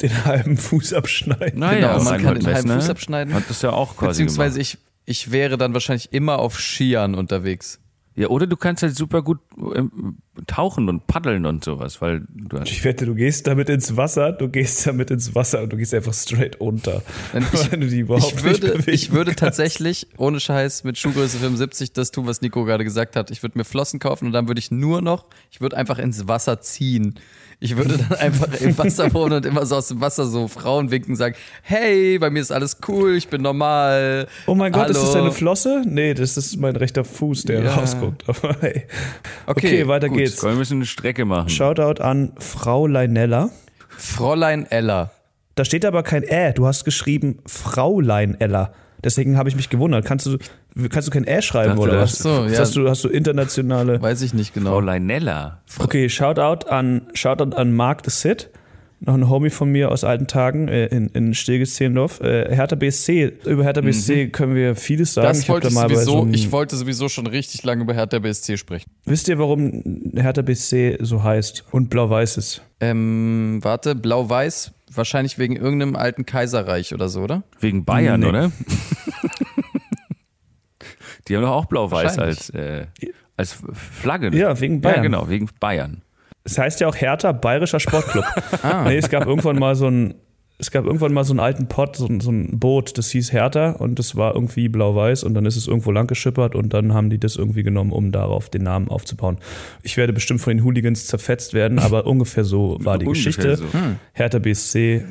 Den 0.00 0.24
halben 0.24 0.56
Fuß 0.56 0.92
abschneiden. 0.94 1.58
Naja, 1.60 1.92
Genau, 1.98 2.04
man 2.10 2.22
kann 2.22 2.34
den 2.38 2.46
halben 2.46 2.70
Fuß 2.70 2.88
abschneiden. 2.90 3.34
Hat 3.34 3.44
das 3.48 3.62
ja 3.62 3.70
auch 3.70 3.96
quasi 3.96 4.22
beziehungsweise 4.22 4.58
gemacht. 4.58 4.78
ich, 5.06 5.20
ich 5.26 5.30
wäre 5.32 5.58
dann 5.58 5.74
wahrscheinlich 5.74 6.12
immer 6.12 6.38
auf 6.38 6.58
Skiern 6.58 7.14
unterwegs. 7.14 7.78
Ja, 8.14 8.28
oder 8.28 8.46
du 8.46 8.56
kannst 8.56 8.82
halt 8.82 8.96
super 8.96 9.22
gut 9.22 9.38
ähm, 9.74 10.18
tauchen 10.46 10.88
und 10.88 11.06
paddeln 11.06 11.44
und 11.44 11.62
sowas, 11.62 12.00
weil 12.00 12.22
du 12.34 12.58
hast 12.58 12.70
Ich 12.70 12.84
wette, 12.84 13.04
du 13.04 13.14
gehst 13.14 13.46
damit 13.46 13.68
ins 13.68 13.96
Wasser, 13.98 14.32
du 14.32 14.48
gehst 14.48 14.86
damit 14.86 15.10
ins 15.10 15.34
Wasser 15.34 15.62
und 15.62 15.72
du 15.72 15.76
gehst 15.76 15.92
einfach 15.92 16.14
straight 16.14 16.56
unter. 16.60 17.02
Ich- 17.34 17.42
Weil 17.72 17.80
du 17.80 17.86
die 17.86 17.98
überhaupt 18.00 18.32
ich 18.38 18.42
würde, 18.42 18.76
nicht 18.78 18.88
ich 18.88 19.12
würde 19.12 19.32
kannst. 19.32 19.40
tatsächlich 19.40 20.06
ohne 20.16 20.40
Scheiß 20.40 20.84
mit 20.84 20.96
Schuhgröße 20.96 21.36
75 21.38 21.92
das 21.92 22.12
tun, 22.12 22.26
was 22.26 22.40
Nico 22.40 22.64
gerade 22.64 22.84
gesagt 22.84 23.14
hat. 23.14 23.30
Ich 23.30 23.42
würde 23.42 23.58
mir 23.58 23.64
Flossen 23.64 24.00
kaufen 24.00 24.24
und 24.26 24.32
dann 24.32 24.48
würde 24.48 24.58
ich 24.58 24.70
nur 24.70 25.02
noch, 25.02 25.26
ich 25.50 25.60
würde 25.60 25.76
einfach 25.76 25.98
ins 25.98 26.26
Wasser 26.28 26.60
ziehen. 26.62 27.16
Ich 27.64 27.76
würde 27.76 27.96
dann 27.96 28.18
einfach 28.18 28.60
im 28.60 28.76
Wasser 28.76 29.14
wohnen 29.14 29.34
und 29.34 29.46
immer 29.46 29.64
so 29.66 29.76
aus 29.76 29.86
dem 29.86 30.00
Wasser 30.00 30.24
so 30.26 30.48
Frauen 30.48 30.90
winken 30.90 31.12
und 31.12 31.16
sagen, 31.16 31.36
hey, 31.62 32.18
bei 32.18 32.28
mir 32.28 32.40
ist 32.40 32.50
alles 32.50 32.78
cool, 32.88 33.14
ich 33.14 33.28
bin 33.28 33.40
normal. 33.42 34.26
Oh 34.46 34.56
mein 34.56 34.72
Gott, 34.72 34.90
ist 34.90 34.96
das 35.00 35.10
Hallo. 35.10 35.18
deine 35.26 35.30
Flosse? 35.32 35.82
Nee, 35.86 36.14
das 36.14 36.36
ist 36.36 36.56
mein 36.56 36.74
rechter 36.74 37.04
Fuß, 37.04 37.44
der 37.44 37.62
Ja. 37.62 37.74
rausguckt. 37.74 38.24
Aber 38.28 38.56
hey. 38.60 38.86
Okay, 39.46 39.66
Okay, 39.66 39.86
weiter 39.86 40.08
gut. 40.08 40.18
geht's. 40.18 40.21
Komm, 40.38 40.50
wir 40.50 40.56
müssen 40.56 40.78
eine 40.78 40.86
Strecke 40.86 41.24
machen. 41.24 41.48
Shoutout 41.48 42.02
an 42.02 42.32
Frau 42.38 42.86
Leinella. 42.86 43.50
Fräulein 43.96 44.66
Ella. 44.70 45.10
Da 45.54 45.64
steht 45.64 45.84
aber 45.84 46.02
kein 46.02 46.22
Ä. 46.24 46.52
Du 46.54 46.66
hast 46.66 46.84
geschrieben 46.84 47.38
Fraulein 47.46 48.36
Ella. 48.40 48.72
Deswegen 49.04 49.36
habe 49.36 49.48
ich 49.48 49.56
mich 49.56 49.68
gewundert. 49.68 50.04
Kannst 50.04 50.26
du, 50.26 50.38
kannst 50.88 51.08
du 51.08 51.12
kein 51.12 51.24
Ä 51.26 51.42
schreiben 51.42 51.70
Dachte, 51.76 51.80
oder 51.82 51.92
das- 52.00 52.12
was? 52.12 52.18
so, 52.20 52.46
ja. 52.46 52.58
Hast 52.60 52.76
du, 52.76 52.88
hast 52.88 53.04
du 53.04 53.08
internationale. 53.08 54.00
Weiß 54.00 54.22
ich 54.22 54.32
nicht 54.32 54.54
genau. 54.54 54.70
Frau 54.70 54.80
Leinella. 54.80 55.60
Okay, 55.78 56.08
Shoutout 56.08 56.68
an, 56.68 57.02
Shoutout 57.14 57.54
an 57.56 57.72
Mark 57.72 58.02
the 58.04 58.10
Sid. 58.10 58.48
Noch 59.04 59.14
ein 59.14 59.28
Homie 59.28 59.50
von 59.50 59.68
mir 59.68 59.90
aus 59.90 60.04
alten 60.04 60.28
Tagen 60.28 60.68
äh, 60.68 60.86
in, 60.86 61.08
in 61.08 61.34
Stegels-Zehlendorf. 61.34 62.20
Äh, 62.20 62.54
Hertha 62.54 62.76
BSC. 62.76 63.32
Über 63.46 63.64
Hertha 63.64 63.80
BSC 63.80 64.28
können 64.28 64.54
wir 64.54 64.76
vieles 64.76 65.14
sagen. 65.14 65.26
Das 65.26 65.40
Ich 65.40 65.48
wollte 65.48 65.66
ich, 65.66 65.74
da 65.74 65.88
sowieso, 65.88 66.04
so 66.04 66.28
ich 66.30 66.52
wollte 66.52 66.76
sowieso 66.76 67.08
schon 67.08 67.26
richtig 67.26 67.64
lange 67.64 67.82
über 67.82 67.94
Hertha 67.94 68.20
BSC 68.20 68.56
sprechen. 68.58 68.88
Wisst 69.04 69.26
ihr, 69.26 69.40
warum 69.40 69.82
Hertha 70.14 70.42
BSC 70.42 70.98
so 71.00 71.24
heißt 71.24 71.64
und 71.72 71.90
blau-weiß 71.90 72.36
ist? 72.36 72.62
Ähm, 72.78 73.58
warte, 73.62 73.96
Blau-Weiß, 73.96 74.70
wahrscheinlich 74.94 75.36
wegen 75.36 75.56
irgendeinem 75.56 75.96
alten 75.96 76.24
Kaiserreich 76.24 76.94
oder 76.94 77.08
so, 77.08 77.22
oder? 77.22 77.42
Wegen 77.58 77.84
Bayern, 77.84 78.20
Nee. 78.20 78.26
oder? 78.26 78.52
Die 81.26 81.36
haben 81.36 81.42
doch 81.42 81.50
auch 81.50 81.66
blau-weiß 81.66 82.18
als, 82.18 82.50
äh, 82.50 82.86
als 83.36 83.58
Flagge. 83.72 84.36
Ja, 84.36 84.60
wegen 84.60 84.80
Bayern. 84.80 84.96
Ja, 84.96 85.02
genau, 85.02 85.28
wegen 85.28 85.48
Bayern. 85.60 86.02
Es 86.44 86.58
heißt 86.58 86.80
ja 86.80 86.88
auch 86.88 86.96
Hertha 86.96 87.32
Bayerischer 87.32 87.80
Sportclub. 87.80 88.24
Ah. 88.62 88.84
Nee, 88.88 88.96
es 88.96 89.08
gab 89.08 89.26
irgendwann 89.26 89.58
mal 89.58 89.74
so 89.74 89.86
ein, 89.88 90.14
es 90.58 90.70
gab 90.70 90.84
irgendwann 90.84 91.12
mal 91.12 91.24
so 91.24 91.32
einen 91.32 91.40
alten 91.40 91.66
Pott, 91.66 91.96
so, 91.96 92.06
ein- 92.06 92.20
so 92.20 92.30
ein 92.30 92.58
Boot, 92.60 92.96
das 92.98 93.10
hieß 93.10 93.32
Hertha 93.32 93.70
und 93.72 93.98
das 93.98 94.14
war 94.16 94.34
irgendwie 94.34 94.68
blau-weiß 94.68 95.24
und 95.24 95.34
dann 95.34 95.46
ist 95.46 95.56
es 95.56 95.66
irgendwo 95.66 95.90
lang 95.90 96.06
geschippert 96.06 96.54
und 96.54 96.72
dann 96.74 96.94
haben 96.94 97.10
die 97.10 97.18
das 97.18 97.34
irgendwie 97.36 97.62
genommen, 97.64 97.90
um 97.92 98.12
darauf 98.12 98.48
den 98.50 98.62
Namen 98.62 98.88
aufzubauen. 98.88 99.38
Ich 99.82 99.96
werde 99.96 100.12
bestimmt 100.12 100.40
von 100.40 100.56
den 100.56 100.64
Hooligans 100.64 101.06
zerfetzt 101.06 101.54
werden, 101.54 101.78
aber 101.80 102.06
ungefähr 102.06 102.44
so 102.44 102.76
war 102.80 102.98
die 102.98 103.06
Ungefähr 103.06 103.32
Geschichte. 103.32 103.56
so. 103.56 103.64
Hertha 104.12 104.38
BSC. 104.38 105.04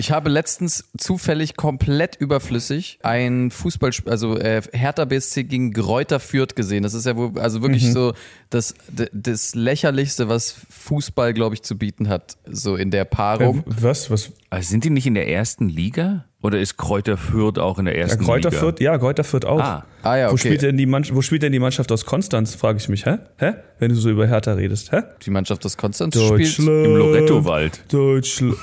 Ich 0.00 0.12
habe 0.12 0.30
letztens 0.30 0.90
zufällig 0.96 1.56
komplett 1.56 2.14
überflüssig 2.14 3.00
ein 3.02 3.50
Fußballspiel, 3.50 4.08
also 4.10 4.38
äh, 4.38 4.62
Hertha 4.72 5.04
BSC 5.04 5.42
gegen 5.42 5.72
Gräuter 5.72 6.20
Fürth 6.20 6.54
gesehen. 6.54 6.84
Das 6.84 6.94
ist 6.94 7.04
ja 7.06 7.16
wohl, 7.16 7.32
also 7.40 7.62
wirklich 7.62 7.82
Mhm. 7.84 7.92
so 7.92 8.12
das, 8.50 8.74
das 9.12 9.54
lächerlichste, 9.54 10.28
was 10.28 10.54
Fußball, 10.70 11.34
glaube 11.34 11.54
ich, 11.54 11.62
zu 11.62 11.76
bieten 11.76 12.08
hat, 12.08 12.36
so 12.46 12.76
in 12.76 12.90
der 12.90 13.02
Äh, 13.02 13.04
Paarung. 13.04 13.62
was? 13.66 14.10
Was? 14.10 14.32
Also 14.50 14.70
sind 14.70 14.84
die 14.84 14.90
nicht 14.90 15.06
in 15.06 15.14
der 15.14 15.28
ersten 15.28 15.68
Liga? 15.68 16.24
Oder 16.40 16.60
ist 16.60 16.76
Kräuter 16.76 17.16
Fürth 17.16 17.58
auch 17.58 17.78
in 17.78 17.86
der 17.86 17.94
Ja, 17.94 18.02
ersten 18.02 18.24
Kräuter 18.24 18.50
Liga? 18.50 18.60
Fürth, 18.60 18.80
ja, 18.80 18.96
Kräuter 18.96 19.24
Fürth 19.24 19.44
auch. 19.44 19.60
Ah. 19.60 19.84
Ah 20.02 20.16
ja, 20.16 20.28
Wo, 20.28 20.32
okay. 20.32 20.38
spielt 20.48 20.62
denn 20.62 20.76
die 20.76 20.86
Mannschaft, 20.86 21.16
wo 21.16 21.20
spielt 21.22 21.42
denn 21.42 21.52
die 21.52 21.58
Mannschaft 21.58 21.90
aus 21.90 22.06
Konstanz, 22.06 22.54
frage 22.54 22.78
ich 22.78 22.88
mich, 22.88 23.04
hä? 23.06 23.18
Hä? 23.38 23.54
Wenn 23.80 23.90
du 23.90 23.96
so 23.96 24.08
über 24.08 24.26
Hertha 24.28 24.52
redest, 24.52 24.92
hä? 24.92 25.02
Die 25.26 25.30
Mannschaft 25.30 25.66
aus 25.66 25.76
Konstanz 25.76 26.14
spielt 26.16 26.58
Im 26.60 26.66
Loretto-Wald. 26.96 27.92
Deutschland. 27.92 28.56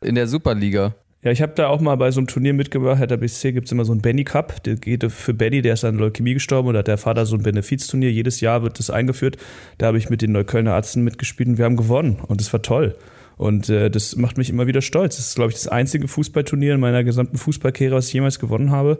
in 0.00 0.14
der 0.14 0.26
Superliga. 0.26 0.94
Ja, 1.24 1.30
ich 1.30 1.40
habe 1.40 1.52
da 1.54 1.68
auch 1.68 1.80
mal 1.80 1.94
bei 1.94 2.10
so 2.10 2.18
einem 2.18 2.26
Turnier 2.26 2.52
mitgemacht. 2.52 2.98
Hertha 2.98 3.14
BSC 3.14 3.52
gibt's 3.52 3.70
immer 3.70 3.84
so 3.84 3.92
einen 3.92 4.00
Benny 4.00 4.24
Cup. 4.24 4.60
Der 4.64 4.74
geht 4.74 5.04
für 5.12 5.32
Benny, 5.32 5.62
der 5.62 5.74
ist 5.74 5.84
an 5.84 5.96
Leukämie 5.96 6.34
gestorben 6.34 6.68
und 6.68 6.76
hat 6.76 6.88
der 6.88 6.98
Vater 6.98 7.26
so 7.26 7.36
ein 7.36 7.44
Benefizturnier. 7.44 8.10
Jedes 8.10 8.40
Jahr 8.40 8.64
wird 8.64 8.80
das 8.80 8.90
eingeführt. 8.90 9.36
Da 9.78 9.86
habe 9.86 9.98
ich 9.98 10.10
mit 10.10 10.20
den 10.20 10.32
Neuköllner 10.32 10.72
Ärzten 10.72 11.04
mitgespielt 11.04 11.48
und 11.48 11.58
wir 11.58 11.64
haben 11.64 11.76
gewonnen. 11.76 12.18
Und 12.26 12.40
das 12.40 12.52
war 12.52 12.60
toll. 12.60 12.96
Und 13.36 13.68
äh, 13.68 13.88
das 13.88 14.16
macht 14.16 14.36
mich 14.36 14.50
immer 14.50 14.66
wieder 14.66 14.82
stolz. 14.82 15.16
Das 15.16 15.28
ist, 15.28 15.36
glaube 15.36 15.52
ich, 15.52 15.56
das 15.58 15.68
einzige 15.68 16.08
Fußballturnier 16.08 16.74
in 16.74 16.80
meiner 16.80 17.04
gesamten 17.04 17.38
Fußballkarriere, 17.38 17.94
was 17.94 18.08
ich 18.08 18.14
jemals 18.14 18.40
gewonnen 18.40 18.72
habe. 18.72 18.98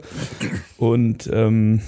Und 0.78 1.28
ähm, 1.32 1.80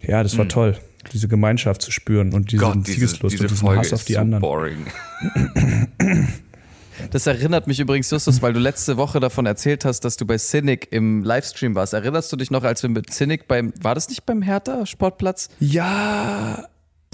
ja, 0.00 0.22
das 0.22 0.38
war 0.38 0.48
toll, 0.48 0.76
diese 1.12 1.28
Gemeinschaft 1.28 1.82
zu 1.82 1.90
spüren 1.90 2.32
und 2.32 2.52
diesen 2.52 2.64
Gott, 2.64 2.76
diese, 2.86 2.92
Siegeslust 2.92 3.34
diese 3.34 3.44
und 3.44 3.50
diesen 3.50 3.66
Folge 3.66 3.80
Hass 3.80 3.92
auf 3.92 4.00
ist 4.00 4.08
die 4.08 4.14
so 4.14 4.20
anderen. 4.20 4.40
boring. 4.40 4.86
Das 7.10 7.26
erinnert 7.26 7.66
mich 7.66 7.80
übrigens, 7.80 8.10
Justus, 8.10 8.42
weil 8.42 8.52
du 8.52 8.60
letzte 8.60 8.96
Woche 8.96 9.20
davon 9.20 9.46
erzählt 9.46 9.84
hast, 9.84 10.00
dass 10.00 10.16
du 10.16 10.26
bei 10.26 10.38
Cynic 10.38 10.88
im 10.90 11.24
Livestream 11.24 11.74
warst. 11.74 11.92
Erinnerst 11.92 12.32
du 12.32 12.36
dich 12.36 12.50
noch, 12.50 12.64
als 12.64 12.82
wir 12.82 12.90
mit 12.90 13.12
Cynic 13.12 13.48
beim, 13.48 13.72
war 13.80 13.94
das 13.94 14.08
nicht 14.08 14.24
beim 14.24 14.42
Hertha 14.42 14.86
Sportplatz? 14.86 15.48
Ja, 15.60 16.64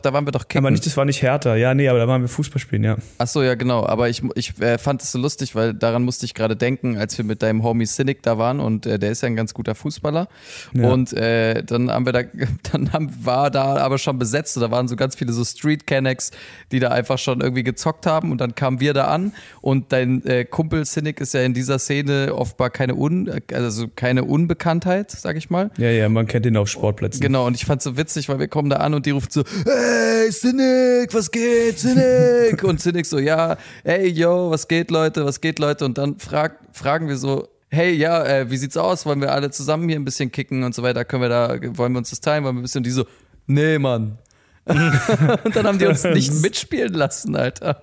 Da 0.02 0.12
waren 0.12 0.26
wir 0.26 0.32
doch 0.32 0.48
kicken. 0.48 0.64
aber 0.64 0.70
nicht, 0.70 0.84
das 0.84 0.96
war 0.96 1.04
nicht 1.04 1.22
Hertha. 1.22 1.56
Ja, 1.56 1.74
nee, 1.74 1.88
aber 1.88 1.98
da 1.98 2.08
waren 2.08 2.22
wir 2.22 2.28
Fußball 2.28 2.60
spielen, 2.60 2.84
ja. 2.84 2.96
Ach 3.18 3.26
so, 3.26 3.42
ja, 3.42 3.54
genau. 3.54 3.86
Aber 3.86 4.08
ich, 4.08 4.22
ich 4.34 4.58
äh, 4.60 4.78
fand 4.78 5.02
es 5.02 5.12
so 5.12 5.18
lustig, 5.18 5.54
weil 5.54 5.74
daran 5.74 6.04
musste 6.04 6.24
ich 6.24 6.34
gerade 6.34 6.56
denken, 6.56 6.96
als 6.96 7.16
wir 7.18 7.24
mit 7.24 7.42
deinem 7.42 7.62
Homie 7.62 7.86
Cynic 7.86 8.22
da 8.22 8.38
waren 8.38 8.60
und 8.60 8.86
äh, 8.86 8.98
der 8.98 9.10
ist 9.10 9.22
ja 9.22 9.26
ein 9.26 9.36
ganz 9.36 9.54
guter 9.54 9.74
Fußballer. 9.74 10.28
Ja. 10.74 10.88
Und 10.88 11.12
äh, 11.12 11.62
dann 11.64 11.90
haben 11.90 12.06
wir 12.06 12.12
da, 12.12 12.22
dann 12.72 12.92
haben, 12.92 13.12
war 13.22 13.50
da 13.50 13.76
aber 13.76 13.98
schon 13.98 14.18
besetzt 14.18 14.56
und 14.56 14.62
da 14.62 14.70
waren 14.70 14.88
so 14.88 14.96
ganz 14.96 15.16
viele 15.16 15.32
so 15.32 15.44
Street 15.44 15.86
Connects, 15.86 16.30
die 16.72 16.80
da 16.80 16.88
einfach 16.88 17.18
schon 17.18 17.40
irgendwie 17.40 17.64
gezockt 17.64 18.06
haben 18.06 18.32
und 18.32 18.40
dann 18.40 18.54
kamen 18.54 18.80
wir 18.80 18.94
da 18.94 19.06
an 19.06 19.32
und 19.60 19.92
dein 19.92 20.24
äh, 20.24 20.44
Kumpel 20.44 20.84
Cynic 20.84 21.20
ist 21.20 21.34
ja 21.34 21.42
in 21.42 21.54
dieser 21.54 21.78
Szene 21.78 22.34
offenbar 22.34 22.70
keine 22.70 22.94
Un, 22.94 23.30
also 23.52 23.86
keine 23.88 24.24
Unbekanntheit, 24.24 25.10
sag 25.10 25.36
ich 25.36 25.50
mal. 25.50 25.70
Ja, 25.78 25.90
ja, 25.90 26.08
man 26.08 26.26
kennt 26.26 26.46
ihn 26.46 26.56
auf 26.56 26.68
Sportplätzen. 26.68 27.20
Genau, 27.20 27.46
und 27.46 27.54
ich 27.54 27.64
fand's 27.64 27.84
so 27.84 27.96
witzig, 27.96 28.28
weil 28.28 28.38
wir 28.38 28.48
kommen 28.48 28.70
da 28.70 28.76
an 28.76 28.94
und 28.94 29.06
die 29.06 29.10
ruft 29.10 29.32
so, 29.32 29.42
hey, 29.64 29.87
Cynic, 30.30 31.12
was 31.14 31.30
geht, 31.30 31.78
Cynic? 31.78 32.62
Und 32.64 32.80
Cynic 32.80 33.06
so, 33.06 33.18
ja, 33.18 33.56
hey, 33.84 34.08
yo, 34.08 34.50
was 34.50 34.68
geht, 34.68 34.90
Leute, 34.90 35.24
was 35.24 35.40
geht, 35.40 35.58
Leute? 35.58 35.84
Und 35.84 35.98
dann 35.98 36.18
frag, 36.18 36.58
fragen 36.72 37.08
wir 37.08 37.16
so, 37.16 37.48
hey, 37.70 37.92
ja, 37.92 38.24
äh, 38.24 38.50
wie 38.50 38.56
sieht's 38.56 38.76
aus? 38.76 39.06
Wollen 39.06 39.20
wir 39.20 39.32
alle 39.32 39.50
zusammen 39.50 39.88
hier 39.88 39.98
ein 39.98 40.04
bisschen 40.04 40.32
kicken 40.32 40.64
und 40.64 40.74
so 40.74 40.82
weiter? 40.82 41.04
Können 41.04 41.22
wir 41.22 41.28
da, 41.28 41.58
wollen 41.76 41.92
wir 41.92 41.98
uns 41.98 42.10
das 42.10 42.20
teilen? 42.20 42.44
Wollen 42.44 42.56
wir 42.56 42.60
ein 42.60 42.62
bisschen? 42.62 42.80
Und 42.80 42.86
die 42.86 42.90
so, 42.90 43.04
nee, 43.46 43.78
Mann. 43.78 44.18
und 44.64 45.56
dann 45.56 45.66
haben 45.66 45.78
die 45.78 45.86
uns 45.86 46.04
nicht 46.04 46.32
mitspielen 46.42 46.92
lassen, 46.92 47.36
Alter. 47.36 47.82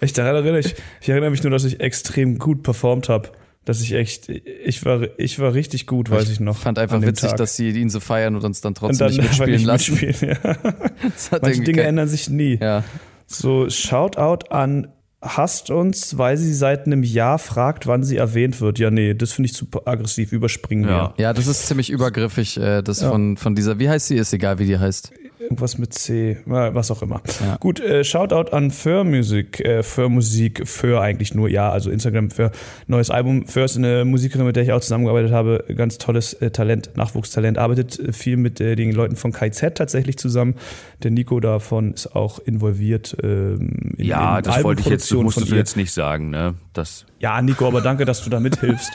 Ich 0.00 0.12
daran 0.12 0.34
erinnere 0.34 0.60
ich, 0.60 0.74
ich 1.00 1.08
erinnere 1.08 1.30
mich 1.30 1.42
nur, 1.42 1.50
dass 1.50 1.64
ich 1.64 1.80
extrem 1.80 2.38
gut 2.38 2.62
performt 2.62 3.08
habe. 3.08 3.30
Dass 3.70 3.80
ich 3.82 3.92
echt, 3.92 4.28
ich 4.28 4.84
war, 4.84 5.02
ich 5.16 5.38
war 5.38 5.54
richtig 5.54 5.86
gut, 5.86 6.10
weiß 6.10 6.28
ich 6.28 6.40
noch. 6.40 6.56
Fand 6.56 6.76
einfach 6.80 7.00
witzig, 7.02 7.28
Tag. 7.30 7.36
dass 7.38 7.54
sie 7.54 7.68
ihn 7.70 7.88
so 7.88 8.00
feiern 8.00 8.34
und 8.34 8.42
uns 8.44 8.60
dann 8.60 8.70
und 8.70 8.78
trotzdem 8.78 9.06
dann 9.06 9.16
nicht 9.16 9.22
mitspielen 9.28 9.52
nicht 9.52 9.64
lassen. 9.64 9.94
mitspielen. 9.94 10.38
Ja. 10.42 10.56
Das 11.04 11.30
hat 11.30 11.42
Manche 11.42 11.62
Dinge 11.62 11.78
kein- 11.82 11.90
ändern 11.90 12.08
sich 12.08 12.28
nie. 12.28 12.58
Ja. 12.60 12.82
So, 13.28 13.70
Shoutout 13.70 14.48
an 14.50 14.88
hasst 15.22 15.70
uns, 15.70 16.18
weil 16.18 16.36
sie 16.36 16.52
seit 16.52 16.86
einem 16.86 17.04
Jahr 17.04 17.38
fragt, 17.38 17.86
wann 17.86 18.02
sie 18.02 18.16
erwähnt 18.16 18.60
wird. 18.60 18.80
Ja, 18.80 18.90
nee, 18.90 19.14
das 19.14 19.32
finde 19.32 19.50
ich 19.50 19.56
super 19.56 19.82
aggressiv. 19.84 20.32
Überspringen 20.32 20.88
Ja. 20.88 21.14
wir. 21.16 21.22
Ja, 21.22 21.32
das 21.32 21.46
ist 21.46 21.68
ziemlich 21.68 21.90
übergriffig, 21.90 22.56
äh, 22.56 22.82
das 22.82 23.02
von, 23.04 23.36
von 23.36 23.54
dieser, 23.54 23.78
wie 23.78 23.88
heißt 23.88 24.08
sie? 24.08 24.16
Ist 24.16 24.32
egal, 24.32 24.58
wie 24.58 24.66
die 24.66 24.78
heißt. 24.78 25.12
Irgendwas 25.50 25.78
mit 25.78 25.92
C, 25.92 26.38
was 26.46 26.92
auch 26.92 27.02
immer. 27.02 27.22
Ja. 27.40 27.56
Gut, 27.56 27.80
äh, 27.80 28.04
Shoutout 28.04 28.52
an 28.52 28.70
För 28.70 29.02
Music, 29.02 29.58
äh, 29.58 29.82
Musik, 30.08 30.68
För 30.68 31.00
eigentlich 31.00 31.34
nur, 31.34 31.48
ja, 31.48 31.72
also 31.72 31.90
Instagram 31.90 32.30
für 32.30 32.52
neues 32.86 33.10
Album. 33.10 33.46
För 33.46 33.64
ist 33.64 33.76
eine 33.76 34.04
Musikerin, 34.04 34.46
mit 34.46 34.54
der 34.54 34.62
ich 34.62 34.72
auch 34.72 34.80
zusammengearbeitet 34.80 35.32
habe, 35.32 35.64
ganz 35.74 35.98
tolles 35.98 36.34
äh, 36.34 36.52
Talent, 36.52 36.90
Nachwuchstalent, 36.94 37.58
arbeitet 37.58 37.98
äh, 37.98 38.12
viel 38.12 38.36
mit 38.36 38.60
äh, 38.60 38.76
den 38.76 38.92
Leuten 38.92 39.16
von 39.16 39.32
KZ 39.32 39.74
tatsächlich 39.74 40.18
zusammen. 40.18 40.54
Der 41.02 41.10
Nico 41.10 41.40
davon 41.40 41.94
ist 41.94 42.14
auch 42.14 42.38
involviert 42.38 43.16
ähm, 43.20 43.94
in, 43.96 44.06
Ja, 44.06 44.38
in 44.38 44.44
das 44.44 44.62
wollte 44.62 44.82
ich 44.82 44.86
jetzt, 44.86 45.10
das 45.10 45.16
Albumproduktion 45.16 45.24
musst 45.24 45.38
von 45.40 45.48
du 45.48 45.56
jetzt 45.56 45.76
nicht 45.76 45.90
sagen, 45.90 46.30
ne? 46.30 46.54
Das, 46.74 47.06
Ja, 47.20 47.42
Nico, 47.42 47.66
aber 47.68 47.82
danke, 47.82 48.06
dass 48.06 48.24
du 48.24 48.30
da 48.30 48.40
mithilfst. 48.40 48.90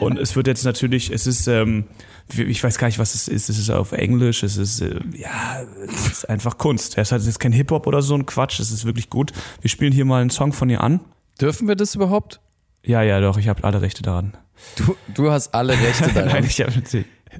Und 0.00 0.18
es 0.18 0.34
wird 0.34 0.46
jetzt 0.46 0.64
natürlich, 0.64 1.10
es 1.12 1.26
ist, 1.26 1.46
ähm, 1.46 1.84
ich 2.34 2.64
weiß 2.64 2.78
gar 2.78 2.86
nicht, 2.86 2.98
was 2.98 3.14
es 3.14 3.28
ist. 3.28 3.50
Es 3.50 3.58
ist 3.58 3.68
auf 3.68 3.92
Englisch, 3.92 4.42
es 4.42 4.56
ist, 4.56 4.80
äh, 4.80 4.98
ja, 5.12 5.62
es 5.86 6.06
ist 6.06 6.28
einfach 6.30 6.56
Kunst. 6.56 6.96
Es 6.96 7.12
ist 7.12 7.38
kein 7.38 7.52
Hip-Hop 7.52 7.86
oder 7.86 8.00
so 8.00 8.14
ein 8.14 8.24
Quatsch, 8.24 8.60
es 8.60 8.70
ist 8.70 8.86
wirklich 8.86 9.10
gut. 9.10 9.32
Wir 9.60 9.68
spielen 9.68 9.92
hier 9.92 10.06
mal 10.06 10.22
einen 10.22 10.30
Song 10.30 10.54
von 10.54 10.70
ihr 10.70 10.82
an. 10.82 11.00
Dürfen 11.38 11.68
wir 11.68 11.76
das 11.76 11.94
überhaupt? 11.94 12.40
Ja, 12.82 13.02
ja, 13.02 13.20
doch, 13.20 13.36
ich 13.36 13.48
habe 13.48 13.62
alle 13.62 13.82
Rechte 13.82 14.02
daran. 14.02 14.32
Du, 14.76 14.96
du 15.14 15.30
hast 15.30 15.54
alle 15.54 15.74
Rechte 15.74 16.08
daran. 16.14 16.30
Nein, 16.30 16.44
ich 16.44 16.62
habe, 16.62 16.72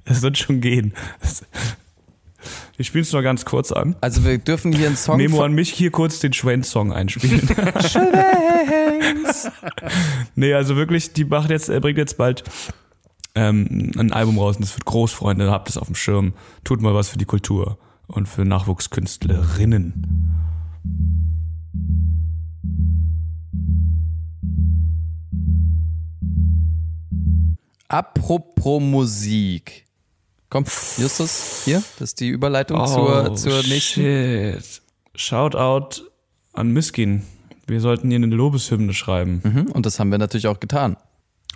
das 0.04 0.20
wird 0.20 0.36
schon 0.36 0.60
gehen. 0.60 0.92
Wir 2.76 2.84
spielen 2.84 3.02
es 3.02 3.12
nur 3.12 3.22
ganz 3.22 3.46
kurz 3.46 3.72
an. 3.72 3.96
Also 4.02 4.22
wir 4.22 4.36
dürfen 4.36 4.70
hier 4.72 4.88
einen 4.88 4.96
Song 4.96 5.16
Memo 5.16 5.42
an 5.42 5.52
mich, 5.52 5.72
hier 5.72 5.90
kurz 5.90 6.18
den 6.18 6.34
Schwenz-Song 6.34 6.92
einspielen. 6.92 7.48
nee, 10.34 10.54
also 10.54 10.76
wirklich, 10.76 11.12
die 11.12 11.24
macht 11.24 11.50
jetzt, 11.50 11.68
er 11.68 11.80
bringt 11.80 11.98
jetzt 11.98 12.16
bald 12.16 12.44
ähm, 13.34 13.92
ein 13.96 14.12
Album 14.12 14.38
raus 14.38 14.56
und 14.56 14.62
das 14.62 14.74
wird 14.74 14.86
groß, 14.86 15.12
Freunde. 15.12 15.50
Habt 15.50 15.68
es 15.68 15.76
auf 15.76 15.86
dem 15.86 15.94
Schirm. 15.94 16.32
Tut 16.64 16.80
mal 16.80 16.94
was 16.94 17.10
für 17.10 17.18
die 17.18 17.26
Kultur 17.26 17.78
und 18.06 18.26
für 18.26 18.44
Nachwuchskünstlerinnen. 18.44 20.32
Apropos 27.88 28.82
Musik. 28.82 29.84
Komm, 30.48 30.64
Justus, 30.96 31.62
hier, 31.64 31.82
das 31.98 32.10
ist 32.10 32.20
die 32.20 32.28
Überleitung 32.28 32.84
zur, 32.86 33.34
zur 33.36 33.62
nächsten. 33.64 34.56
Oh, 34.56 34.60
Shit. 34.60 34.82
Shoutout 35.14 36.02
an 36.52 36.72
Miskin. 36.72 37.24
Wir 37.66 37.80
sollten 37.80 38.08
hier 38.10 38.16
eine 38.16 38.26
Lobeshymne 38.26 38.94
schreiben. 38.94 39.40
Mhm, 39.42 39.72
und 39.72 39.86
das 39.86 39.98
haben 39.98 40.10
wir 40.10 40.18
natürlich 40.18 40.46
auch 40.46 40.60
getan. 40.60 40.96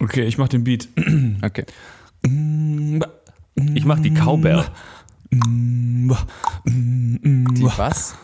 Okay, 0.01 0.25
ich 0.25 0.39
mach 0.39 0.49
den 0.49 0.65
Beat. 0.65 0.89
Okay. 1.43 1.65
ich 3.75 3.85
mach 3.85 4.01
die 4.01 4.13
Cowbell. 4.13 4.65
Die 5.33 6.11
was? 7.77 8.17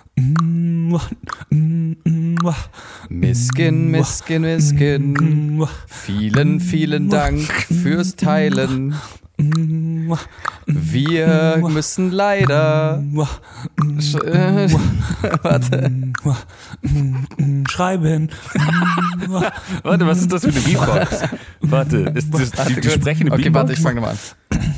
Miskin, 3.08 3.90
Miskin, 3.90 4.42
Miskin. 4.42 5.66
Vielen, 5.86 6.60
vielen 6.60 7.08
Dank 7.10 7.42
fürs 7.82 8.16
Teilen. 8.16 8.94
Wir 10.66 11.62
müssen 11.70 12.10
leider. 12.10 13.02
Sch 14.00 14.14
äh, 14.14 14.68
warte. 15.42 15.92
Schreiben. 17.68 18.30
Warte, 19.82 20.06
was 20.06 20.20
ist 20.20 20.32
das 20.32 20.42
für 20.42 20.50
eine 20.50 20.60
Beatbox? 20.60 21.22
Warte, 21.60 21.96
ist 22.14 22.32
das 22.32 22.50
die, 22.66 22.80
die 22.80 22.90
sprechende 22.90 23.32
Okay, 23.32 23.42
Beatbox? 23.50 23.54
warte, 23.54 23.72
ich 23.74 23.80
fange 23.80 24.00
nochmal 24.00 24.14
an. 24.14 24.74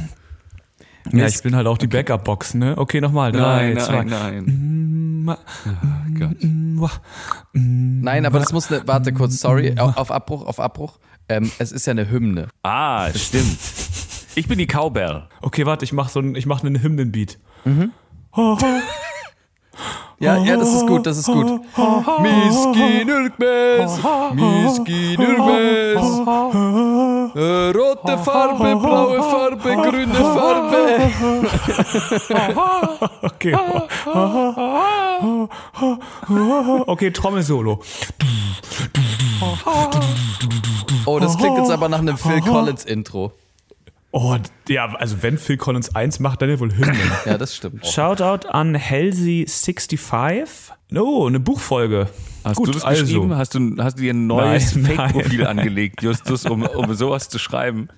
Ja, 1.13 1.27
ich 1.27 1.43
bin 1.43 1.55
halt 1.57 1.67
auch 1.67 1.79
die 1.79 1.87
Backup-Box, 1.87 2.55
ne? 2.55 2.75
Okay, 2.77 3.01
nochmal. 3.01 3.33
Drei, 3.33 3.75
Nein, 3.75 3.79
zwei. 3.81 4.05
nein, 4.05 5.25
nein. 5.25 5.39
Oh 5.67 6.19
Gott. 6.19 7.01
Nein, 7.53 8.25
aber 8.27 8.39
das 8.39 8.53
muss 8.53 8.71
eine. 8.73 8.87
Warte 8.87 9.13
kurz, 9.13 9.41
sorry. 9.41 9.75
Auf, 9.79 10.11
Abbruch, 10.11 10.47
auf 10.47 10.61
Abbruch. 10.61 10.99
Ähm, 11.29 11.51
es 11.59 11.73
ist 11.73 11.87
ja 11.87 11.91
eine 11.91 12.11
Hymne. 12.11 12.49
Ah, 12.63 13.11
stimmt. 13.15 13.59
Ich 14.35 14.47
bin 14.49 14.59
die 14.59 14.67
Cowbell. 14.67 15.25
Okay, 15.43 15.67
warte, 15.67 15.85
ich 15.85 15.93
mach 15.93 16.09
so 16.09 16.21
einen, 16.21 16.35
ich 16.35 16.47
mach 16.47 16.63
einen 16.63 16.83
Hymnenbeat. 16.83 17.39
Ja, 20.21 20.37
ja, 20.37 20.57
das 20.57 20.75
ist 20.75 20.85
gut, 20.89 21.07
das 21.07 21.17
ist 21.17 21.27
gut. 21.27 21.61
Miskin 22.21 23.09
Ürkmes, 23.09 24.01
Miskin 24.35 25.21
Ürkmes. 25.21 26.03
Äh, 27.35 27.71
Rote 27.77 28.19
Farbe, 28.19 28.77
blaue 28.77 29.23
Farbe, 29.23 29.77
grüne 29.77 30.15
Farbe. 30.15 31.01
Okay. 33.23 33.57
Okay, 36.87 37.11
Trommelsolo. 37.11 37.81
Oh, 41.07 41.19
das 41.19 41.37
klingt 41.39 41.59
jetzt 41.59 41.71
aber 41.71 41.89
nach 41.89 42.01
einem 42.01 42.19
Phil 42.19 42.41
Collins 42.41 42.85
Intro. 42.85 43.33
Oh, 44.11 44.37
ja, 44.69 44.87
also 44.95 45.23
wenn 45.23 45.37
Phil 45.37 45.59
Collins 45.59 45.95
eins 45.95 46.19
macht, 46.19 46.41
dann 46.41 46.49
ja 46.49 46.59
wohl 46.59 46.75
Hymnen. 46.75 47.11
Ja, 47.27 47.37
das 47.37 47.55
stimmt. 47.55 47.87
Shoutout 47.87 48.49
an 48.49 48.75
Halsey65. 48.77 50.73
Oh, 50.95 51.27
eine 51.27 51.41
Buchfolge. 51.41 52.09
Hast 52.45 52.57
Gut, 52.57 52.69
du 52.69 52.73
das 52.73 52.85
also. 52.85 53.05
geschrieben? 53.05 53.37
Hast 53.37 53.55
du, 53.55 53.77
hast 53.79 53.99
du 53.99 54.03
dir 54.03 54.15
ein 54.15 54.27
neues 54.27 54.73
Fake-Profil 54.73 55.47
angelegt, 55.47 56.03
Justus, 56.03 56.47
um, 56.47 56.63
um 56.63 56.95
sowas 56.95 57.29
zu 57.29 57.39
schreiben? 57.39 57.89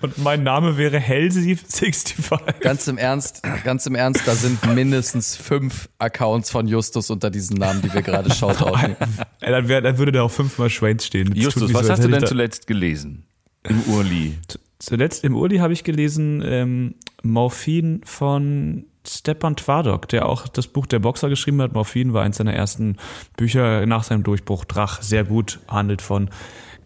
Und 0.00 0.16
mein 0.18 0.42
Name 0.42 0.78
wäre 0.78 0.98
Halsey65. 0.98 2.60
Ganz 2.60 2.88
im 2.88 2.96
Ernst, 2.96 3.42
ganz 3.64 3.84
im 3.86 3.94
Ernst, 3.94 4.26
da 4.26 4.34
sind 4.34 4.74
mindestens 4.74 5.36
fünf 5.36 5.88
Accounts 5.98 6.50
von 6.50 6.66
Justus 6.66 7.10
unter 7.10 7.30
diesen 7.30 7.58
Namen, 7.58 7.82
die 7.82 7.92
wir 7.92 8.02
gerade. 8.02 8.30
Ey, 9.40 9.50
dann, 9.50 9.68
wär, 9.68 9.82
dann 9.82 9.98
würde 9.98 10.12
da 10.12 10.22
auch 10.22 10.30
fünfmal 10.30 10.70
Schweins 10.70 11.06
stehen. 11.06 11.30
Das 11.30 11.44
Justus, 11.44 11.74
was 11.74 11.86
so, 11.86 11.92
hast 11.92 12.04
du 12.04 12.08
denn 12.08 12.26
zuletzt 12.26 12.66
gelesen? 12.66 13.24
Im 13.68 13.82
Urli. 13.82 14.38
Zuletzt 14.78 15.24
im 15.24 15.36
Urli 15.36 15.58
habe 15.58 15.74
ich 15.74 15.84
gelesen 15.84 16.42
ähm, 16.42 16.94
Morphin 17.22 18.00
von 18.04 18.86
Stepan 19.18 19.56
Twardok, 19.56 20.08
der 20.08 20.26
auch 20.26 20.46
das 20.48 20.68
Buch 20.68 20.86
Der 20.86 21.00
Boxer 21.00 21.28
geschrieben 21.28 21.60
hat. 21.62 21.72
Morphin 21.72 22.12
war 22.12 22.22
eins 22.22 22.36
seiner 22.36 22.54
ersten 22.54 22.96
Bücher 23.36 23.84
nach 23.86 24.04
seinem 24.04 24.22
Durchbruch. 24.22 24.64
Drach, 24.64 25.02
sehr 25.02 25.24
gut, 25.24 25.58
handelt 25.68 26.00
von 26.00 26.30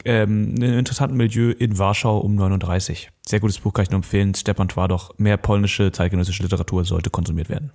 ähm, 0.07 0.55
einem 0.57 0.79
interessanten 0.79 1.17
Milieu 1.17 1.51
in 1.51 1.79
Warschau 1.79 2.19
um 2.19 2.35
39. 2.35 3.11
Sehr 3.27 3.41
gutes 3.41 3.59
Buch, 3.59 3.73
kann 3.73 3.85
ich 3.85 3.91
nur 3.91 3.99
empfehlen. 3.99 4.35
Stepan 4.35 4.69
Twardok, 4.69 5.19
mehr 5.19 5.37
polnische 5.37 5.93
zeitgenössische 5.93 6.43
Literatur 6.43 6.85
sollte 6.85 7.11
konsumiert 7.11 7.49
werden. 7.49 7.73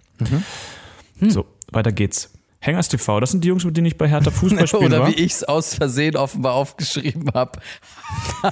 So, 1.32 1.46
weiter 1.72 1.92
geht's. 1.92 2.32
Hängers 2.62 2.90
TV, 2.90 3.22
das 3.22 3.32
sind 3.32 3.44
die 3.44 3.48
Jungs, 3.48 3.64
mit 3.64 3.78
denen 3.78 3.88
ich 3.88 3.98
bei 3.98 4.08
Hertha 4.10 4.32
Fußball 4.32 4.68
spielen 4.68 4.84
Oder 4.86 5.00
war. 5.00 5.08
wie 5.08 5.14
ich 5.14 5.32
es 5.32 5.44
aus 5.46 5.76
Versehen 5.76 6.18
offenbar 6.18 6.54
aufgeschrieben 6.54 7.32
habe. 7.34 7.60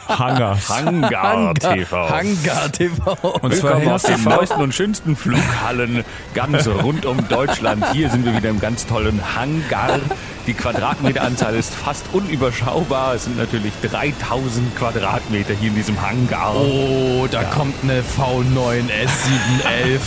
Hangers. 0.08 0.70
Hangar 0.70 1.54
TV. 1.54 2.10
Hangar 2.10 2.72
TV. 2.72 3.14
Und 3.42 3.56
zwar 3.56 3.82
aus 3.88 4.04
den 4.04 4.24
neuesten 4.24 4.62
und 4.62 4.74
schönsten 4.74 5.16
Flughallen 5.16 6.04
ganz 6.34 6.68
rund 6.68 7.06
um 7.06 7.28
Deutschland. 7.28 7.86
Hier 7.94 8.10
sind 8.10 8.26
wir 8.26 8.36
wieder 8.36 8.50
im 8.50 8.60
ganz 8.60 8.86
tollen 8.86 9.22
Hangar. 9.36 10.00
Die 10.46 10.54
Quadratmeteranzahl 10.54 11.56
ist 11.56 11.74
fast 11.74 12.06
unüberschaubar. 12.14 13.16
Es 13.16 13.26
sind 13.26 13.38
natürlich 13.38 13.74
3000 13.82 14.76
Quadratmeter 14.78 15.54
hier 15.54 15.70
in 15.70 15.76
diesem 15.76 16.02
Hangar. 16.02 16.56
Oh, 16.56 17.28
da 17.30 17.44
kommt 17.44 17.76
eine 17.84 18.02
V9 18.02 18.90
S711 18.90 20.00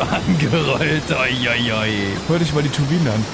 angerollt. 0.28 1.10
Oi, 1.10 1.48
oi, 1.48 1.72
oi. 1.72 1.92
Hör 2.28 2.38
dich 2.38 2.52
mal 2.54 2.62
die 2.62 2.70
Turbinen 2.70 3.08
an. 3.08 3.24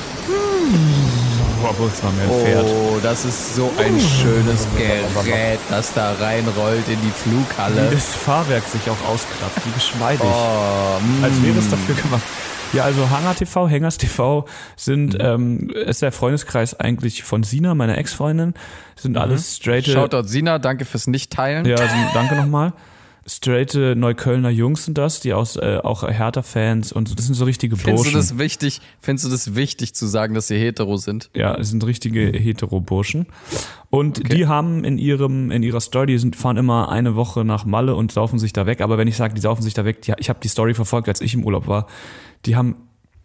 Es 1.60 2.02
war 2.02 2.12
mehr 2.12 2.24
ein 2.24 2.30
Pferd. 2.30 2.64
Oh, 2.64 2.98
das 3.02 3.24
ist 3.24 3.54
so 3.56 3.70
ein 3.78 4.00
schönes 4.00 4.66
Gerät, 4.76 5.58
das 5.68 5.92
da 5.92 6.12
reinrollt 6.14 6.88
in 6.88 6.98
die 7.02 7.06
Wie 7.06 7.10
Flughalle. 7.10 7.90
das 7.90 8.14
Fahrwerk 8.14 8.64
sich 8.64 8.82
auch 8.88 9.08
ausklappt, 9.08 9.66
wie 9.66 9.70
geschmeidig. 9.72 10.22
Oh, 10.22 11.00
mm. 11.00 11.24
Als 11.24 11.42
wäre 11.42 11.58
es 11.58 11.68
dafür 11.68 11.94
gemacht. 11.94 12.22
Ja, 12.72 12.84
also 12.84 13.10
Hanger 13.10 13.34
TV, 13.34 13.68
Hängers 13.68 13.98
TV 13.98 14.46
sind, 14.76 15.16
ähm, 15.20 15.70
ist 15.70 16.02
der 16.02 16.12
Freundeskreis 16.12 16.78
eigentlich 16.78 17.24
von 17.24 17.42
Sina, 17.42 17.74
meiner 17.74 17.98
Ex-Freundin. 17.98 18.54
Sind 18.96 19.18
alles 19.18 19.56
straighte, 19.56 19.90
Shoutout 19.90 20.28
Sina, 20.28 20.58
danke 20.58 20.84
fürs 20.84 21.08
Nicht-Teilen. 21.08 21.66
ja, 21.66 21.76
sind, 21.76 22.08
danke 22.14 22.36
nochmal. 22.36 22.72
Straighte 23.26 23.94
Neuköllner 23.96 24.50
Jungs 24.50 24.84
sind 24.84 24.96
das, 24.96 25.20
die 25.20 25.34
aus, 25.34 25.56
äh, 25.56 25.78
auch 25.82 26.02
Hertha-Fans 26.02 26.92
und 26.92 27.08
so. 27.08 27.14
das 27.14 27.26
sind 27.26 27.34
so 27.34 27.44
richtige 27.44 27.76
Findest 27.76 28.06
du 28.06 28.12
Burschen. 28.12 28.18
das 28.18 28.38
wichtig? 28.38 28.80
Findest 29.00 29.26
du 29.26 29.30
das 29.30 29.54
wichtig 29.54 29.94
zu 29.94 30.06
sagen, 30.06 30.34
dass 30.34 30.48
sie 30.48 30.58
hetero 30.58 30.96
sind? 30.96 31.30
Ja, 31.34 31.54
es 31.54 31.70
sind 31.70 31.84
richtige 31.84 32.26
Hetero-Burschen. 32.26 33.26
Und 33.90 34.32
die 34.32 34.46
haben 34.46 34.84
in 34.84 34.98
ihrem, 34.98 35.50
in 35.50 35.62
ihrer 35.62 35.80
Story, 35.80 36.06
die 36.06 36.18
sind, 36.18 36.36
fahren 36.36 36.56
immer 36.56 36.90
eine 36.90 37.14
Woche 37.14 37.44
nach 37.44 37.64
Malle 37.64 37.94
und 37.94 38.12
saufen 38.12 38.38
sich 38.38 38.52
da 38.52 38.66
weg. 38.66 38.80
Aber 38.80 38.98
wenn 38.98 39.08
ich 39.08 39.16
sage, 39.16 39.34
die 39.34 39.40
saufen 39.40 39.62
sich 39.62 39.74
da 39.74 39.84
weg, 39.84 40.02
die, 40.02 40.14
ich 40.18 40.28
habe 40.28 40.40
die 40.42 40.48
Story 40.48 40.74
verfolgt, 40.74 41.08
als 41.08 41.20
ich 41.20 41.34
im 41.34 41.44
Urlaub 41.44 41.66
war. 41.66 41.86
Die 42.46 42.56
haben 42.56 42.76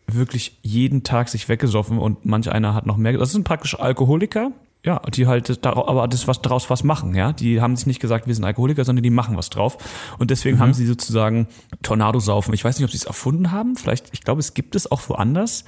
wirklich 0.08 0.60
jeden 0.62 1.04
Tag 1.04 1.30
sich 1.30 1.50
weggesoffen 1.50 1.98
und 1.98 2.26
manch 2.26 2.52
einer 2.52 2.74
hat 2.74 2.86
noch 2.86 2.98
mehr. 2.98 3.14
Das 3.14 3.32
sind 3.32 3.44
praktisch 3.44 3.80
Alkoholiker. 3.80 4.52
Ja, 4.86 5.00
die 5.00 5.26
halt, 5.26 5.66
aber 5.66 6.08
das 6.08 6.28
was 6.28 6.44
daraus 6.44 6.70
was 6.70 6.84
machen, 6.84 7.16
ja. 7.16 7.34
Die 7.34 7.60
haben 7.60 7.76
sich 7.76 7.88
nicht 7.88 8.00
gesagt, 8.00 8.28
wir 8.28 8.36
sind 8.36 8.44
Alkoholiker, 8.44 8.86
sondern 8.86 9.02
die 9.02 9.10
machen 9.10 9.36
was 9.36 9.50
drauf. 9.50 9.80
Und 10.20 10.30
deswegen 10.30 10.60
haben 10.60 10.76
sie 10.76 10.86
sozusagen 10.86 11.48
Tornado-Saufen. 11.82 12.54
Ich 12.54 12.64
weiß 12.64 12.78
nicht, 12.78 12.86
ob 12.86 12.92
sie 12.92 12.98
es 12.98 13.06
erfunden 13.06 13.52
haben. 13.52 13.76
Vielleicht, 13.78 14.10
ich 14.14 14.22
glaube, 14.22 14.42
es 14.42 14.54
gibt 14.54 14.76
es 14.76 14.92
auch 14.92 15.10
woanders. 15.10 15.66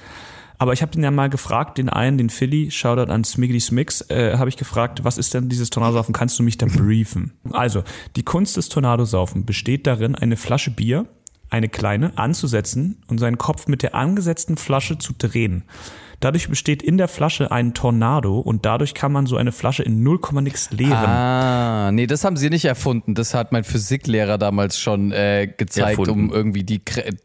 Aber 0.58 0.72
ich 0.72 0.82
habe 0.82 0.92
den 0.92 1.02
ja 1.02 1.10
mal 1.10 1.28
gefragt, 1.28 1.78
den 1.78 1.88
einen, 1.88 2.16
den 2.16 2.30
Philly, 2.30 2.70
Shoutout 2.70 3.10
an 3.10 3.24
Smiggly 3.24 3.58
Smix, 3.58 4.02
äh, 4.08 4.36
habe 4.36 4.48
ich 4.48 4.56
gefragt, 4.56 5.02
was 5.02 5.18
ist 5.18 5.34
denn 5.34 5.48
dieses 5.48 5.70
Tornadosaufen? 5.70 6.12
Kannst 6.12 6.38
du 6.38 6.44
mich 6.44 6.56
da 6.56 6.66
briefen? 6.66 7.32
Also, 7.50 7.82
die 8.14 8.22
Kunst 8.24 8.56
des 8.56 8.68
Tornadosaufen 8.68 9.46
besteht 9.46 9.86
darin, 9.88 10.14
eine 10.14 10.36
Flasche 10.36 10.70
Bier, 10.70 11.06
eine 11.50 11.68
kleine, 11.68 12.18
anzusetzen 12.18 13.02
und 13.08 13.18
seinen 13.18 13.38
Kopf 13.38 13.66
mit 13.66 13.82
der 13.82 13.94
angesetzten 13.94 14.56
Flasche 14.56 14.98
zu 14.98 15.12
drehen. 15.16 15.64
Dadurch 16.20 16.48
besteht 16.48 16.82
in 16.82 16.98
der 16.98 17.06
Flasche 17.06 17.52
ein 17.52 17.74
Tornado 17.74 18.40
und 18.40 18.66
dadurch 18.66 18.92
kann 18.94 19.12
man 19.12 19.26
so 19.26 19.36
eine 19.36 19.52
Flasche 19.52 19.84
in 19.84 20.02
0, 20.02 20.18
nix 20.42 20.70
leeren. 20.72 20.92
Ah, 20.94 21.92
nee, 21.92 22.08
das 22.08 22.24
haben 22.24 22.36
sie 22.36 22.50
nicht 22.50 22.64
erfunden. 22.64 23.14
Das 23.14 23.34
hat 23.34 23.52
mein 23.52 23.62
Physiklehrer 23.62 24.36
damals 24.36 24.80
schon 24.80 25.12
äh, 25.12 25.46
gezeigt, 25.56 25.90
Erfunden. 26.00 26.10
um 26.30 26.32
irgendwie 26.34 26.64
die, 26.64 26.82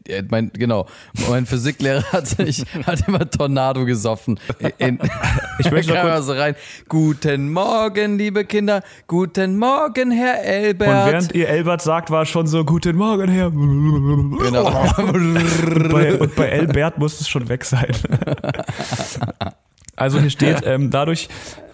äh, 0.08 0.22
mein, 0.30 0.50
genau, 0.52 0.86
mein 1.28 1.44
Physiklehrer 1.44 2.04
hat 2.12 2.28
sich, 2.28 2.64
hat 2.86 3.08
immer 3.08 3.28
Tornado 3.28 3.84
gesoffen. 3.84 4.38
In, 4.78 5.00
Ich 5.58 5.70
möchte 5.70 5.92
noch 5.94 6.00
kam 6.00 6.06
kurz- 6.10 6.16
immer 6.16 6.22
so 6.22 6.32
rein. 6.32 6.54
Guten 6.88 7.52
Morgen, 7.52 8.16
liebe 8.18 8.44
Kinder. 8.44 8.82
Guten 9.08 9.58
Morgen, 9.58 10.10
Herr 10.12 10.38
Und 10.38 10.44
Elbert. 10.44 11.06
während 11.12 11.34
ihr 11.34 11.48
Elbert 11.48 11.82
sagt, 11.82 12.10
war 12.10 12.22
es 12.22 12.28
schon 12.28 12.46
so, 12.46 12.64
guten 12.64 12.96
Morgen, 12.96 13.28
Herr. 13.28 13.50
genau. 13.50 14.66
Und 14.98 15.88
bei, 15.92 16.14
und 16.16 16.34
bei 16.36 16.46
Elbert 16.48 16.98
muss 16.98 17.20
es 17.20 17.28
schon 17.28 17.48
weg 17.48 17.64
sein. 17.64 17.90
Also 19.96 20.20
hier 20.20 20.30
steht, 20.30 20.62
ähm, 20.64 20.90
dadurch, 20.90 21.28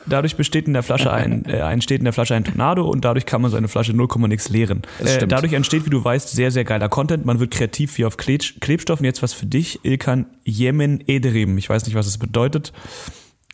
dadurch 0.07 0.37
besteht 0.37 0.67
in 0.67 0.75
der 0.75 0.83
Flasche 0.83 1.13
ein, 1.13 1.45
äh, 1.47 1.59
entsteht 1.59 2.01
in 2.01 2.05
der 2.05 2.13
Flasche 2.13 2.35
ein 2.35 2.45
Tornado 2.45 2.87
und 2.87 3.05
dadurch 3.05 3.27
kann 3.27 3.41
man 3.41 3.51
so 3.51 3.57
eine 3.57 3.69
Flasche 3.69 3.95
0, 3.95 4.09
nix 4.29 4.49
leeren. 4.49 4.83
Äh, 5.03 5.27
dadurch 5.27 5.53
entsteht, 5.53 5.87
wie 5.87 5.91
du 5.91 6.05
weißt, 6.05 6.29
sehr, 6.31 6.51
sehr 6.51 6.65
geiler 6.65 6.89
Content. 6.89 7.25
Man 7.25 7.41
wird 7.41 7.51
kreativ 7.51 7.97
wie 7.99 8.05
auf 8.05 8.17
Kleb 8.17 8.61
Klebstoff. 8.61 9.01
Und 9.01 9.07
jetzt 9.07 9.23
was 9.23 9.33
für 9.33 9.47
dich, 9.47 9.85
Ilkan 9.85 10.27
Yemen 10.45 11.03
Ederim. 11.07 11.57
Ich 11.59 11.69
weiß 11.69 11.87
nicht, 11.87 11.95
was 11.95 12.07
es 12.07 12.19
bedeutet. 12.19 12.73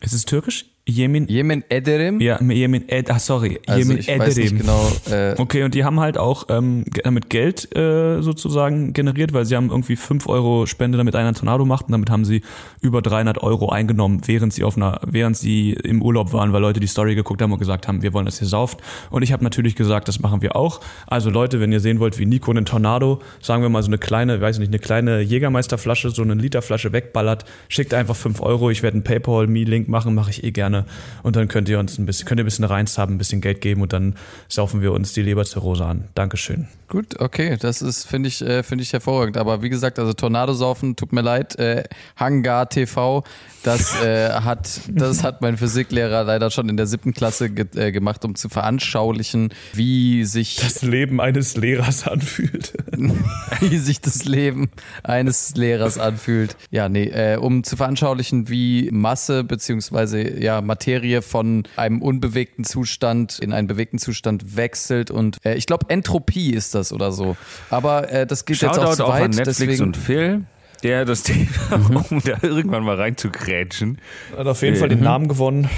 Ist 0.01 0.13
es 0.13 0.25
türkisch? 0.25 0.67
Jemin, 0.89 1.27
Jemen 1.27 1.65
Ederim. 1.69 2.21
ja, 2.21 2.41
Jemin, 2.41 2.89
Ed, 2.89 3.11
ach 3.11 3.19
sorry, 3.19 3.59
also 3.67 3.81
Jemin 3.81 3.99
ich 3.99 4.07
weiß 4.07 4.37
nicht 4.37 4.53
Ederim. 4.53 4.59
genau. 4.59 4.93
Äh, 5.11 5.35
Okay, 5.37 5.65
und 5.65 5.75
die 5.75 5.83
haben 5.83 5.99
halt 5.99 6.17
auch 6.17 6.45
ähm, 6.49 6.85
damit 7.03 7.29
Geld 7.29 7.75
äh, 7.77 8.23
sozusagen 8.23 8.93
generiert, 8.93 9.33
weil 9.33 9.45
sie 9.45 9.57
haben 9.57 9.71
irgendwie 9.71 9.97
5 9.97 10.29
Euro 10.29 10.65
Spende, 10.67 10.97
damit 10.97 11.17
einer 11.17 11.27
einen 11.27 11.35
Tornado 11.35 11.65
macht 11.65 11.87
und 11.87 11.93
damit 11.93 12.09
haben 12.09 12.25
sie 12.25 12.43
über 12.81 13.03
300 13.03 13.43
Euro 13.43 13.69
eingenommen, 13.71 14.21
während 14.27 14.53
sie 14.53 14.63
auf 14.63 14.77
einer, 14.77 15.01
während 15.05 15.37
sie 15.37 15.73
im 15.73 16.03
Urlaub 16.03 16.33
waren, 16.33 16.53
weil 16.53 16.61
Leute 16.63 16.79
die 16.79 16.87
Story 16.87 17.17
geguckt 17.17 17.43
haben 17.43 17.51
und 17.53 17.59
gesagt 17.59 17.89
haben, 17.89 18.03
wir 18.03 18.13
wollen, 18.13 18.27
dass 18.27 18.41
ihr 18.41 18.47
sauft. 18.47 18.79
Und 19.11 19.23
ich 19.23 19.33
habe 19.33 19.43
natürlich 19.43 19.75
gesagt, 19.75 20.07
das 20.07 20.21
machen 20.21 20.41
wir 20.41 20.55
auch. 20.55 20.81
Also 21.09 21.31
Leute, 21.31 21.59
wenn 21.59 21.73
ihr 21.73 21.81
sehen 21.81 21.99
wollt, 21.99 22.17
wie 22.21 22.27
Nico 22.27 22.53
einen 22.53 22.65
Tornado, 22.65 23.19
sagen 23.43 23.61
wir 23.63 23.69
mal 23.71 23.83
so 23.83 23.89
eine 23.89 23.99
kleine, 23.99 24.41
weiß 24.41 24.57
ich 24.57 24.61
nicht, 24.61 24.69
eine 24.71 24.79
kleine 24.79 25.21
Jägermeisterflasche, 25.21 26.11
so 26.11 26.23
eine 26.23 26.35
Literflasche 26.35 26.93
wegballert, 26.93 27.45
schickt 27.69 27.93
einfach 27.93 28.15
5 28.15 28.41
Euro. 28.41 28.71
Ich 28.71 28.85
werde 28.85 28.95
einen 28.95 29.03
PayPal-Me-Link 29.05 29.89
machen, 29.89 30.15
mache 30.15 30.31
ich 30.31 30.45
eh 30.45 30.53
gerne. 30.53 30.76
Und 31.23 31.37
dann 31.37 31.49
könnt 31.49 31.69
ihr 31.69 31.79
uns 31.79 31.99
ein 31.99 32.07
bisschen, 32.07 32.27
könnt 32.27 32.41
ihr 32.41 32.45
ein 32.45 32.47
bisschen 32.47 32.65
Reins 32.65 32.99
haben, 32.99 33.15
ein 33.15 33.19
bisschen 33.19 33.41
Geld 33.41 33.61
geben 33.61 33.83
und 33.83 33.93
dann 33.93 34.15
saufen 34.49 34.83
wir 34.83 34.93
uns 34.93 35.13
die 35.13 35.23
Leberzirrhose 35.23 35.85
an. 35.85 36.05
Dankeschön. 36.15 36.69
Gut, 36.89 37.19
okay, 37.19 37.57
das 37.59 37.83
ist, 37.83 38.05
finde 38.05 38.29
ich, 38.29 38.43
äh, 38.43 38.63
finde 38.63 38.83
ich 38.83 38.93
hervorragend. 38.93 39.37
Aber 39.37 39.61
wie 39.61 39.71
gesagt, 39.71 39.99
also 39.99 40.13
Tornadosaufen, 40.13 40.95
tut 40.95 41.13
mir 41.13 41.21
leid, 41.21 41.59
äh, 41.59 41.83
Hangar 42.17 42.69
TV, 42.69 43.25
das 43.65 44.01
äh, 44.03 44.31
hat, 44.45 44.81
das 44.89 45.25
hat 45.25 45.43
mein 45.43 45.57
Physiklehrer 45.57 46.23
leider 46.23 46.51
schon 46.53 46.69
in 46.69 46.77
der 46.77 46.87
siebten 46.87 47.13
Klasse 47.13 47.51
ge 47.51 47.67
äh, 47.75 47.91
gemacht, 47.91 48.25
um 48.25 48.37
zu 48.37 48.49
veranschaulichen, 48.49 49.53
wie 49.73 50.25
sich, 50.25 50.57
Das 50.57 50.83
Leben 50.83 51.21
eines 51.21 51.57
Lehrers 51.57 52.07
anfühlt. 52.07 52.75
wie 53.61 53.79
sich 53.79 54.01
das 54.01 54.25
Leben 54.25 54.71
eines 55.03 55.57
Lehrers 55.57 55.99
anfühlt. 55.99 56.57
Ja, 56.71 56.89
nee, 56.89 57.09
äh, 57.09 57.37
um 57.37 57.65
zu 57.65 57.77
veranschaulichen, 57.77 58.49
wie 58.49 58.91
Masse 58.93 59.43
beziehungsweise 59.43 60.41
ja 60.41 60.61
Materie 60.67 61.23
von 61.23 61.65
einem 61.77 62.03
unbewegten 62.03 62.65
Zustand 62.65 63.39
in 63.39 63.53
einen 63.53 63.67
bewegten 63.69 63.99
Zustand 63.99 64.57
wechselt 64.57 65.11
und 65.11 65.39
äh, 65.45 65.55
ich 65.55 65.67
glaube 65.67 65.87
Entropie 65.89 66.51
ist 66.53 66.75
das 66.75 66.93
oder 66.93 67.13
so. 67.13 67.37
Aber 67.71 68.11
äh, 68.11 68.27
das 68.27 68.45
geht 68.45 68.61
jetzt 68.61 68.71
auch 68.71 68.75
Shoutout 68.75 68.97
zu 68.97 69.05
auch 69.07 69.09
weit, 69.11 69.23
an 69.23 69.31
Netflix 69.31 69.59
deswegen 69.59 69.83
und 69.83 69.97
Phil, 69.97 70.45
der 70.83 71.05
das 71.05 71.23
Thema, 71.25 71.47
Mhm. 71.79 71.97
um 72.11 72.21
da 72.23 72.39
irgendwann 72.43 72.85
mal 72.85 72.97
reinzugrätschen. 72.97 73.99
Hat 74.37 74.47
auf 74.47 74.63
jeden 74.63 74.77
Fall 74.77 74.89
den 74.89 75.01
Namen 75.03 75.29
gewonnen. 75.29 75.69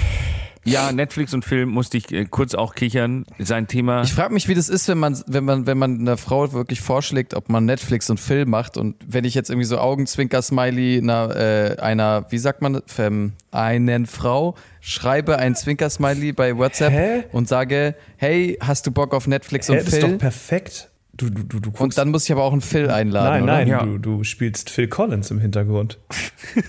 Ja, 0.65 0.91
Netflix 0.91 1.33
und 1.33 1.45
Phil 1.45 1.65
musste 1.65 1.97
ich 1.97 2.11
äh, 2.11 2.25
kurz 2.25 2.53
auch 2.53 2.75
kichern. 2.75 3.25
Sein 3.39 3.67
Thema. 3.67 4.03
Ich 4.03 4.13
frage 4.13 4.33
mich, 4.33 4.47
wie 4.47 4.53
das 4.53 4.69
ist, 4.69 4.87
wenn 4.87 4.97
man, 4.97 5.21
wenn 5.27 5.45
man, 5.45 5.65
wenn 5.65 5.77
man 5.77 5.99
einer 5.99 6.17
Frau 6.17 6.51
wirklich 6.53 6.81
vorschlägt, 6.81 7.33
ob 7.33 7.49
man 7.49 7.65
Netflix 7.65 8.09
und 8.09 8.19
Film 8.19 8.49
macht 8.49 8.77
und 8.77 8.95
wenn 9.05 9.25
ich 9.25 9.33
jetzt 9.35 9.49
irgendwie 9.49 9.65
so 9.65 9.77
Augenzwinker-Smiley 9.77 10.99
einer, 10.99 11.35
äh, 11.35 11.81
einer, 11.81 12.25
wie 12.29 12.37
sagt 12.37 12.61
man, 12.61 12.81
ähm, 12.97 13.33
einen 13.51 14.05
Frau 14.05 14.55
schreibe 14.81 15.37
ein 15.37 15.55
Zwinker-Smiley 15.55 16.33
bei 16.33 16.57
WhatsApp 16.57 16.91
Hä? 16.91 17.23
und 17.31 17.47
sage, 17.47 17.95
hey, 18.17 18.57
hast 18.61 18.85
du 18.85 18.91
Bock 18.91 19.13
auf 19.13 19.27
Netflix 19.27 19.67
Hä, 19.69 19.73
und 19.73 19.87
das 19.87 19.93
ist 19.93 20.03
doch 20.03 20.17
perfekt. 20.17 20.89
Du, 21.19 21.29
du, 21.29 21.43
du, 21.43 21.59
du 21.59 21.69
guckst. 21.71 21.81
Und 21.81 21.97
dann 21.97 22.09
muss 22.11 22.23
ich 22.23 22.31
aber 22.31 22.43
auch 22.43 22.53
einen 22.53 22.61
Phil 22.61 22.89
einladen, 22.89 23.45
nein, 23.45 23.45
nein, 23.45 23.67
Ja. 23.67 23.83
du, 23.83 23.97
du 23.97 24.23
spielst 24.23 24.69
Phil 24.69 24.87
Collins 24.87 25.29
im 25.31 25.39
Hintergrund. 25.39 25.99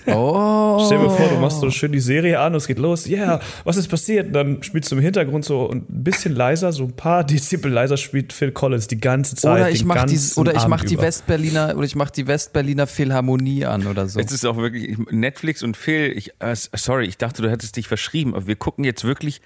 Oh. 0.07 0.83
Stell 0.85 0.99
dir 0.99 1.09
vor, 1.09 1.27
du 1.29 1.37
machst 1.37 1.59
so 1.61 1.69
schön 1.71 1.91
die 1.91 1.99
Serie 2.01 2.39
an 2.39 2.53
und 2.53 2.57
es 2.57 2.67
geht 2.67 2.77
los. 2.77 3.07
Ja, 3.07 3.17
yeah, 3.17 3.41
was 3.63 3.77
ist 3.77 3.87
passiert? 3.87 4.27
Und 4.27 4.33
dann 4.33 4.63
spielst 4.63 4.91
du 4.91 4.95
im 4.95 5.01
Hintergrund 5.01 5.45
so 5.45 5.63
und 5.63 5.89
ein 5.89 6.03
bisschen 6.03 6.35
leiser, 6.35 6.71
so 6.71 6.83
ein 6.83 6.95
paar 6.95 7.23
Dezibel 7.25 7.71
leiser 7.71 7.97
spielt 7.97 8.33
Phil 8.33 8.51
Collins 8.51 8.87
die 8.87 8.99
ganze 8.99 9.35
Zeit. 9.35 9.53
Oder 9.61 9.69
ich 9.71 9.79
den 9.79 9.87
mach 9.87 10.05
die, 10.05 10.19
oder 10.35 10.53
ich 10.55 10.67
mach 10.67 10.83
die. 10.83 10.99
Westberliner, 10.99 11.73
oder 11.77 11.85
ich 11.85 11.95
mach 11.95 12.09
die 12.11 12.27
Westberliner 12.27 12.85
Philharmonie 12.85 13.65
an 13.65 13.87
oder 13.87 14.07
so. 14.07 14.19
Es 14.19 14.31
ist 14.31 14.45
auch 14.45 14.57
wirklich 14.57 14.89
ich- 14.89 14.97
Netflix 15.11 15.63
und 15.63 15.77
Phil. 15.77 16.11
Ich, 16.15 16.31
äh, 16.39 16.53
sorry, 16.55 17.05
ich 17.05 17.17
dachte, 17.17 17.41
du 17.41 17.49
hättest 17.49 17.77
dich 17.77 17.87
verschrieben, 17.87 18.35
aber 18.35 18.47
wir 18.47 18.55
gucken 18.57 18.83
jetzt 18.83 19.03
wirklich 19.03 19.41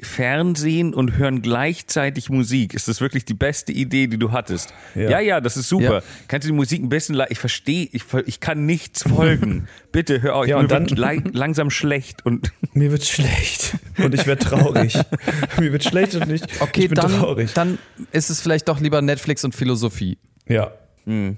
Fernsehen 0.00 0.94
und 0.94 1.16
hören 1.16 1.42
gleichzeitig 1.42 2.30
Musik. 2.30 2.72
Ist 2.74 2.88
das 2.88 3.00
wirklich 3.00 3.24
die 3.24 3.34
beste 3.34 3.72
Idee, 3.72 4.06
die 4.06 4.18
du 4.18 4.32
hattest? 4.32 4.72
Ja, 4.94 5.10
Ja. 5.10 5.20
ja, 5.20 5.40
das 5.40 5.56
ist 5.56 5.68
super. 5.68 5.94
Ja. 5.98 6.02
Kannst 6.28 6.46
du 6.46 6.52
die 6.52 6.56
Musik 6.56 6.82
ein 6.82 6.88
bisschen, 6.88 7.20
ich 7.28 7.38
verstehe, 7.38 7.88
ich, 7.92 8.04
ich 8.26 8.40
kann 8.40 8.64
nichts 8.66 9.02
folgen. 9.02 9.68
Bitte 9.92 10.22
hör 10.22 10.36
auf, 10.36 10.46
Ja, 10.46 10.58
und 10.58 10.70
dann- 10.70 10.86
langsam 11.32 11.70
schlecht 11.70 12.24
und 12.24 12.52
Mir 12.74 12.90
wird 12.92 13.04
schlecht 13.04 13.74
und 13.98 14.14
ich 14.14 14.26
werde 14.26 14.44
traurig. 14.44 14.96
Mir 15.58 15.72
wird 15.72 15.84
schlecht 15.84 16.14
und 16.14 16.30
ich, 16.30 16.42
okay, 16.60 16.82
ich 16.82 16.88
bin 16.88 16.94
dann, 16.96 17.10
traurig. 17.10 17.52
dann 17.54 17.78
ist 18.12 18.30
es 18.30 18.40
vielleicht 18.40 18.68
doch 18.68 18.80
lieber 18.80 19.02
Netflix 19.02 19.44
und 19.44 19.54
Philosophie. 19.54 20.18
Ja. 20.48 20.72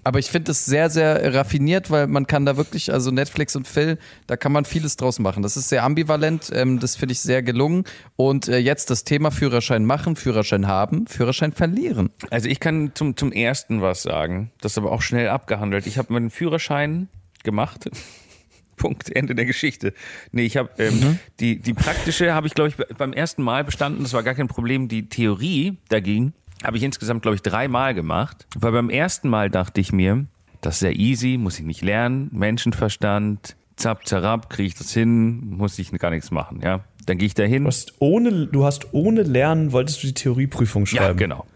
Aber 0.02 0.18
ich 0.18 0.26
finde 0.26 0.46
das 0.46 0.64
sehr, 0.64 0.90
sehr 0.90 1.32
raffiniert, 1.34 1.90
weil 1.90 2.08
man 2.08 2.26
kann 2.26 2.44
da 2.44 2.56
wirklich, 2.56 2.92
also 2.92 3.10
Netflix 3.10 3.54
und 3.54 3.68
Phil, 3.68 3.98
da 4.26 4.36
kann 4.36 4.50
man 4.50 4.64
vieles 4.64 4.96
draus 4.96 5.20
machen. 5.20 5.42
Das 5.44 5.56
ist 5.56 5.68
sehr 5.68 5.84
ambivalent, 5.84 6.50
ähm, 6.52 6.80
das 6.80 6.96
finde 6.96 7.12
ich 7.12 7.20
sehr 7.20 7.42
gelungen. 7.42 7.84
Und 8.16 8.48
äh, 8.48 8.58
jetzt 8.58 8.90
das 8.90 9.04
Thema 9.04 9.30
Führerschein 9.30 9.84
machen, 9.84 10.16
Führerschein 10.16 10.66
haben, 10.66 11.06
Führerschein 11.06 11.52
verlieren. 11.52 12.10
Also 12.30 12.48
ich 12.48 12.58
kann 12.58 12.92
zum, 12.94 13.16
zum 13.16 13.30
ersten 13.30 13.80
was 13.80 14.02
sagen. 14.02 14.50
Das 14.60 14.72
ist 14.72 14.78
aber 14.78 14.90
auch 14.90 15.02
schnell 15.02 15.28
abgehandelt. 15.28 15.86
Ich 15.86 15.98
habe 15.98 16.12
meinen 16.12 16.30
Führerschein 16.30 17.08
gemacht. 17.44 17.88
Punkt, 18.76 19.14
Ende 19.14 19.34
der 19.34 19.44
Geschichte. 19.44 19.92
Nee, 20.32 20.46
ich 20.46 20.56
habe 20.56 20.70
ähm, 20.78 21.18
die, 21.38 21.60
die 21.60 21.74
praktische 21.74 22.32
habe 22.32 22.46
ich, 22.46 22.54
glaube 22.54 22.70
ich, 22.70 22.96
beim 22.96 23.12
ersten 23.12 23.42
Mal 23.42 23.62
bestanden. 23.62 24.02
Das 24.02 24.14
war 24.14 24.22
gar 24.22 24.34
kein 24.34 24.48
Problem. 24.48 24.88
Die 24.88 25.08
Theorie 25.08 25.76
dagegen 25.90 26.32
habe 26.64 26.76
ich 26.76 26.82
insgesamt, 26.82 27.22
glaube 27.22 27.34
ich, 27.36 27.42
dreimal 27.42 27.94
gemacht. 27.94 28.46
Weil 28.58 28.72
beim 28.72 28.90
ersten 28.90 29.28
Mal 29.28 29.50
dachte 29.50 29.80
ich 29.80 29.92
mir, 29.92 30.26
das 30.60 30.74
ist 30.74 30.80
sehr 30.80 30.96
easy, 30.96 31.36
muss 31.38 31.58
ich 31.58 31.64
nicht 31.64 31.82
lernen. 31.82 32.28
Menschenverstand, 32.32 33.56
zapp, 33.76 34.06
zarab, 34.06 34.50
kriege 34.50 34.68
ich 34.68 34.74
das 34.74 34.92
hin, 34.92 35.50
muss 35.56 35.78
ich 35.78 35.90
gar 35.92 36.10
nichts 36.10 36.30
machen. 36.30 36.60
Ja, 36.62 36.80
Dann 37.06 37.18
gehe 37.18 37.26
ich 37.26 37.34
da 37.34 37.44
hin. 37.44 37.62
Du 37.64 37.68
hast 37.68 37.94
ohne, 37.98 38.46
du 38.46 38.64
hast 38.64 38.92
ohne 38.92 39.22
Lernen, 39.22 39.72
wolltest 39.72 40.02
du 40.02 40.08
die 40.08 40.14
Theorieprüfung 40.14 40.82
Ja, 40.84 40.86
schreiben. 41.04 41.18
genau. 41.18 41.46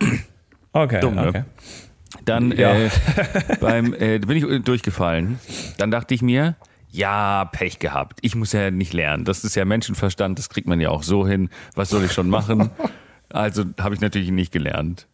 Okay, 0.72 1.00
Dumm, 1.00 1.14
ne? 1.16 1.28
okay. 1.28 1.44
Dann 2.24 2.52
Ja. 2.52 2.74
äh, 2.74 2.88
beim, 3.60 3.92
äh, 3.94 4.18
bin 4.20 4.36
ich 4.38 4.62
durchgefallen. 4.64 5.38
Dann 5.78 5.90
dachte 5.90 6.14
ich 6.14 6.22
mir, 6.22 6.56
ja, 6.90 7.44
Pech 7.46 7.80
gehabt. 7.80 8.20
Ich 8.22 8.34
muss 8.36 8.52
ja 8.52 8.70
nicht 8.70 8.92
lernen. 8.92 9.24
Das 9.24 9.44
ist 9.44 9.56
ja 9.56 9.64
Menschenverstand, 9.64 10.38
das 10.38 10.48
kriegt 10.48 10.68
man 10.68 10.80
ja 10.80 10.90
auch 10.90 11.02
so 11.02 11.26
hin. 11.26 11.50
Was 11.74 11.90
soll 11.90 12.04
ich 12.04 12.12
schon 12.12 12.28
machen? 12.30 12.70
Also 13.30 13.64
habe 13.80 13.94
ich 13.94 14.00
natürlich 14.00 14.30
nicht 14.30 14.52
gelernt 14.52 15.06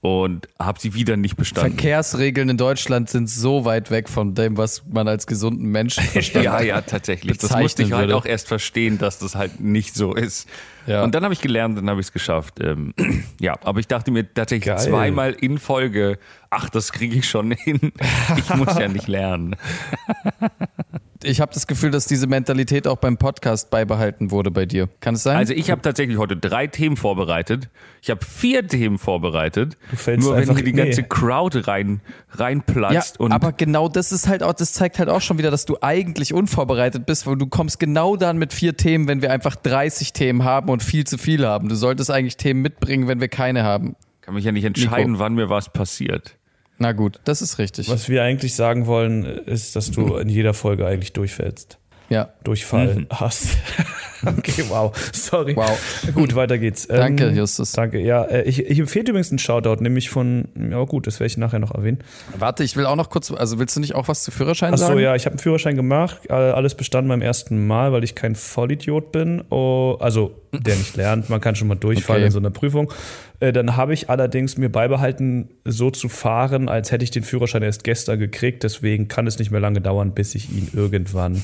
und 0.00 0.48
habe 0.60 0.78
sie 0.78 0.94
wieder 0.94 1.16
nicht 1.16 1.36
bestanden. 1.36 1.72
Verkehrsregeln 1.72 2.48
in 2.48 2.56
Deutschland 2.56 3.10
sind 3.10 3.28
so 3.28 3.64
weit 3.64 3.90
weg 3.90 4.08
von 4.08 4.34
dem, 4.34 4.56
was 4.56 4.84
man 4.86 5.08
als 5.08 5.26
gesunden 5.26 5.66
Menschen 5.66 6.04
versteht. 6.12 6.44
Ja, 6.44 6.60
ja, 6.60 6.80
tatsächlich. 6.82 7.38
Das 7.38 7.50
musste 7.56 7.82
ich 7.82 7.92
halt 7.92 8.02
würde. 8.02 8.16
auch 8.16 8.24
erst 8.24 8.46
verstehen, 8.46 8.98
dass 8.98 9.18
das 9.18 9.34
halt 9.34 9.60
nicht 9.60 9.96
so 9.96 10.14
ist. 10.14 10.48
Ja. 10.86 11.02
Und 11.02 11.14
dann 11.14 11.24
habe 11.24 11.34
ich 11.34 11.40
gelernt, 11.40 11.76
dann 11.76 11.90
habe 11.90 12.00
ich 12.00 12.06
es 12.06 12.12
geschafft. 12.12 12.60
Ähm, 12.60 12.94
ja, 13.40 13.56
aber 13.62 13.80
ich 13.80 13.88
dachte 13.88 14.10
mir 14.12 14.32
tatsächlich 14.32 14.66
Geil. 14.66 14.78
zweimal 14.78 15.32
in 15.32 15.58
Folge, 15.58 16.18
ach, 16.48 16.70
das 16.70 16.92
kriege 16.92 17.16
ich 17.16 17.28
schon 17.28 17.50
hin. 17.52 17.92
Ich 18.36 18.54
muss 18.54 18.78
ja 18.78 18.88
nicht 18.88 19.08
lernen. 19.08 19.56
Ich 21.24 21.40
habe 21.40 21.52
das 21.52 21.66
Gefühl, 21.66 21.90
dass 21.90 22.06
diese 22.06 22.28
Mentalität 22.28 22.86
auch 22.86 22.96
beim 22.96 23.16
Podcast 23.16 23.70
beibehalten 23.70 24.30
wurde 24.30 24.50
bei 24.52 24.66
dir. 24.66 24.88
Kann 25.00 25.14
es 25.14 25.24
sein? 25.24 25.36
Also 25.36 25.52
ich 25.52 25.70
habe 25.70 25.82
tatsächlich 25.82 26.16
heute 26.16 26.36
drei 26.36 26.68
Themen 26.68 26.96
vorbereitet. 26.96 27.68
Ich 28.02 28.10
habe 28.10 28.24
vier 28.24 28.66
Themen 28.66 28.98
vorbereitet. 28.98 29.76
Du 29.90 29.96
fällst 29.96 30.24
Nur 30.24 30.36
wenn 30.36 30.54
hier 30.54 30.64
die 30.64 30.72
nee. 30.72 30.84
ganze 30.84 31.02
Crowd 31.02 31.66
rein 31.66 32.00
ja, 32.06 32.44
reinplatzt 32.44 33.18
und 33.18 33.32
aber 33.32 33.52
genau 33.52 33.88
das 33.88 34.12
ist 34.12 34.28
halt 34.28 34.42
auch, 34.42 34.52
das 34.52 34.72
zeigt 34.72 34.98
halt 34.98 35.08
auch 35.08 35.20
schon 35.20 35.38
wieder, 35.38 35.50
dass 35.50 35.64
du 35.64 35.76
eigentlich 35.80 36.32
unvorbereitet 36.32 37.04
bist, 37.04 37.26
weil 37.26 37.36
du 37.36 37.46
kommst 37.46 37.80
genau 37.80 38.16
dann 38.16 38.38
mit 38.38 38.52
vier 38.52 38.76
Themen, 38.76 39.08
wenn 39.08 39.20
wir 39.20 39.32
einfach 39.32 39.56
30 39.56 40.12
Themen 40.12 40.44
haben 40.44 40.68
und 40.68 40.84
viel 40.84 41.04
zu 41.04 41.18
viel 41.18 41.44
haben. 41.44 41.68
Du 41.68 41.74
solltest 41.74 42.10
eigentlich 42.10 42.36
Themen 42.36 42.62
mitbringen, 42.62 43.08
wenn 43.08 43.20
wir 43.20 43.28
keine 43.28 43.64
haben. 43.64 43.96
kann 44.20 44.34
mich 44.34 44.44
ja 44.44 44.52
nicht 44.52 44.64
entscheiden, 44.64 45.18
wann 45.18 45.34
mir 45.34 45.50
was 45.50 45.72
passiert. 45.72 46.37
Na 46.78 46.92
gut, 46.92 47.20
das 47.24 47.42
ist 47.42 47.58
richtig. 47.58 47.88
Was 47.88 48.08
wir 48.08 48.22
eigentlich 48.22 48.54
sagen 48.54 48.86
wollen, 48.86 49.24
ist, 49.24 49.74
dass 49.76 49.90
du 49.90 50.16
in 50.16 50.28
jeder 50.28 50.54
Folge 50.54 50.86
eigentlich 50.86 51.12
durchfällst. 51.12 51.78
Ja. 52.08 52.30
Durchfall 52.42 53.06
hast. 53.10 53.58
okay, 54.26 54.64
wow. 54.68 54.96
Sorry. 55.12 55.54
Wow. 55.54 55.78
Gut, 56.14 56.34
weiter 56.34 56.58
geht's. 56.58 56.88
Ähm, 56.88 56.96
Danke, 56.96 57.28
Justus. 57.30 57.72
Danke. 57.72 58.00
Ja, 58.00 58.24
äh, 58.24 58.42
ich, 58.42 58.64
ich 58.64 58.78
empfehle 58.78 59.04
dir 59.04 59.10
übrigens 59.10 59.30
einen 59.30 59.38
Shoutout, 59.38 59.82
nämlich 59.82 60.08
von, 60.08 60.48
ja 60.70 60.82
gut, 60.84 61.06
das 61.06 61.20
werde 61.20 61.26
ich 61.28 61.36
nachher 61.36 61.58
noch 61.58 61.74
erwähnen. 61.74 61.98
Warte, 62.38 62.64
ich 62.64 62.76
will 62.76 62.86
auch 62.86 62.96
noch 62.96 63.10
kurz, 63.10 63.30
also 63.30 63.58
willst 63.58 63.76
du 63.76 63.80
nicht 63.80 63.94
auch 63.94 64.08
was 64.08 64.22
zu 64.22 64.30
Führerschein 64.30 64.72
Achso, 64.72 64.86
sagen? 64.86 65.00
ja, 65.00 65.14
ich 65.14 65.26
habe 65.26 65.34
einen 65.34 65.40
Führerschein 65.40 65.76
gemacht, 65.76 66.30
alles 66.30 66.74
bestanden 66.74 67.08
beim 67.08 67.22
ersten 67.22 67.66
Mal, 67.66 67.92
weil 67.92 68.04
ich 68.04 68.14
kein 68.14 68.34
Vollidiot 68.34 69.12
bin. 69.12 69.44
Oh, 69.50 69.96
also, 70.00 70.32
der 70.52 70.76
nicht 70.76 70.96
lernt, 70.96 71.28
man 71.28 71.40
kann 71.40 71.54
schon 71.56 71.68
mal 71.68 71.74
durchfallen 71.74 72.22
Okay. 72.22 72.26
in 72.26 72.32
so 72.32 72.38
einer 72.38 72.50
Prüfung. 72.50 72.92
Äh, 73.40 73.52
dann 73.52 73.76
habe 73.76 73.92
ich 73.92 74.08
allerdings 74.10 74.56
mir 74.56 74.70
beibehalten, 74.70 75.50
so 75.64 75.90
zu 75.90 76.08
fahren, 76.08 76.68
als 76.68 76.90
hätte 76.90 77.04
ich 77.04 77.10
den 77.10 77.22
Führerschein 77.22 77.62
erst 77.62 77.84
gestern 77.84 78.18
gekriegt. 78.18 78.62
Deswegen 78.64 79.08
kann 79.08 79.26
es 79.26 79.38
nicht 79.38 79.50
mehr 79.50 79.60
lange 79.60 79.80
dauern, 79.80 80.12
bis 80.12 80.34
ich 80.34 80.50
ihn 80.50 80.70
irgendwann 80.72 81.42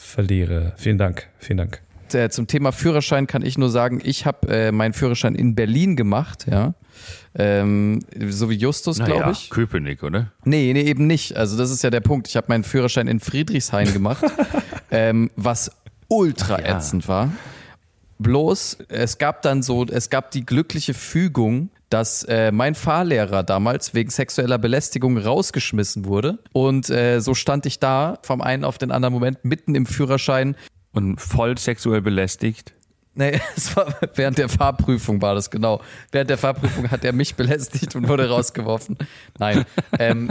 verliere. 0.00 0.72
Vielen 0.76 0.98
Dank, 0.98 1.28
vielen 1.38 1.58
Dank. 1.58 1.82
Äh, 2.12 2.28
Zum 2.28 2.46
Thema 2.46 2.72
Führerschein 2.72 3.26
kann 3.26 3.42
ich 3.42 3.56
nur 3.56 3.70
sagen, 3.70 4.00
ich 4.02 4.26
habe 4.26 4.48
äh, 4.48 4.72
meinen 4.72 4.92
Führerschein 4.92 5.34
in 5.34 5.54
Berlin 5.54 5.96
gemacht, 5.96 6.46
ja. 6.50 6.74
Ähm, 7.34 8.00
so 8.28 8.50
wie 8.50 8.54
Justus, 8.56 8.98
glaube 8.98 9.20
Naja, 9.20 9.30
ich. 9.30 9.50
Köpenick, 9.50 10.02
oder? 10.02 10.32
Nee, 10.44 10.72
nee, 10.72 10.82
eben 10.82 11.06
nicht. 11.06 11.36
Also 11.36 11.56
das 11.56 11.70
ist 11.70 11.84
ja 11.84 11.90
der 11.90 12.00
Punkt. 12.00 12.26
Ich 12.26 12.36
habe 12.36 12.46
meinen 12.48 12.64
Führerschein 12.64 13.06
in 13.06 13.20
Friedrichshain 13.20 13.92
gemacht, 13.92 14.24
ähm, 14.90 15.30
was 15.36 15.70
ultra 16.08 16.56
Ach 16.56 16.66
ja. 16.66 16.76
ätzend 16.76 17.06
war. 17.06 17.30
Bloß, 18.18 18.78
es 18.88 19.18
gab 19.18 19.42
dann 19.42 19.62
so, 19.62 19.86
es 19.86 20.10
gab 20.10 20.30
die 20.32 20.44
glückliche 20.44 20.92
Fügung, 20.92 21.70
dass 21.90 22.22
äh, 22.24 22.52
mein 22.52 22.74
Fahrlehrer 22.74 23.42
damals 23.42 23.94
wegen 23.94 24.10
sexueller 24.10 24.58
Belästigung 24.58 25.18
rausgeschmissen 25.18 26.06
wurde. 26.06 26.38
Und 26.52 26.88
äh, 26.88 27.20
so 27.20 27.34
stand 27.34 27.66
ich 27.66 27.80
da 27.80 28.18
vom 28.22 28.40
einen 28.40 28.64
auf 28.64 28.78
den 28.78 28.90
anderen 28.92 29.12
Moment 29.12 29.44
mitten 29.44 29.74
im 29.74 29.86
Führerschein. 29.86 30.56
Und 30.92 31.20
voll 31.20 31.56
sexuell 31.58 32.00
belästigt. 32.00 32.72
Nee, 33.14 33.40
es 33.56 33.76
war 33.76 33.94
während 34.14 34.38
der 34.38 34.48
Fahrprüfung 34.48 35.20
war 35.20 35.34
das, 35.34 35.50
genau. 35.50 35.80
Während 36.12 36.30
der 36.30 36.38
Fahrprüfung 36.38 36.90
hat 36.90 37.04
er 37.04 37.12
mich 37.12 37.34
belästigt 37.34 37.94
und 37.96 38.08
wurde 38.08 38.28
rausgeworfen. 38.28 38.96
Nein. 39.38 39.64
Ähm, 39.98 40.30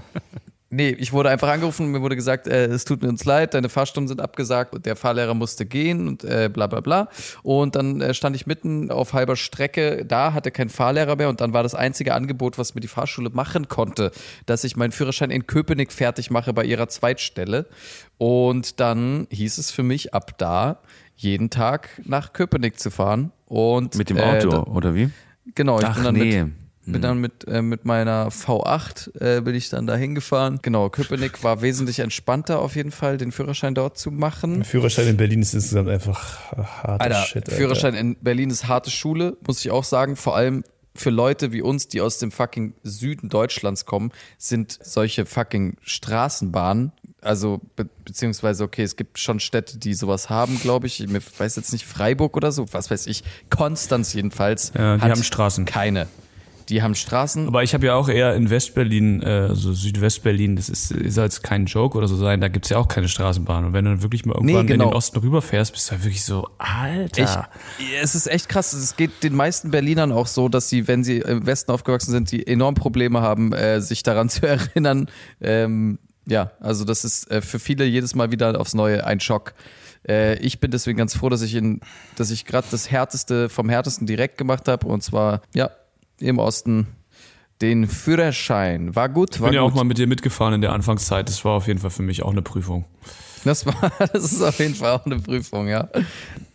nee, 0.69 0.89
ich 0.89 1.13
wurde 1.13 1.29
einfach 1.29 1.49
angerufen 1.49 1.87
und 1.87 1.91
mir 1.91 2.01
wurde 2.01 2.15
gesagt, 2.15 2.47
äh, 2.47 2.65
es 2.65 2.85
tut 2.85 3.01
mir 3.01 3.09
uns 3.09 3.25
leid, 3.25 3.53
deine 3.53 3.69
Fahrstunden 3.69 4.07
sind 4.07 4.21
abgesagt 4.21 4.73
und 4.73 4.85
der 4.85 4.95
Fahrlehrer 4.95 5.33
musste 5.33 5.65
gehen 5.65 6.07
und 6.07 6.23
äh, 6.23 6.49
bla 6.51 6.67
bla 6.67 6.81
bla. 6.81 7.09
Und 7.43 7.75
dann 7.75 8.01
äh, 8.01 8.13
stand 8.13 8.35
ich 8.35 8.47
mitten 8.47 8.91
auf 8.91 9.13
halber 9.13 9.35
Strecke 9.35 10.05
da, 10.05 10.33
hatte 10.33 10.51
keinen 10.51 10.69
Fahrlehrer 10.69 11.15
mehr 11.15 11.29
und 11.29 11.41
dann 11.41 11.53
war 11.53 11.63
das 11.63 11.75
einzige 11.75 12.13
Angebot, 12.13 12.57
was 12.57 12.75
mir 12.75 12.81
die 12.81 12.87
Fahrschule 12.87 13.29
machen 13.31 13.67
konnte, 13.67 14.11
dass 14.45 14.63
ich 14.63 14.75
meinen 14.75 14.91
Führerschein 14.91 15.31
in 15.31 15.47
Köpenick 15.47 15.91
fertig 15.91 16.29
mache 16.31 16.53
bei 16.53 16.65
ihrer 16.65 16.87
Zweitstelle. 16.87 17.65
Und 18.17 18.79
dann 18.79 19.27
hieß 19.31 19.57
es 19.57 19.71
für 19.71 19.83
mich 19.83 20.13
ab 20.13 20.37
da, 20.37 20.79
jeden 21.15 21.49
Tag 21.49 22.01
nach 22.05 22.33
Köpenick 22.33 22.79
zu 22.79 22.91
fahren. 22.91 23.31
Und, 23.45 23.95
Mit 23.95 24.09
dem 24.09 24.17
äh, 24.17 24.21
Auto, 24.21 24.49
da- 24.49 24.63
oder 24.63 24.95
wie? 24.95 25.09
Genau, 25.55 25.79
ich 25.79 25.85
Ach 25.85 25.95
bin 25.95 26.03
dann 26.03 26.15
nee. 26.15 26.43
mit, 26.43 26.53
bin 26.91 27.01
dann 27.01 27.19
mit, 27.19 27.47
äh, 27.47 27.61
mit 27.61 27.85
meiner 27.85 28.29
V8 28.29 29.37
äh, 29.37 29.41
bin 29.41 29.55
ich 29.55 29.69
dann 29.69 29.87
da 29.87 29.95
hingefahren. 29.95 30.59
Genau, 30.61 30.89
Köpenick 30.89 31.43
war 31.43 31.61
wesentlich 31.61 31.99
entspannter 31.99 32.59
auf 32.59 32.75
jeden 32.75 32.91
Fall, 32.91 33.17
den 33.17 33.31
Führerschein 33.31 33.75
dort 33.75 33.97
zu 33.97 34.11
machen. 34.11 34.63
Führerschein 34.63 35.07
in 35.07 35.17
Berlin 35.17 35.41
ist 35.41 35.53
insgesamt 35.53 35.89
einfach 35.89 36.51
harter 36.51 37.01
Alter, 37.01 37.23
Shit. 37.23 37.47
Alter. 37.47 37.51
Führerschein 37.51 37.93
in 37.95 38.15
Berlin 38.15 38.49
ist 38.49 38.67
harte 38.67 38.91
Schule, 38.91 39.37
muss 39.45 39.59
ich 39.59 39.71
auch 39.71 39.83
sagen. 39.83 40.15
Vor 40.15 40.35
allem 40.35 40.63
für 40.95 41.09
Leute 41.09 41.51
wie 41.51 41.61
uns, 41.61 41.87
die 41.87 42.01
aus 42.01 42.19
dem 42.19 42.31
fucking 42.31 42.73
Süden 42.83 43.29
Deutschlands 43.29 43.85
kommen, 43.85 44.11
sind 44.37 44.77
solche 44.81 45.25
fucking 45.25 45.77
Straßenbahnen, 45.81 46.91
also 47.21 47.61
be 47.75 47.87
beziehungsweise, 48.05 48.63
okay, 48.63 48.83
es 48.83 48.95
gibt 48.95 49.19
schon 49.19 49.39
Städte, 49.39 49.77
die 49.77 49.93
sowas 49.93 50.29
haben, 50.29 50.59
glaube 50.59 50.87
ich. 50.87 50.99
Ich 51.01 51.39
weiß 51.39 51.55
jetzt 51.57 51.71
nicht, 51.71 51.85
Freiburg 51.85 52.35
oder 52.35 52.51
so, 52.51 52.65
was 52.71 52.89
weiß 52.89 53.07
ich. 53.07 53.23
Konstanz 53.49 54.13
jedenfalls. 54.13 54.71
Ja, 54.75 54.97
die 54.97 55.03
hat 55.03 55.11
haben 55.11 55.23
Straßen. 55.23 55.65
Keine. 55.65 56.07
Die 56.69 56.83
haben 56.83 56.93
Straßen. 56.95 57.47
Aber 57.47 57.63
ich 57.63 57.73
habe 57.73 57.87
ja 57.87 57.95
auch 57.95 58.09
eher 58.09 58.35
in 58.35 58.49
Westberlin, 58.49 59.21
äh, 59.21 59.47
also 59.49 59.73
Südwestberlin, 59.73 60.55
das 60.55 60.69
ist, 60.69 60.89
soll 60.89 61.23
jetzt 61.23 61.41
kein 61.43 61.65
Joke 61.65 61.97
oder 61.97 62.07
so 62.07 62.15
sein, 62.15 62.41
da 62.41 62.47
gibt's 62.47 62.69
ja 62.69 62.77
auch 62.77 62.87
keine 62.87 63.07
Straßenbahn. 63.07 63.65
Und 63.65 63.73
wenn 63.73 63.85
du 63.85 63.91
dann 63.91 64.03
wirklich 64.03 64.25
mal 64.25 64.33
irgendwann 64.33 64.65
Nee, 64.65 64.71
genau. 64.71 64.85
in 64.85 64.89
den 64.91 64.95
Osten 64.95 65.17
rüberfährst, 65.19 65.73
bist 65.73 65.87
du 65.87 65.93
halt 65.93 66.03
wirklich 66.03 66.23
so, 66.23 66.47
Alter. 66.59 67.49
Ich, 67.79 67.85
es 68.01 68.15
ist 68.15 68.27
echt 68.27 68.49
krass. 68.49 68.73
Es 68.73 68.95
geht 68.95 69.23
den 69.23 69.35
meisten 69.35 69.71
Berlinern 69.71 70.11
auch 70.11 70.27
so, 70.27 70.47
dass 70.47 70.69
sie, 70.69 70.87
wenn 70.87 71.03
sie 71.03 71.17
im 71.17 71.45
Westen 71.45 71.71
aufgewachsen 71.71 72.11
sind, 72.11 72.31
die 72.31 72.45
enorm 72.45 72.75
Probleme 72.75 73.21
haben, 73.21 73.51
äh, 73.53 73.81
sich 73.81 74.03
daran 74.03 74.29
zu 74.29 74.45
erinnern. 74.47 75.09
Ähm, 75.41 75.99
ja, 76.27 76.51
also 76.59 76.85
das 76.85 77.03
ist 77.03 77.29
äh, 77.31 77.41
für 77.41 77.59
viele 77.59 77.85
jedes 77.85 78.13
Mal 78.13 78.31
wieder 78.31 78.59
aufs 78.59 78.75
Neue 78.75 79.05
ein 79.05 79.19
Schock. 79.19 79.53
Äh, 80.07 80.37
ich 80.39 80.59
bin 80.59 80.71
deswegen 80.71 80.97
ganz 80.97 81.15
froh, 81.15 81.29
dass 81.29 81.41
ich 81.41 81.55
in, 81.55 81.81
dass 82.15 82.31
ich 82.31 82.45
gerade 82.45 82.67
das 82.69 82.91
härteste 82.91 83.49
vom 83.49 83.69
härtesten 83.69 84.05
direkt 84.05 84.37
gemacht 84.37 84.67
habe 84.67 84.87
und 84.87 85.01
zwar 85.01 85.41
ja 85.53 85.71
im 86.19 86.37
Osten 86.39 86.87
den 87.61 87.87
Führerschein. 87.87 88.95
War 88.95 89.09
gut, 89.09 89.35
ich 89.35 89.41
war 89.41 89.49
bin 89.49 89.55
ja 89.55 89.61
gut. 89.63 89.71
auch 89.71 89.75
mal 89.75 89.83
mit 89.83 89.97
dir 89.97 90.07
mitgefahren 90.07 90.53
in 90.53 90.61
der 90.61 90.71
Anfangszeit. 90.73 91.27
Das 91.27 91.43
war 91.45 91.53
auf 91.53 91.67
jeden 91.67 91.79
Fall 91.79 91.89
für 91.89 92.03
mich 92.03 92.23
auch 92.23 92.31
eine 92.31 92.41
Prüfung. 92.41 92.85
Das, 93.43 93.65
war, 93.65 93.91
das 94.13 94.31
ist 94.31 94.41
auf 94.41 94.59
jeden 94.59 94.75
Fall 94.75 94.91
auch 94.91 95.05
eine 95.05 95.19
Prüfung, 95.19 95.67
ja. 95.67 95.89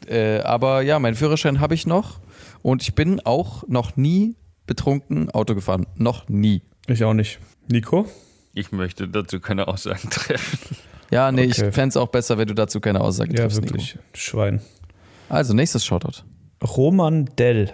Äh, 0.06 0.38
aber 0.40 0.82
ja, 0.82 0.98
meinen 0.98 1.14
Führerschein 1.14 1.60
habe 1.60 1.74
ich 1.74 1.86
noch 1.86 2.20
und 2.62 2.82
ich 2.82 2.94
bin 2.94 3.20
auch 3.20 3.64
noch 3.68 3.96
nie 3.96 4.36
betrunken 4.66 5.30
Auto 5.30 5.54
gefahren. 5.54 5.86
Noch 5.96 6.28
nie. 6.28 6.62
Ich 6.86 7.04
auch 7.04 7.14
nicht. 7.14 7.38
Nico? 7.68 8.06
Ich 8.54 8.72
möchte 8.72 9.08
dazu 9.08 9.40
keine 9.40 9.68
Aussagen 9.68 10.08
treffen. 10.10 10.76
Ja, 11.10 11.30
nee, 11.32 11.42
Okay. 11.42 11.50
ich 11.68 11.74
fände 11.74 11.88
es 11.88 11.96
auch 11.96 12.08
besser, 12.08 12.38
wenn 12.38 12.48
du 12.48 12.54
dazu 12.54 12.80
keine 12.80 13.00
Aussage 13.00 13.32
Ja, 13.32 13.42
triffst, 13.42 13.62
wirklich. 13.62 13.98
Schwein. 14.14 14.54
Nico. 14.54 14.64
Also, 15.28 15.54
nächstes 15.54 15.84
Shoutout. 15.84 16.22
Roman 16.62 17.28
Dell, 17.38 17.72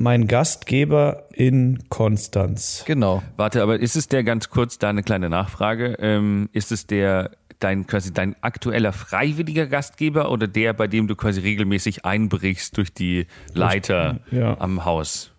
mein 0.00 0.26
Gastgeber 0.26 1.24
in 1.32 1.78
Konstanz. 1.90 2.82
Genau. 2.86 3.22
Warte, 3.36 3.62
aber 3.62 3.78
ist 3.78 3.96
es 3.96 4.08
der 4.08 4.24
ganz 4.24 4.48
kurz 4.48 4.78
da 4.78 4.88
eine 4.88 5.02
kleine 5.02 5.28
Nachfrage? 5.28 5.96
Ähm, 6.00 6.48
ist 6.52 6.72
es 6.72 6.86
der 6.86 7.30
dein 7.58 7.86
quasi 7.86 8.12
dein 8.14 8.34
aktueller 8.42 8.92
freiwilliger 8.94 9.66
Gastgeber 9.66 10.30
oder 10.30 10.48
der, 10.48 10.72
bei 10.72 10.86
dem 10.86 11.06
du 11.06 11.14
quasi 11.14 11.40
regelmäßig 11.42 12.06
einbrichst 12.06 12.76
durch 12.78 12.94
die 12.94 13.26
Leiter 13.52 14.20
Ja. 14.30 14.56
am 14.58 14.86
Haus? 14.86 15.32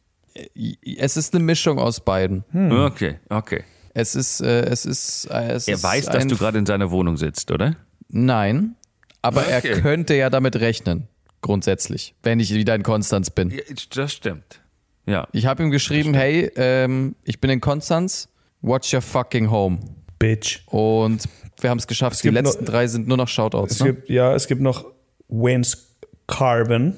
Es 0.85 1.17
ist 1.17 1.33
eine 1.33 1.43
Mischung 1.43 1.79
aus 1.79 1.99
beiden. 1.99 2.43
Okay, 2.53 3.15
okay. 3.29 3.63
Es 3.95 4.15
ist, 4.15 4.39
äh, 4.41 4.61
es 4.65 4.85
ist, 4.85 5.25
äh, 5.31 5.51
es 5.53 5.67
Er 5.67 5.73
ist 5.73 5.83
weiß, 5.83 6.05
dass 6.05 6.27
du 6.27 6.37
gerade 6.37 6.59
in 6.59 6.65
seiner 6.67 6.91
Wohnung 6.91 7.17
sitzt, 7.17 7.51
oder? 7.51 7.75
Nein, 8.09 8.75
aber 9.23 9.41
Okay. 9.41 9.51
er 9.73 9.81
könnte 9.81 10.13
ja 10.15 10.29
damit 10.29 10.55
rechnen, 10.57 11.07
grundsätzlich, 11.41 12.13
wenn 12.23 12.39
ich 12.39 12.53
wieder 12.53 12.75
in 12.75 12.83
Konstanz 12.83 13.29
bin. 13.29 13.49
Ja, 13.49 13.61
das 13.95 14.13
stimmt. 14.13 14.61
Ja. 15.05 15.27
Ich 15.31 15.45
habe 15.47 15.63
ihm 15.63 15.71
geschrieben, 15.71 16.13
hey, 16.13 16.51
ähm, 16.55 17.15
ich 17.23 17.41
bin 17.41 17.49
in 17.49 17.59
Konstanz, 17.61 18.29
watch 18.61 18.93
your 18.93 19.01
fucking 19.01 19.49
home. 19.49 19.79
Bitch. 20.19 20.59
Und 20.67 21.23
wir 21.59 21.69
haben 21.69 21.79
es 21.79 21.87
geschafft. 21.87 22.23
Die 22.23 22.29
letzten 22.29 22.63
noch- 22.65 22.71
drei 22.71 22.87
sind 22.87 23.07
nur 23.07 23.17
noch 23.17 23.27
Shoutouts. 23.27 23.73
Es 23.73 23.79
Ne? 23.81 23.93
gibt, 23.93 24.09
ja, 24.09 24.33
es 24.35 24.47
gibt 24.47 24.61
noch 24.61 24.85
Wayne's 25.27 25.87
Carbon, 26.27 26.95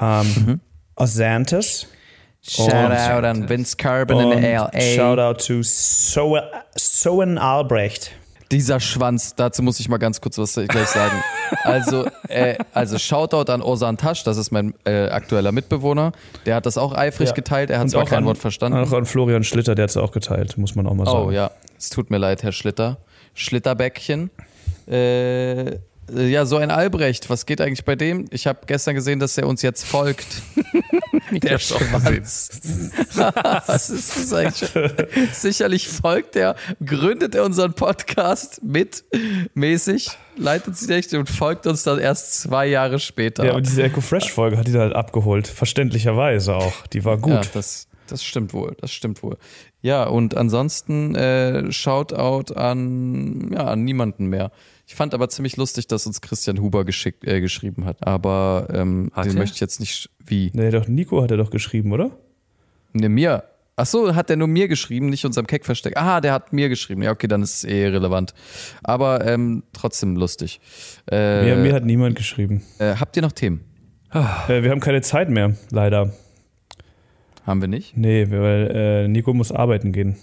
ähm, 0.00 0.60
Azantes. 0.96 1.86
Shoutout 2.44 3.24
an 3.24 3.48
Vince 3.48 3.76
Carbon 3.76 4.32
in 4.32 4.42
LA. 4.42 4.70
Shoutout 4.96 5.44
to 5.46 5.62
so 5.62 6.36
Soen 6.76 7.38
Albrecht. 7.38 8.10
Dieser 8.52 8.78
Schwanz, 8.80 9.34
dazu 9.34 9.62
muss 9.62 9.80
ich 9.80 9.88
mal 9.88 9.96
ganz 9.96 10.20
kurz 10.20 10.38
was 10.38 10.54
gleich 10.54 10.88
sagen. 10.88 11.22
Also, 11.64 12.06
äh, 12.28 12.56
also 12.72 12.98
Shoutout 12.98 13.50
an 13.50 13.62
Osan 13.62 13.96
Tasch, 13.96 14.24
das 14.24 14.36
ist 14.36 14.50
mein 14.52 14.74
äh, 14.84 15.08
aktueller 15.08 15.52
Mitbewohner. 15.52 16.12
Der 16.46 16.56
hat 16.56 16.66
das 16.66 16.78
auch 16.78 16.92
eifrig 16.94 17.30
Ja. 17.30 17.34
geteilt. 17.34 17.70
Er 17.70 17.80
hat 17.80 17.90
zwar 17.90 18.02
auch 18.02 18.08
kein 18.08 18.18
an, 18.18 18.24
Wort 18.26 18.38
verstanden. 18.38 18.78
Auch 18.78 18.92
an 18.92 19.06
Florian 19.06 19.42
Schlitter, 19.42 19.74
der 19.74 19.84
hat 19.84 19.90
es 19.90 19.96
auch 19.96 20.12
geteilt, 20.12 20.58
muss 20.58 20.74
man 20.74 20.86
auch 20.86 20.94
mal 20.94 21.06
sagen. 21.06 21.28
Oh 21.28 21.30
ja, 21.30 21.50
es 21.78 21.90
tut 21.90 22.10
mir 22.10 22.18
leid, 22.18 22.42
Herr 22.42 22.52
Schlitter. 22.52 22.98
Schlitterbäckchen. 23.34 24.30
Äh, 24.86 25.78
ja, 26.10 26.44
so 26.44 26.56
ein 26.56 26.70
Albrecht, 26.70 27.30
was 27.30 27.46
geht 27.46 27.60
eigentlich 27.60 27.84
bei 27.84 27.96
dem? 27.96 28.26
Ich 28.30 28.46
habe 28.46 28.60
gestern 28.66 28.94
gesehen, 28.94 29.18
dass 29.20 29.38
er 29.38 29.46
uns 29.46 29.62
jetzt 29.62 29.84
folgt. 29.84 30.26
Der 31.30 31.58
Schwanz. 31.58 32.50
was 33.14 33.90
ist 33.90 34.16
das 34.16 34.32
eigentlich? 34.32 34.70
Sicherlich 35.32 35.88
folgt 35.88 36.36
er, 36.36 36.56
gründet 36.84 37.34
er 37.34 37.44
unseren 37.44 37.72
Podcast 37.72 38.62
mit 38.62 39.04
mäßig, 39.54 40.10
leitet 40.36 40.76
sich 40.76 40.90
echt 40.90 41.14
und 41.14 41.28
folgt 41.30 41.66
uns 41.66 41.84
dann 41.84 41.98
erst 41.98 42.42
zwei 42.42 42.66
Jahre 42.66 42.98
später. 42.98 43.44
Ja, 43.44 43.52
aber 43.52 43.62
diese 43.62 43.82
Echo 43.82 44.00
Fresh 44.00 44.30
Folge 44.30 44.58
hat 44.58 44.68
ihn 44.68 44.76
halt 44.76 44.94
abgeholt, 44.94 45.46
verständlicherweise 45.46 46.54
auch. 46.54 46.86
Die 46.88 47.04
war 47.04 47.16
gut. 47.16 47.32
Ja, 47.32 47.42
das, 47.54 47.88
das 48.06 48.24
stimmt 48.24 48.52
wohl, 48.52 48.76
das 48.80 48.92
stimmt 48.92 49.22
wohl. 49.22 49.38
Ja, 49.80 50.04
und 50.04 50.36
ansonsten 50.36 51.14
äh, 51.14 51.72
Shoutout 51.72 52.54
an, 52.54 53.52
ja, 53.52 53.64
an 53.64 53.84
niemanden 53.84 54.26
mehr. 54.26 54.52
Ich 54.86 54.94
fand 54.94 55.14
aber 55.14 55.28
ziemlich 55.28 55.56
lustig, 55.56 55.86
dass 55.86 56.06
uns 56.06 56.20
Christian 56.20 56.60
Huber 56.60 56.84
geschickt, 56.84 57.24
äh, 57.26 57.40
geschrieben 57.40 57.84
hat. 57.84 58.06
Aber 58.06 58.68
ähm, 58.72 59.10
Hat 59.14 59.24
den 59.26 59.32
er? 59.36 59.38
möchte 59.38 59.54
ich 59.54 59.60
jetzt 59.60 59.80
nicht. 59.80 60.10
Wie? 60.24 60.50
Nee, 60.54 60.70
doch 60.70 60.88
Nico 60.88 61.22
hat 61.22 61.30
er 61.30 61.36
doch 61.36 61.50
geschrieben, 61.50 61.92
oder? 61.92 62.10
Ne, 62.92 63.08
mir. 63.08 63.44
Ach 63.74 63.86
so, 63.86 64.14
hat 64.14 64.28
der 64.28 64.36
nur 64.36 64.48
mir 64.48 64.68
geschrieben, 64.68 65.08
nicht 65.08 65.24
unserem 65.24 65.46
Keck 65.46 65.64
versteckt. 65.64 65.96
Aha, 65.96 66.20
der 66.20 66.32
hat 66.34 66.52
mir 66.52 66.68
geschrieben. 66.68 67.02
Ja, 67.02 67.10
okay, 67.10 67.26
dann 67.26 67.42
ist 67.42 67.54
es 67.54 67.64
eh 67.64 67.86
relevant. 67.86 68.34
Aber 68.82 69.26
ähm, 69.26 69.62
trotzdem 69.72 70.14
lustig. 70.16 70.60
Äh, 71.10 71.44
Mir, 71.44 71.56
mir 71.56 71.72
hat 71.72 71.84
niemand 71.84 72.14
geschrieben. 72.16 72.62
äh, 72.78 72.96
habt 72.96 73.16
ihr 73.16 73.22
noch 73.22 73.32
Themen? 73.32 73.64
Äh, 74.12 74.62
wir 74.62 74.70
haben 74.70 74.80
keine 74.80 75.00
Zeit 75.00 75.30
mehr, 75.30 75.56
leider. 75.70 76.12
Haben 77.46 77.62
wir 77.62 77.68
nicht? 77.68 77.96
Nee, 77.96 78.26
weil 78.30 78.70
äh, 78.74 79.08
Nico 79.08 79.32
muss 79.32 79.50
arbeiten 79.52 79.90
gehen. 79.92 80.16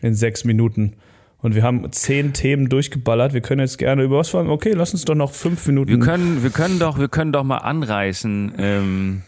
In 0.00 0.14
sechs 0.14 0.44
Minuten. 0.44 0.94
Und 1.42 1.54
wir 1.56 1.62
haben 1.64 1.90
zehn 1.92 2.32
Themen 2.32 2.68
durchgeballert. 2.68 3.32
Wir 3.34 3.40
können 3.40 3.60
jetzt 3.60 3.76
gerne 3.78 4.04
über 4.04 4.18
was 4.18 4.32
wollen. 4.32 4.48
Okay, 4.48 4.72
lass 4.74 4.92
uns 4.92 5.04
doch 5.04 5.14
noch 5.16 5.32
fünf 5.32 5.66
Minuten. 5.66 5.90
Wir 5.90 5.98
können, 5.98 6.42
wir 6.42 6.50
können 6.50 6.78
doch, 6.78 6.98
wir 6.98 7.08
können 7.08 7.32
doch 7.32 7.42
mal 7.42 7.58
anreißen. 7.58 8.52
Ähm, 8.58 9.22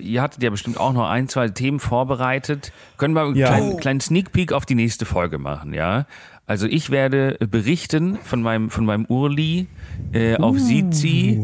ihr 0.00 0.22
hattet 0.22 0.42
ja 0.42 0.50
bestimmt 0.50 0.78
auch 0.78 0.92
noch 0.92 1.08
ein, 1.08 1.28
zwei 1.28 1.48
Themen 1.48 1.78
vorbereitet. 1.78 2.72
Können 2.98 3.14
wir 3.14 3.22
einen 3.22 3.36
Ja. 3.36 3.46
kleinen, 3.46 3.76
kleinen 3.76 4.00
Sneak 4.00 4.32
Peek 4.32 4.52
auf 4.52 4.66
die 4.66 4.74
nächste 4.74 5.04
Folge 5.06 5.38
machen, 5.38 5.72
ja? 5.72 6.06
Also 6.48 6.66
ich 6.66 6.90
werde 6.90 7.36
berichten 7.50 8.18
von 8.24 8.40
meinem, 8.42 8.70
von 8.70 8.84
meinem 8.84 9.04
Urli 9.06 9.66
äh, 10.12 10.36
auf 10.36 10.58
Sizi, 10.58 11.40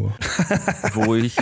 wo 0.95 1.15
ich, 1.15 1.37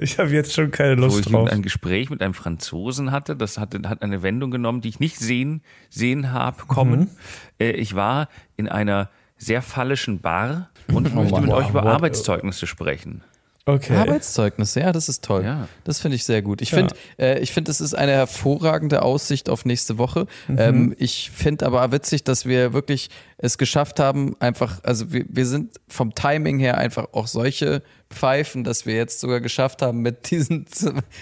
ich 0.00 0.18
habe 0.18 0.30
jetzt 0.30 0.52
schon 0.54 0.70
keine 0.70 0.96
wo 0.96 1.02
Lust 1.06 1.20
ich 1.20 1.26
drauf. 1.26 1.50
ein 1.50 1.62
Gespräch 1.62 2.10
mit 2.10 2.22
einem 2.22 2.34
Franzosen 2.34 3.10
hatte. 3.12 3.36
Das 3.36 3.58
hatte, 3.58 3.80
hat 3.88 4.02
eine 4.02 4.22
Wendung 4.22 4.50
genommen, 4.50 4.80
die 4.80 4.88
ich 4.88 5.00
nicht 5.00 5.18
sehen, 5.18 5.62
sehen 5.90 6.32
habe 6.32 6.64
kommen. 6.66 7.10
Äh, 7.58 7.72
ich 7.72 7.94
war 7.94 8.28
in 8.56 8.68
einer 8.68 9.10
sehr 9.36 9.62
phallischen 9.62 10.20
Bar 10.20 10.70
Und 10.92 11.06
ich 11.06 11.14
möchte 11.14 11.40
mit 11.40 11.50
Mann. 11.50 11.58
euch 11.58 11.70
über 11.70 11.82
What- 11.84 11.92
Arbeitszeugnisse 11.94 12.66
sprechen. 12.66 13.22
Okay. 13.66 13.94
Arbeitszeugnisse, 13.96 14.80
ja, 14.80 14.90
das 14.90 15.08
ist 15.08 15.22
toll. 15.22 15.44
Ja. 15.44 15.68
Das 15.84 16.00
finde 16.00 16.16
ich 16.16 16.24
sehr 16.24 16.40
gut. 16.42 16.60
Ich 16.62 16.70
Ja. 16.72 16.78
finde, 16.78 16.94
äh, 17.18 17.38
ich 17.40 17.52
finde, 17.52 17.70
es 17.70 17.80
ist 17.80 17.94
eine 17.94 18.12
hervorragende 18.12 19.02
Aussicht 19.02 19.48
auf 19.48 19.64
nächste 19.64 19.96
Woche. 19.98 20.26
Ähm, 20.48 20.94
ich 20.98 21.30
finde 21.30 21.66
aber 21.66 21.92
witzig, 21.92 22.24
dass 22.24 22.46
wir 22.46 22.72
wirklich 22.72 23.10
es 23.36 23.58
geschafft 23.58 24.00
haben, 24.00 24.34
einfach, 24.40 24.82
also 24.82 25.12
wir, 25.12 25.24
wir 25.28 25.46
sind 25.46 25.78
vom 25.88 26.14
Timing 26.14 26.58
her 26.58 26.78
einfach 26.78 27.08
auch 27.12 27.26
solche 27.26 27.82
Pfeifen, 28.10 28.64
dass 28.64 28.86
wir 28.86 28.94
jetzt 28.94 29.20
sogar 29.20 29.40
geschafft 29.40 29.82
haben, 29.82 30.00
mit 30.00 30.30
diesen 30.30 30.66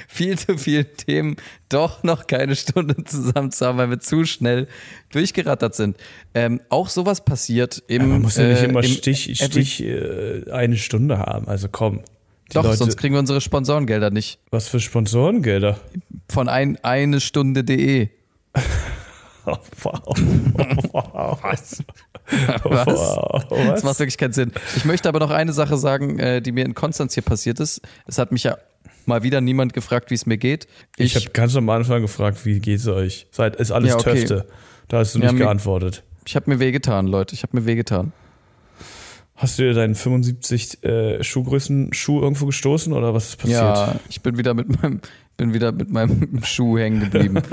viel 0.09 0.39
zu 0.39 0.57
vielen 0.57 0.87
Themen 0.97 1.37
doch 1.69 2.03
noch 2.03 2.27
keine 2.27 2.57
Stunde 2.57 3.05
zusammen 3.05 3.51
zu 3.53 3.67
haben, 3.67 3.79
weil 3.79 3.91
wir 3.91 4.01
zu 4.01 4.25
schnell 4.25 4.69
durchgerattert 5.11 5.75
sind. 5.75 5.97
Ähm, 6.35 6.61
auch 6.71 6.89
sowas 6.89 7.25
passiert 7.25 7.83
im. 7.89 8.09
Man 8.09 8.23
muss 8.23 8.37
ja 8.37 8.49
nicht 8.49 8.63
äh, 8.63 8.65
immer 8.65 8.83
im 8.83 8.91
Stich, 8.91 9.39
Stich 9.39 9.83
äh, 9.83 10.51
eine 10.51 10.77
Stunde 10.77 11.19
haben. 11.19 11.47
Also 11.47 11.69
komm. 11.71 12.01
Die 12.51 12.55
Doch, 12.55 12.65
Leute, 12.65 12.79
sonst 12.79 12.97
kriegen 12.97 13.15
wir 13.15 13.19
unsere 13.19 13.43
Sponsorengelder 13.43 14.11
nicht. 14.11 14.39
was 14.51 14.69
für 14.69 14.81
Sponsorengelder? 14.81 15.79
Von 16.31 16.49
ein, 16.49 16.79
eine 16.83 17.21
Stunde.de. 17.21 18.09
Wow. 19.83 20.15
wow. 20.93 21.39
Was? 21.43 21.83
Was? 22.63 22.87
Wow. 22.87 23.45
Das 23.49 23.71
Was? 23.73 23.83
macht 23.85 23.99
wirklich 24.01 24.19
keinen 24.19 24.33
Sinn. 24.33 24.53
Ich 24.77 24.85
möchte 24.85 25.09
aber 25.09 25.19
noch 25.19 25.31
eine 25.31 25.53
Sache 25.53 25.77
sagen, 25.77 26.19
äh, 26.19 26.43
die 26.43 26.53
mir 26.53 26.65
in 26.65 26.75
Konstanz 26.75 27.15
hier 27.15 27.23
passiert 27.23 27.61
ist. 27.61 27.81
Es 28.07 28.19
hat 28.19 28.33
mich 28.33 28.45
ja 28.45 28.59
mal 29.07 29.23
wieder 29.23 29.41
niemand 29.41 29.73
gefragt, 29.73 30.11
wie 30.11 30.15
es 30.15 30.27
mir 30.27 30.37
geht. 30.37 30.69
Ich, 30.97 31.17
habe 31.17 31.31
ganz 31.31 31.57
am 31.57 31.69
Anfang 31.71 32.03
gefragt, 32.03 32.45
wie 32.45 32.61
geht's 32.61 32.87
euch? 32.87 33.27
Seid 33.31 33.57
ist 33.57 33.71
alles 33.71 33.91
Ja, 33.91 33.97
okay. 33.97 34.13
Töfte. 34.15 34.47
Da 34.89 34.99
hast 34.99 35.15
du 35.15 35.19
Ja, 35.21 35.27
nicht 35.27 35.35
mir- 35.35 35.45
geantwortet. 35.47 36.03
ich 36.27 36.37
habe 36.37 36.51
mir 36.51 36.61
wehgetan, 36.61 37.07
Leute. 37.07 37.35
Ich 37.35 37.43
habe 37.43 37.59
mir 37.59 37.65
wehgetan. 37.67 38.13
Hast 39.37 39.57
du 39.59 39.63
dir 39.63 39.73
deinen 39.73 39.95
75 39.95 40.83
äh, 40.83 41.23
Schuhgrößen 41.23 41.93
Schuh 41.95 42.21
irgendwo 42.21 42.47
gestoßen 42.47 42.93
oder 42.93 43.15
was 43.15 43.29
ist 43.31 43.37
passiert? 43.37 43.61
Ja, 43.61 43.95
ich 44.09 44.21
bin 44.21 44.37
wieder 44.37 44.53
mit 44.53 44.83
meinem, 44.83 45.01
bin 45.37 45.55
wieder 45.55 45.71
mit 45.71 45.91
meinem 45.91 46.41
Schuh 46.45 46.77
hängen 46.77 47.01
geblieben. 47.01 47.41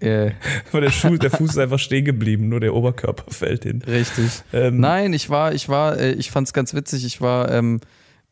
äh, 0.00 0.32
Aber 0.70 0.80
der 0.80 0.90
Schuh, 0.90 1.16
der 1.16 1.30
Fuß 1.30 1.50
ist 1.50 1.58
einfach 1.58 1.78
stehen 1.78 2.04
geblieben, 2.04 2.48
nur 2.48 2.60
der 2.60 2.74
Oberkörper 2.74 3.24
fällt 3.30 3.64
hin. 3.64 3.82
richtig. 3.86 4.42
Ähm, 4.52 4.80
Nein, 4.80 5.12
ich 5.12 5.30
war, 5.30 5.54
ich 5.54 5.68
war, 5.68 5.98
äh, 5.98 6.12
ich 6.12 6.30
fand's 6.30 6.52
ganz 6.52 6.74
witzig. 6.74 7.04
Ich 7.04 7.20
war 7.20 7.50
ähm, 7.50 7.80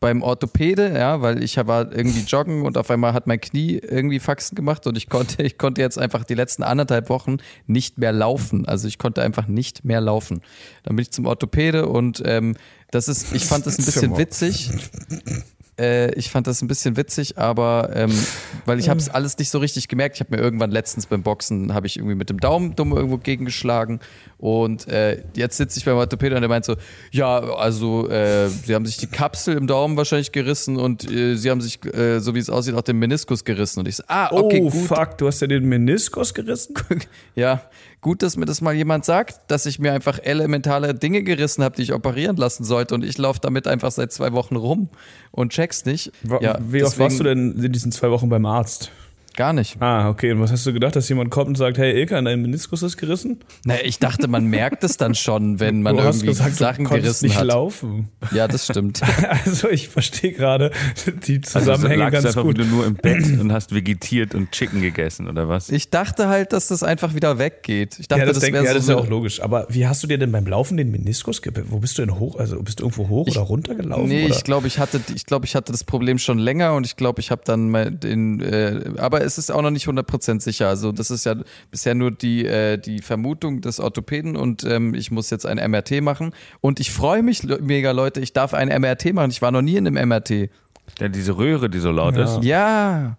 beim 0.03 0.23
Orthopäde, 0.23 0.93
ja, 0.95 1.23
weil 1.23 1.43
ich 1.43 1.57
war 1.57 1.93
irgendwie 1.93 2.21
joggen 2.21 2.63
und 2.63 2.77
auf 2.77 2.91
einmal 2.91 3.15
hat 3.15 3.27
mein 3.27 3.41
Knie 3.41 3.79
irgendwie 3.79 4.19
Faxen 4.19 4.57
gemacht 4.57 4.87
und 4.87 4.99
ich 4.99 5.09
konnte, 5.09 5.43
ich 5.43 5.57
konnte 5.57 5.81
jetzt 5.81 5.97
einfach 5.97 6.25
die 6.25 6.35
letzten 6.35 6.65
anderthalb 6.65 7.09
Wochen 7.09 7.37
nicht 7.67 7.99
mehr 7.99 8.13
laufen. 8.13 8.67
Also 8.67 8.89
ich 8.89 8.99
konnte 8.99 9.23
einfach 9.23 9.47
nicht 9.47 9.85
mehr 9.85 10.01
laufen. 10.01 10.43
Dann 10.83 10.97
bin 10.97 11.05
ich 11.05 11.13
zum 11.13 11.27
Orthopäde 11.27 11.87
und 11.87 12.21
ähm, 12.27 12.57
das 12.91 13.09
ist, 13.09 13.33
ich 13.33 13.47
fand 13.47 13.65
das 13.65 13.79
ein 13.79 13.85
bisschen 13.85 14.19
witzig. 14.19 14.71
Äh, 15.79 16.13
ich 16.15 16.31
fand 16.31 16.47
das 16.47 16.61
ein 16.61 16.69
bisschen 16.69 16.97
witzig, 16.99 17.39
aber 17.39 17.91
ähm, 17.95 18.13
weil 18.67 18.79
ich 18.79 18.91
habe 18.91 19.01
es 19.01 19.09
alles 19.15 19.39
nicht 19.39 19.51
so 19.51 19.59
richtig 19.59 19.89
gemerkt. 19.89 20.17
Ich 20.17 20.21
habe 20.21 20.37
mir 20.37 20.43
irgendwann 20.43 20.71
letztens 20.71 21.07
beim 21.07 21.23
Boxen 21.23 21.73
habe 21.73 21.87
ich 21.87 21.97
irgendwie 21.97 22.15
mit 22.15 22.29
dem 22.29 22.41
Daumen 22.41 22.77
dumm 22.77 22.93
irgendwo 22.93 23.17
gegengeschlagen 23.17 24.01
und 24.37 24.87
äh, 24.89 25.23
jetzt 25.35 25.57
sitze 25.57 25.79
ich 25.79 25.85
beim 25.85 25.97
Orthopäden 25.97 26.35
und 26.37 26.43
der 26.43 26.49
meint 26.49 26.65
so, 26.65 26.77
ja, 27.11 27.39
also 27.39 28.09
äh, 28.11 28.49
sie 28.49 28.75
haben 28.75 28.85
sich 28.85 28.99
die 28.99 29.07
Kapsel 29.07 29.57
im 29.57 29.67
Daumen 29.67 29.97
wahrscheinlich 29.97 30.33
gerissen 30.33 30.77
und 30.77 31.11
äh, 31.11 31.37
sie 31.37 31.51
haben 31.51 31.61
sich, 31.61 31.83
äh, 31.87 32.19
so 32.19 32.35
wie 32.35 32.41
es 32.41 32.51
aussieht, 32.51 32.75
auch 32.75 32.83
den 32.83 32.99
Meniskus 32.99 33.45
gerissen. 33.45 33.81
Und 33.81 33.89
ich 33.89 33.97
so, 33.97 34.03
ah, 34.09 34.31
okay, 34.33 34.61
oh, 34.63 34.69
gut. 34.71 34.89
fuck, 34.89 35.17
du 35.19 35.27
hast 35.27 35.41
ja 35.41 35.47
den 35.47 35.65
Meniskus 35.65 36.35
gerissen? 36.35 36.75
Ja, 37.35 37.63
gut, 38.03 38.23
dass 38.23 38.37
mir 38.37 38.45
das 38.45 38.61
mal 38.61 38.75
jemand 38.75 39.07
sagt, 39.07 39.41
dass 39.51 39.65
ich 39.65 39.79
mir 39.79 39.93
einfach 39.95 40.19
elementare 40.23 40.93
Dinge 40.95 41.23
gerissen 41.23 41.65
habe, 41.65 41.75
die 41.77 41.83
ich 41.83 41.95
operieren 41.95 42.37
lassen 42.37 42.65
sollte 42.65 42.95
und 42.95 43.03
ich 43.05 43.17
laufe 43.17 43.41
damit 43.41 43.67
einfach 43.67 43.91
seit 43.93 44.13
zwei 44.13 44.33
Wochen 44.33 44.57
rum 44.57 44.89
und 45.31 45.53
check's 45.53 45.85
nicht. 45.87 46.13
Wa- 46.25 46.41
ja, 46.43 46.59
Wie 46.61 46.83
oft 46.85 46.99
warst 46.99 47.19
du 47.21 47.25
denn 47.25 47.53
in 47.63 47.73
diesen 47.73 47.91
zwei 47.93 48.11
Wochen 48.11 48.29
beim 48.29 48.45
Arzt? 48.45 48.91
Gar 49.37 49.53
nicht. 49.53 49.81
Ah, 49.81 50.09
okay. 50.11 50.33
Und 50.33 50.41
was 50.41 50.53
hast 50.53 50.67
du 50.67 50.73
gedacht, 50.73 50.95
dass 50.97 51.09
jemand 51.09 51.31
kommt 51.31 51.49
und 51.49 51.57
sagt, 51.57 51.79
hey 51.79 51.93
Ilka, 51.99 52.21
dein 52.21 52.43
Meniskus 52.43 52.83
ist 52.83 52.97
gerissen? 52.97 53.41
Naja, 53.65 53.81
ich 53.85 53.99
dachte, 53.99 54.29
man 54.29 54.45
merkt 54.47 54.85
es 54.85 54.97
dann 54.97 55.15
schon, 55.15 55.59
wenn 55.61 55.83
man 55.83 55.97
du 55.97 56.03
hast 56.05 56.17
irgendwie 56.17 56.27
gesagt, 56.29 56.57
Sachen 56.57 56.85
du 56.85 56.91
gerissen 56.91 57.27
nicht 57.27 57.39
hat. 57.39 57.47
laufen. 57.47 58.09
Ja, 58.33 58.49
das 58.49 58.67
stimmt. 58.67 59.01
Also 59.45 59.71
ich 59.71 59.89
verstehe 59.89 60.33
gerade 60.33 60.71
die 61.27 61.41
Also 61.45 61.61
Zusammenhänge 61.61 62.05
du 62.07 62.11
ganz 62.11 62.27
einfach 62.27 62.43
gut. 62.43 62.59
wieder 62.59 62.67
nur 62.69 62.87
im 62.87 62.95
Bett 62.95 63.25
und 63.41 63.53
hast 63.53 63.75
vegetiert 63.75 64.35
und 64.35 64.53
Chicken 64.53 64.81
gegessen, 64.83 65.29
oder 65.29 65.49
was? 65.49 65.71
Ich 65.71 65.91
dachte 65.91 66.29
halt, 66.29 66.53
dass 66.53 66.69
das 66.69 66.83
einfach 66.83 67.15
wieder 67.15 67.39
weggeht. 67.39 67.99
Ich 67.99 68.09
dachte, 68.09 68.21
Ja, 68.21 68.27
das, 68.27 68.35
das 68.37 68.43
denk, 68.45 68.55
wäre 68.55 68.65
ja, 68.65 68.71
so. 68.73 68.75
das 68.77 68.85
ist 68.85 68.91
ja 68.91 68.97
auch 68.97 69.09
logisch. 69.09 69.41
Aber 69.43 69.67
wie 69.71 69.87
hast 69.87 70.03
du 70.03 70.07
dir 70.07 70.19
denn 70.19 70.33
beim 70.33 70.47
Laufen 70.47 70.77
den 70.77 70.91
Meniskus 70.91 71.41
Wo 71.69 71.79
bist 71.79 71.97
du 71.99 72.03
denn 72.03 72.19
hoch? 72.19 72.37
Also 72.37 72.61
bist 72.63 72.81
du 72.81 72.85
irgendwo 72.85 73.09
hoch 73.09 73.27
oder 73.29 73.41
runter 73.41 73.75
gelaufen? 73.75 74.09
Nee, 74.09 74.27
oder? 74.27 74.35
ich 74.37 74.45
glaube, 74.45 74.67
ich 74.67 74.79
hatte, 74.79 75.01
ich 75.15 75.25
glaube, 75.27 75.47
ich 75.47 75.55
hatte 75.55 75.73
das 75.73 75.85
Problem 75.85 76.19
schon 76.19 76.39
länger 76.39 76.75
und 76.75 76.85
ich 76.87 76.97
glaube, 76.97 77.21
ich 77.21 77.31
habe 77.31 77.43
dann 77.45 77.71
mal 77.71 77.91
den, 77.91 78.41
äh, 78.41 78.81
aber 78.99 79.22
es 79.23 79.39
ist 79.39 79.51
auch 79.51 79.63
noch 79.63 79.71
nicht 79.71 79.87
100% 79.87 80.41
sicher. 80.41 80.69
Also 80.69 80.93
das 80.93 81.11
ist 81.11 81.25
ja 81.25 81.35
bisher 81.71 81.95
nur 81.95 82.11
die, 82.11 82.45
äh, 82.47 82.79
die 82.79 83.01
Vermutung 83.01 83.61
des 83.61 83.81
Orthopäden 83.81 84.37
und 84.37 84.65
ähm, 84.65 84.95
ich 84.95 85.11
muss 85.11 85.31
jetzt 85.31 85.47
ein 85.47 85.59
MRT 85.71 86.01
machen 86.03 86.33
und 86.61 86.81
ich 86.81 86.91
freue 86.91 87.23
mich 87.23 87.43
mega, 87.61 87.93
Leute, 87.93 88.21
ich 88.21 88.33
darf 88.33 88.55
ein 88.55 88.69
MRT 88.69 89.13
machen. 89.15 89.31
Ich 89.31 89.43
war 89.43 89.51
noch 89.51 89.63
nie 89.63 89.77
in 89.77 89.87
einem 89.87 90.09
MRT. 90.09 90.51
Ja, 90.99 91.09
diese 91.09 91.37
Röhre, 91.37 91.71
die 91.71 91.79
so 91.79 91.91
laut 91.91 92.17
Ja. 92.17 92.25
ist. 92.25 92.45
Ja, 92.45 93.17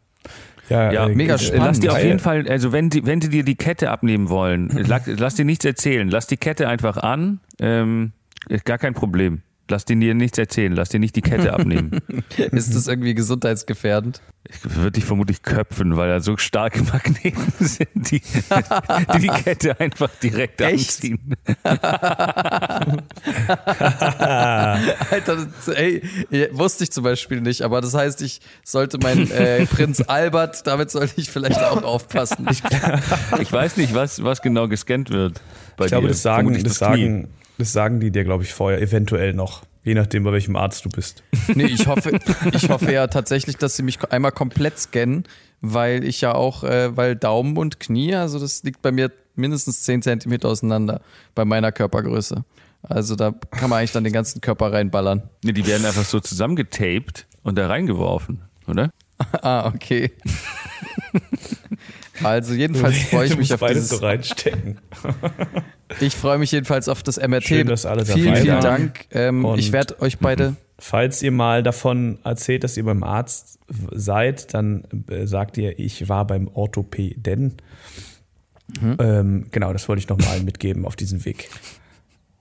ja, 0.69 0.91
Ja, 0.91 1.07
äh, 1.07 1.15
mega 1.15 1.35
äh, 1.35 1.39
spannend. 1.39 1.65
Lass 1.65 1.79
dir 1.79 1.91
auf 1.91 2.03
jeden 2.03 2.19
Fall, 2.19 2.47
also 2.47 2.71
wenn 2.71 2.89
die, 2.89 3.05
wenn 3.05 3.19
die 3.19 3.29
dir 3.29 3.43
die 3.43 3.55
Kette 3.55 3.89
abnehmen 3.89 4.29
wollen, 4.29 4.69
lass, 4.87 5.03
lass 5.07 5.35
dir 5.35 5.45
nichts 5.45 5.65
erzählen. 5.65 6.09
Lass 6.09 6.27
die 6.27 6.37
Kette 6.37 6.67
einfach 6.67 6.97
an. 6.97 7.39
Ähm, 7.59 8.11
gar 8.65 8.77
kein 8.77 8.93
Problem. 8.93 9.41
Lass 9.73 9.85
dir 9.85 9.95
nichts 9.95 10.37
erzählen. 10.37 10.71
Lass 10.71 10.89
dir 10.89 10.99
nicht 10.99 11.15
die 11.15 11.23
Kette 11.23 11.51
abnehmen. 11.51 11.99
ist 12.37 12.75
das 12.75 12.87
irgendwie 12.87 13.15
gesundheitsgefährdend? 13.15 14.21
Ich 14.47 14.75
würde 14.75 14.91
dich 14.91 15.03
vermutlich 15.05 15.41
köpfen, 15.41 15.97
weil 15.97 16.09
da 16.09 16.19
so 16.19 16.37
starke 16.37 16.83
Magneten 16.83 17.51
sind, 17.59 18.11
die 18.11 18.21
die, 18.21 19.19
die 19.19 19.27
Kette 19.29 19.79
einfach 19.79 20.11
direkt 20.21 20.61
Echt? 20.61 20.73
anziehen. 20.73 21.35
Alter, 25.09 25.47
das, 25.47 25.67
ey, 25.69 26.03
wusste 26.51 26.83
ich 26.83 26.91
zum 26.91 27.03
Beispiel 27.03 27.41
nicht, 27.41 27.63
aber 27.63 27.81
das 27.81 27.95
heißt, 27.95 28.21
ich 28.21 28.41
sollte 28.63 28.99
mein 29.01 29.31
äh, 29.31 29.65
Prinz 29.65 30.01
Albert, 30.01 30.67
damit 30.67 30.91
sollte 30.91 31.13
ich 31.15 31.31
vielleicht 31.31 31.63
auch 31.63 31.81
aufpassen. 31.81 32.47
Ich 33.41 33.51
weiß 33.51 33.77
nicht, 33.77 33.95
was, 33.95 34.23
was 34.23 34.43
genau 34.43 34.67
gescannt 34.67 35.09
wird. 35.09 35.41
Bei 35.77 35.85
Ich 35.85 35.89
glaube, 35.89 36.03
dir. 36.05 36.09
das 36.13 36.21
sagen, 36.21 36.53
das, 36.53 36.61
Knie. 36.61 36.69
sagen, 36.73 37.27
das 37.57 37.73
sagen 37.73 37.99
die 37.99 38.11
dir, 38.11 38.23
glaube 38.23 38.43
ich, 38.43 38.53
vorher, 38.53 38.81
eventuell 38.81 39.33
noch. 39.33 39.63
Je 39.83 39.95
nachdem, 39.95 40.23
bei 40.23 40.31
welchem 40.31 40.55
Arzt 40.55 40.85
du 40.85 40.89
bist. 40.89 41.23
Nee, 41.55 41.65
ich 41.65 41.87
hoffe, 41.87 42.19
ich 42.53 42.69
hoffe 42.69 42.91
ja 42.91 43.07
tatsächlich, 43.07 43.57
dass 43.57 43.75
sie 43.75 43.83
mich 43.83 44.01
einmal 44.11 44.31
komplett 44.31 44.79
scannen, 44.79 45.25
weil 45.59 46.05
ich 46.05 46.21
ja 46.21 46.33
auch, 46.33 46.63
äh, 46.63 46.95
weil 46.95 47.15
Daumen 47.17 47.57
und 47.57 47.79
Knie, 47.81 48.15
also 48.15 48.39
das 48.39 48.63
liegt 48.63 48.81
bei 48.81 48.91
mir 48.91 49.11
mindestens 49.35 49.83
10 49.83 50.01
Zentimeter 50.01 50.47
auseinander 50.47 51.01
bei 51.35 51.43
meiner 51.43 51.71
Körpergröße. 51.71 52.45
Also 52.83 53.15
da 53.15 53.33
kann 53.51 53.69
man 53.69 53.79
eigentlich 53.79 53.91
dann 53.91 54.03
den 54.03 54.13
ganzen 54.13 54.41
Körper 54.41 54.71
reinballern. 54.71 55.23
Nee, 55.43 55.53
die 55.53 55.65
werden 55.65 55.85
einfach 55.85 56.03
so 56.03 56.19
zusammengetaped 56.19 57.25
und 57.43 57.57
da 57.57 57.67
reingeworfen, 57.67 58.41
oder? 58.67 58.89
Ah, 59.41 59.67
okay. 59.67 60.11
Also 62.21 62.53
jedenfalls 62.53 62.97
freue 63.03 63.27
ich 63.27 63.37
mich 63.37 63.53
auf 63.53 63.59
beides 63.59 63.83
dieses, 63.83 63.97
so 63.97 64.05
reinstecken. 64.05 64.77
ich 65.99 66.15
freue 66.15 66.37
mich 66.37 66.51
jedenfalls 66.51 66.87
auf 66.87 67.01
das 67.01 67.17
MRT. 67.17 67.43
Schön, 67.43 67.67
dass 67.67 67.85
alle 67.85 68.05
vielen, 68.05 68.25
dabei 68.25 68.41
vielen 68.41 68.53
waren. 68.55 68.63
Dank. 68.63 69.05
Ähm, 69.11 69.45
ich 69.57 69.71
werde 69.71 69.99
euch 70.01 70.19
beide 70.19 70.55
Falls 70.79 71.21
ihr 71.21 71.31
mal 71.31 71.63
davon 71.63 72.19
erzählt, 72.25 72.63
dass 72.63 72.75
ihr 72.75 72.83
beim 72.83 73.03
Arzt 73.03 73.57
seid, 73.91 74.53
dann 74.53 74.83
äh, 75.09 75.27
sagt 75.27 75.57
ihr, 75.57 75.79
ich 75.79 76.09
war 76.09 76.27
beim 76.27 76.49
Orthopäden. 76.49 77.53
Mhm. 78.81 78.97
Ähm, 78.99 79.45
genau, 79.51 79.71
das 79.71 79.87
wollte 79.87 80.01
ich 80.01 80.09
noch 80.09 80.17
mal 80.17 80.27
allen 80.27 80.43
mitgeben 80.43 80.85
auf 80.85 80.97
diesem 80.97 81.23
Weg. 81.25 81.49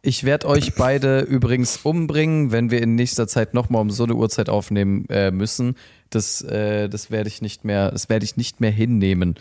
Ich 0.01 0.25
werde 0.25 0.49
euch 0.49 0.75
beide 0.75 1.21
übrigens 1.21 1.77
umbringen, 1.77 2.51
wenn 2.51 2.73
wir 2.73 2.83
in 2.83 2.97
nächster 2.97 3.29
Zeit 3.29 3.55
nochmal 3.55 3.83
um 3.83 3.91
so 3.91 4.03
eine 4.03 4.17
Uhrzeit 4.17 4.49
aufnehmen 4.49 5.07
äh, 5.09 5.31
müssen. 5.31 5.77
Das, 6.15 6.43
äh, 6.43 6.89
das 6.89 7.11
werde 7.11 7.29
ich 7.29 7.41
nicht 7.41 7.65
mehr, 7.65 7.91
das 7.91 8.09
werde 8.09 8.25
ich 8.25 8.37
nicht 8.37 8.61
mehr 8.61 8.71
hinnehmen. 8.71 9.37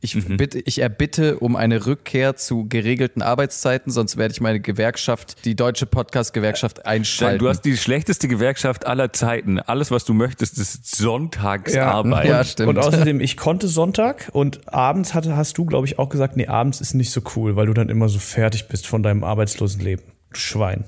Ich, 0.00 0.16
bitte, 0.26 0.58
ich 0.58 0.80
erbitte 0.80 1.38
um 1.38 1.54
eine 1.54 1.86
Rückkehr 1.86 2.34
zu 2.34 2.66
geregelten 2.68 3.22
Arbeitszeiten, 3.22 3.92
sonst 3.92 4.16
werde 4.16 4.32
ich 4.32 4.40
meine 4.40 4.58
Gewerkschaft, 4.58 5.44
die 5.44 5.54
deutsche 5.54 5.86
Podcast-Gewerkschaft, 5.86 6.86
einschalten. 6.86 7.38
Du 7.38 7.48
hast 7.48 7.60
die 7.60 7.76
schlechteste 7.76 8.26
Gewerkschaft 8.26 8.84
aller 8.84 9.12
Zeiten. 9.12 9.60
Alles, 9.60 9.92
was 9.92 10.04
du 10.04 10.12
möchtest, 10.14 10.58
ist 10.58 10.96
Sonntagsarbeit. 10.96 12.28
Ja, 12.28 12.42
stimmt. 12.42 12.70
Und 12.70 12.78
außerdem, 12.78 13.20
ich 13.20 13.36
konnte 13.36 13.68
Sonntag 13.68 14.28
und 14.32 14.72
abends 14.72 15.14
hatte, 15.14 15.36
hast 15.36 15.56
du, 15.56 15.64
glaube 15.64 15.86
ich, 15.86 16.00
auch 16.00 16.08
gesagt, 16.08 16.36
nee, 16.36 16.48
abends 16.48 16.80
ist 16.80 16.94
nicht 16.94 17.12
so 17.12 17.20
cool, 17.36 17.54
weil 17.54 17.66
du 17.66 17.72
dann 17.72 17.88
immer 17.88 18.08
so 18.08 18.18
fertig 18.18 18.66
bist 18.66 18.88
von 18.88 19.04
deinem 19.04 19.22
arbeitslosen 19.22 19.80
Leben. 19.80 20.02
Du 20.32 20.38
Schwein. 20.38 20.84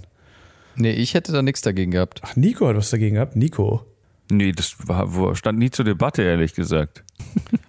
nee, 0.74 0.90
ich 0.90 1.14
hätte 1.14 1.30
da 1.30 1.42
nichts 1.42 1.60
dagegen 1.60 1.92
gehabt. 1.92 2.20
Ach, 2.24 2.34
Nico 2.34 2.66
hat 2.66 2.76
was 2.76 2.90
dagegen 2.90 3.14
gehabt. 3.14 3.36
Nico. 3.36 3.84
Nee, 4.30 4.52
das 4.52 4.76
war, 4.86 5.34
stand 5.34 5.58
nie 5.58 5.70
zur 5.70 5.84
Debatte, 5.84 6.22
ehrlich 6.22 6.54
gesagt. 6.54 7.04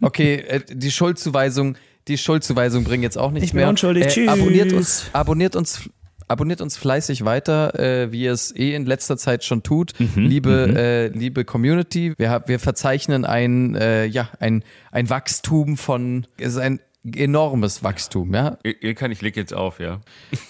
Okay, 0.01 0.35
äh, 0.35 0.61
die 0.69 0.91
Schuldzuweisung, 0.91 1.75
die 2.07 2.17
Schuldzuweisung 2.17 2.85
bringen 2.85 3.03
jetzt 3.03 3.17
auch 3.17 3.31
nichts 3.31 3.47
Ich 3.47 3.51
bin 3.51 3.61
mehr. 3.61 3.69
unschuldig. 3.69 4.07
Tschüss. 4.07 4.29
Abonniert 4.29 4.71
uns, 4.71 5.09
abonniert 5.11 5.55
uns, 5.57 5.89
abonniert 6.29 6.61
uns 6.61 6.77
fleißig 6.77 7.25
weiter, 7.25 7.77
äh, 7.77 8.11
wie 8.11 8.21
ihr 8.23 8.31
es 8.31 8.55
eh 8.55 8.73
in 8.75 8.85
letzter 8.85 9.17
Zeit 9.17 9.43
schon 9.43 9.61
tut. 9.63 9.93
Mhm, 9.99 10.23
liebe, 10.23 10.73
äh, 10.75 11.07
liebe 11.07 11.43
Community, 11.43 12.13
wir, 12.17 12.43
wir 12.47 12.59
verzeichnen 12.59 13.25
ein, 13.25 13.75
äh, 13.75 14.05
ja, 14.05 14.29
ein, 14.39 14.63
ein 14.91 15.09
Wachstum 15.09 15.75
von, 15.75 16.25
es 16.37 16.53
ist 16.53 16.57
ein 16.59 16.79
enormes 17.15 17.83
Wachstum, 17.83 18.33
ja. 18.33 18.57
Ilkan, 18.63 19.11
ich 19.11 19.21
leg 19.21 19.35
jetzt 19.35 19.53
auf, 19.53 19.79
ja. 19.79 19.99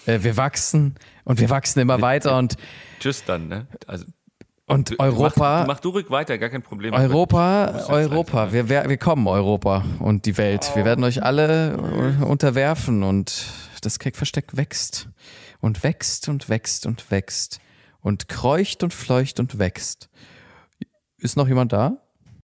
Äh, 0.06 0.20
wir 0.22 0.38
wachsen 0.38 0.96
und 1.24 1.40
wir 1.40 1.50
wachsen 1.50 1.80
immer 1.80 2.02
weiter 2.02 2.38
und, 2.38 2.56
Tschüss 3.00 3.24
dann, 3.26 3.48
ne? 3.48 3.68
Also, 3.88 4.06
und 4.70 4.96
Mach, 4.98 5.06
Europa, 5.06 5.66
mach 5.68 5.80
du 5.80 5.90
ruhig 5.90 6.10
weiter, 6.10 6.38
gar 6.38 6.50
kein 6.50 6.62
Problem. 6.62 6.94
Europa, 6.94 7.86
Europa, 7.88 8.54
wir, 8.54 8.70
wir, 8.70 8.88
wir 8.88 8.98
kommen, 8.98 9.28
Europa 9.28 9.84
und 10.00 10.26
die 10.26 10.38
Welt. 10.38 10.72
Wir 10.76 10.86
werden 10.86 11.04
euch 11.04 11.24
alle 11.24 11.78
unterwerfen 12.22 13.04
und 13.04 13.46
das 13.82 13.98
Keckversteck 13.98 14.56
wächst 14.56 15.10
und 15.60 15.84
wächst 15.84 16.30
und 16.30 16.50
wächst 16.50 16.86
und 16.86 17.10
wächst 17.10 17.60
und 18.02 18.28
kreucht 18.28 18.84
und 18.84 18.94
fleucht 18.94 19.40
und 19.40 19.58
wächst. 19.58 20.10
Ist 21.18 21.36
noch 21.36 21.48
jemand 21.48 21.74
da? 21.74 21.98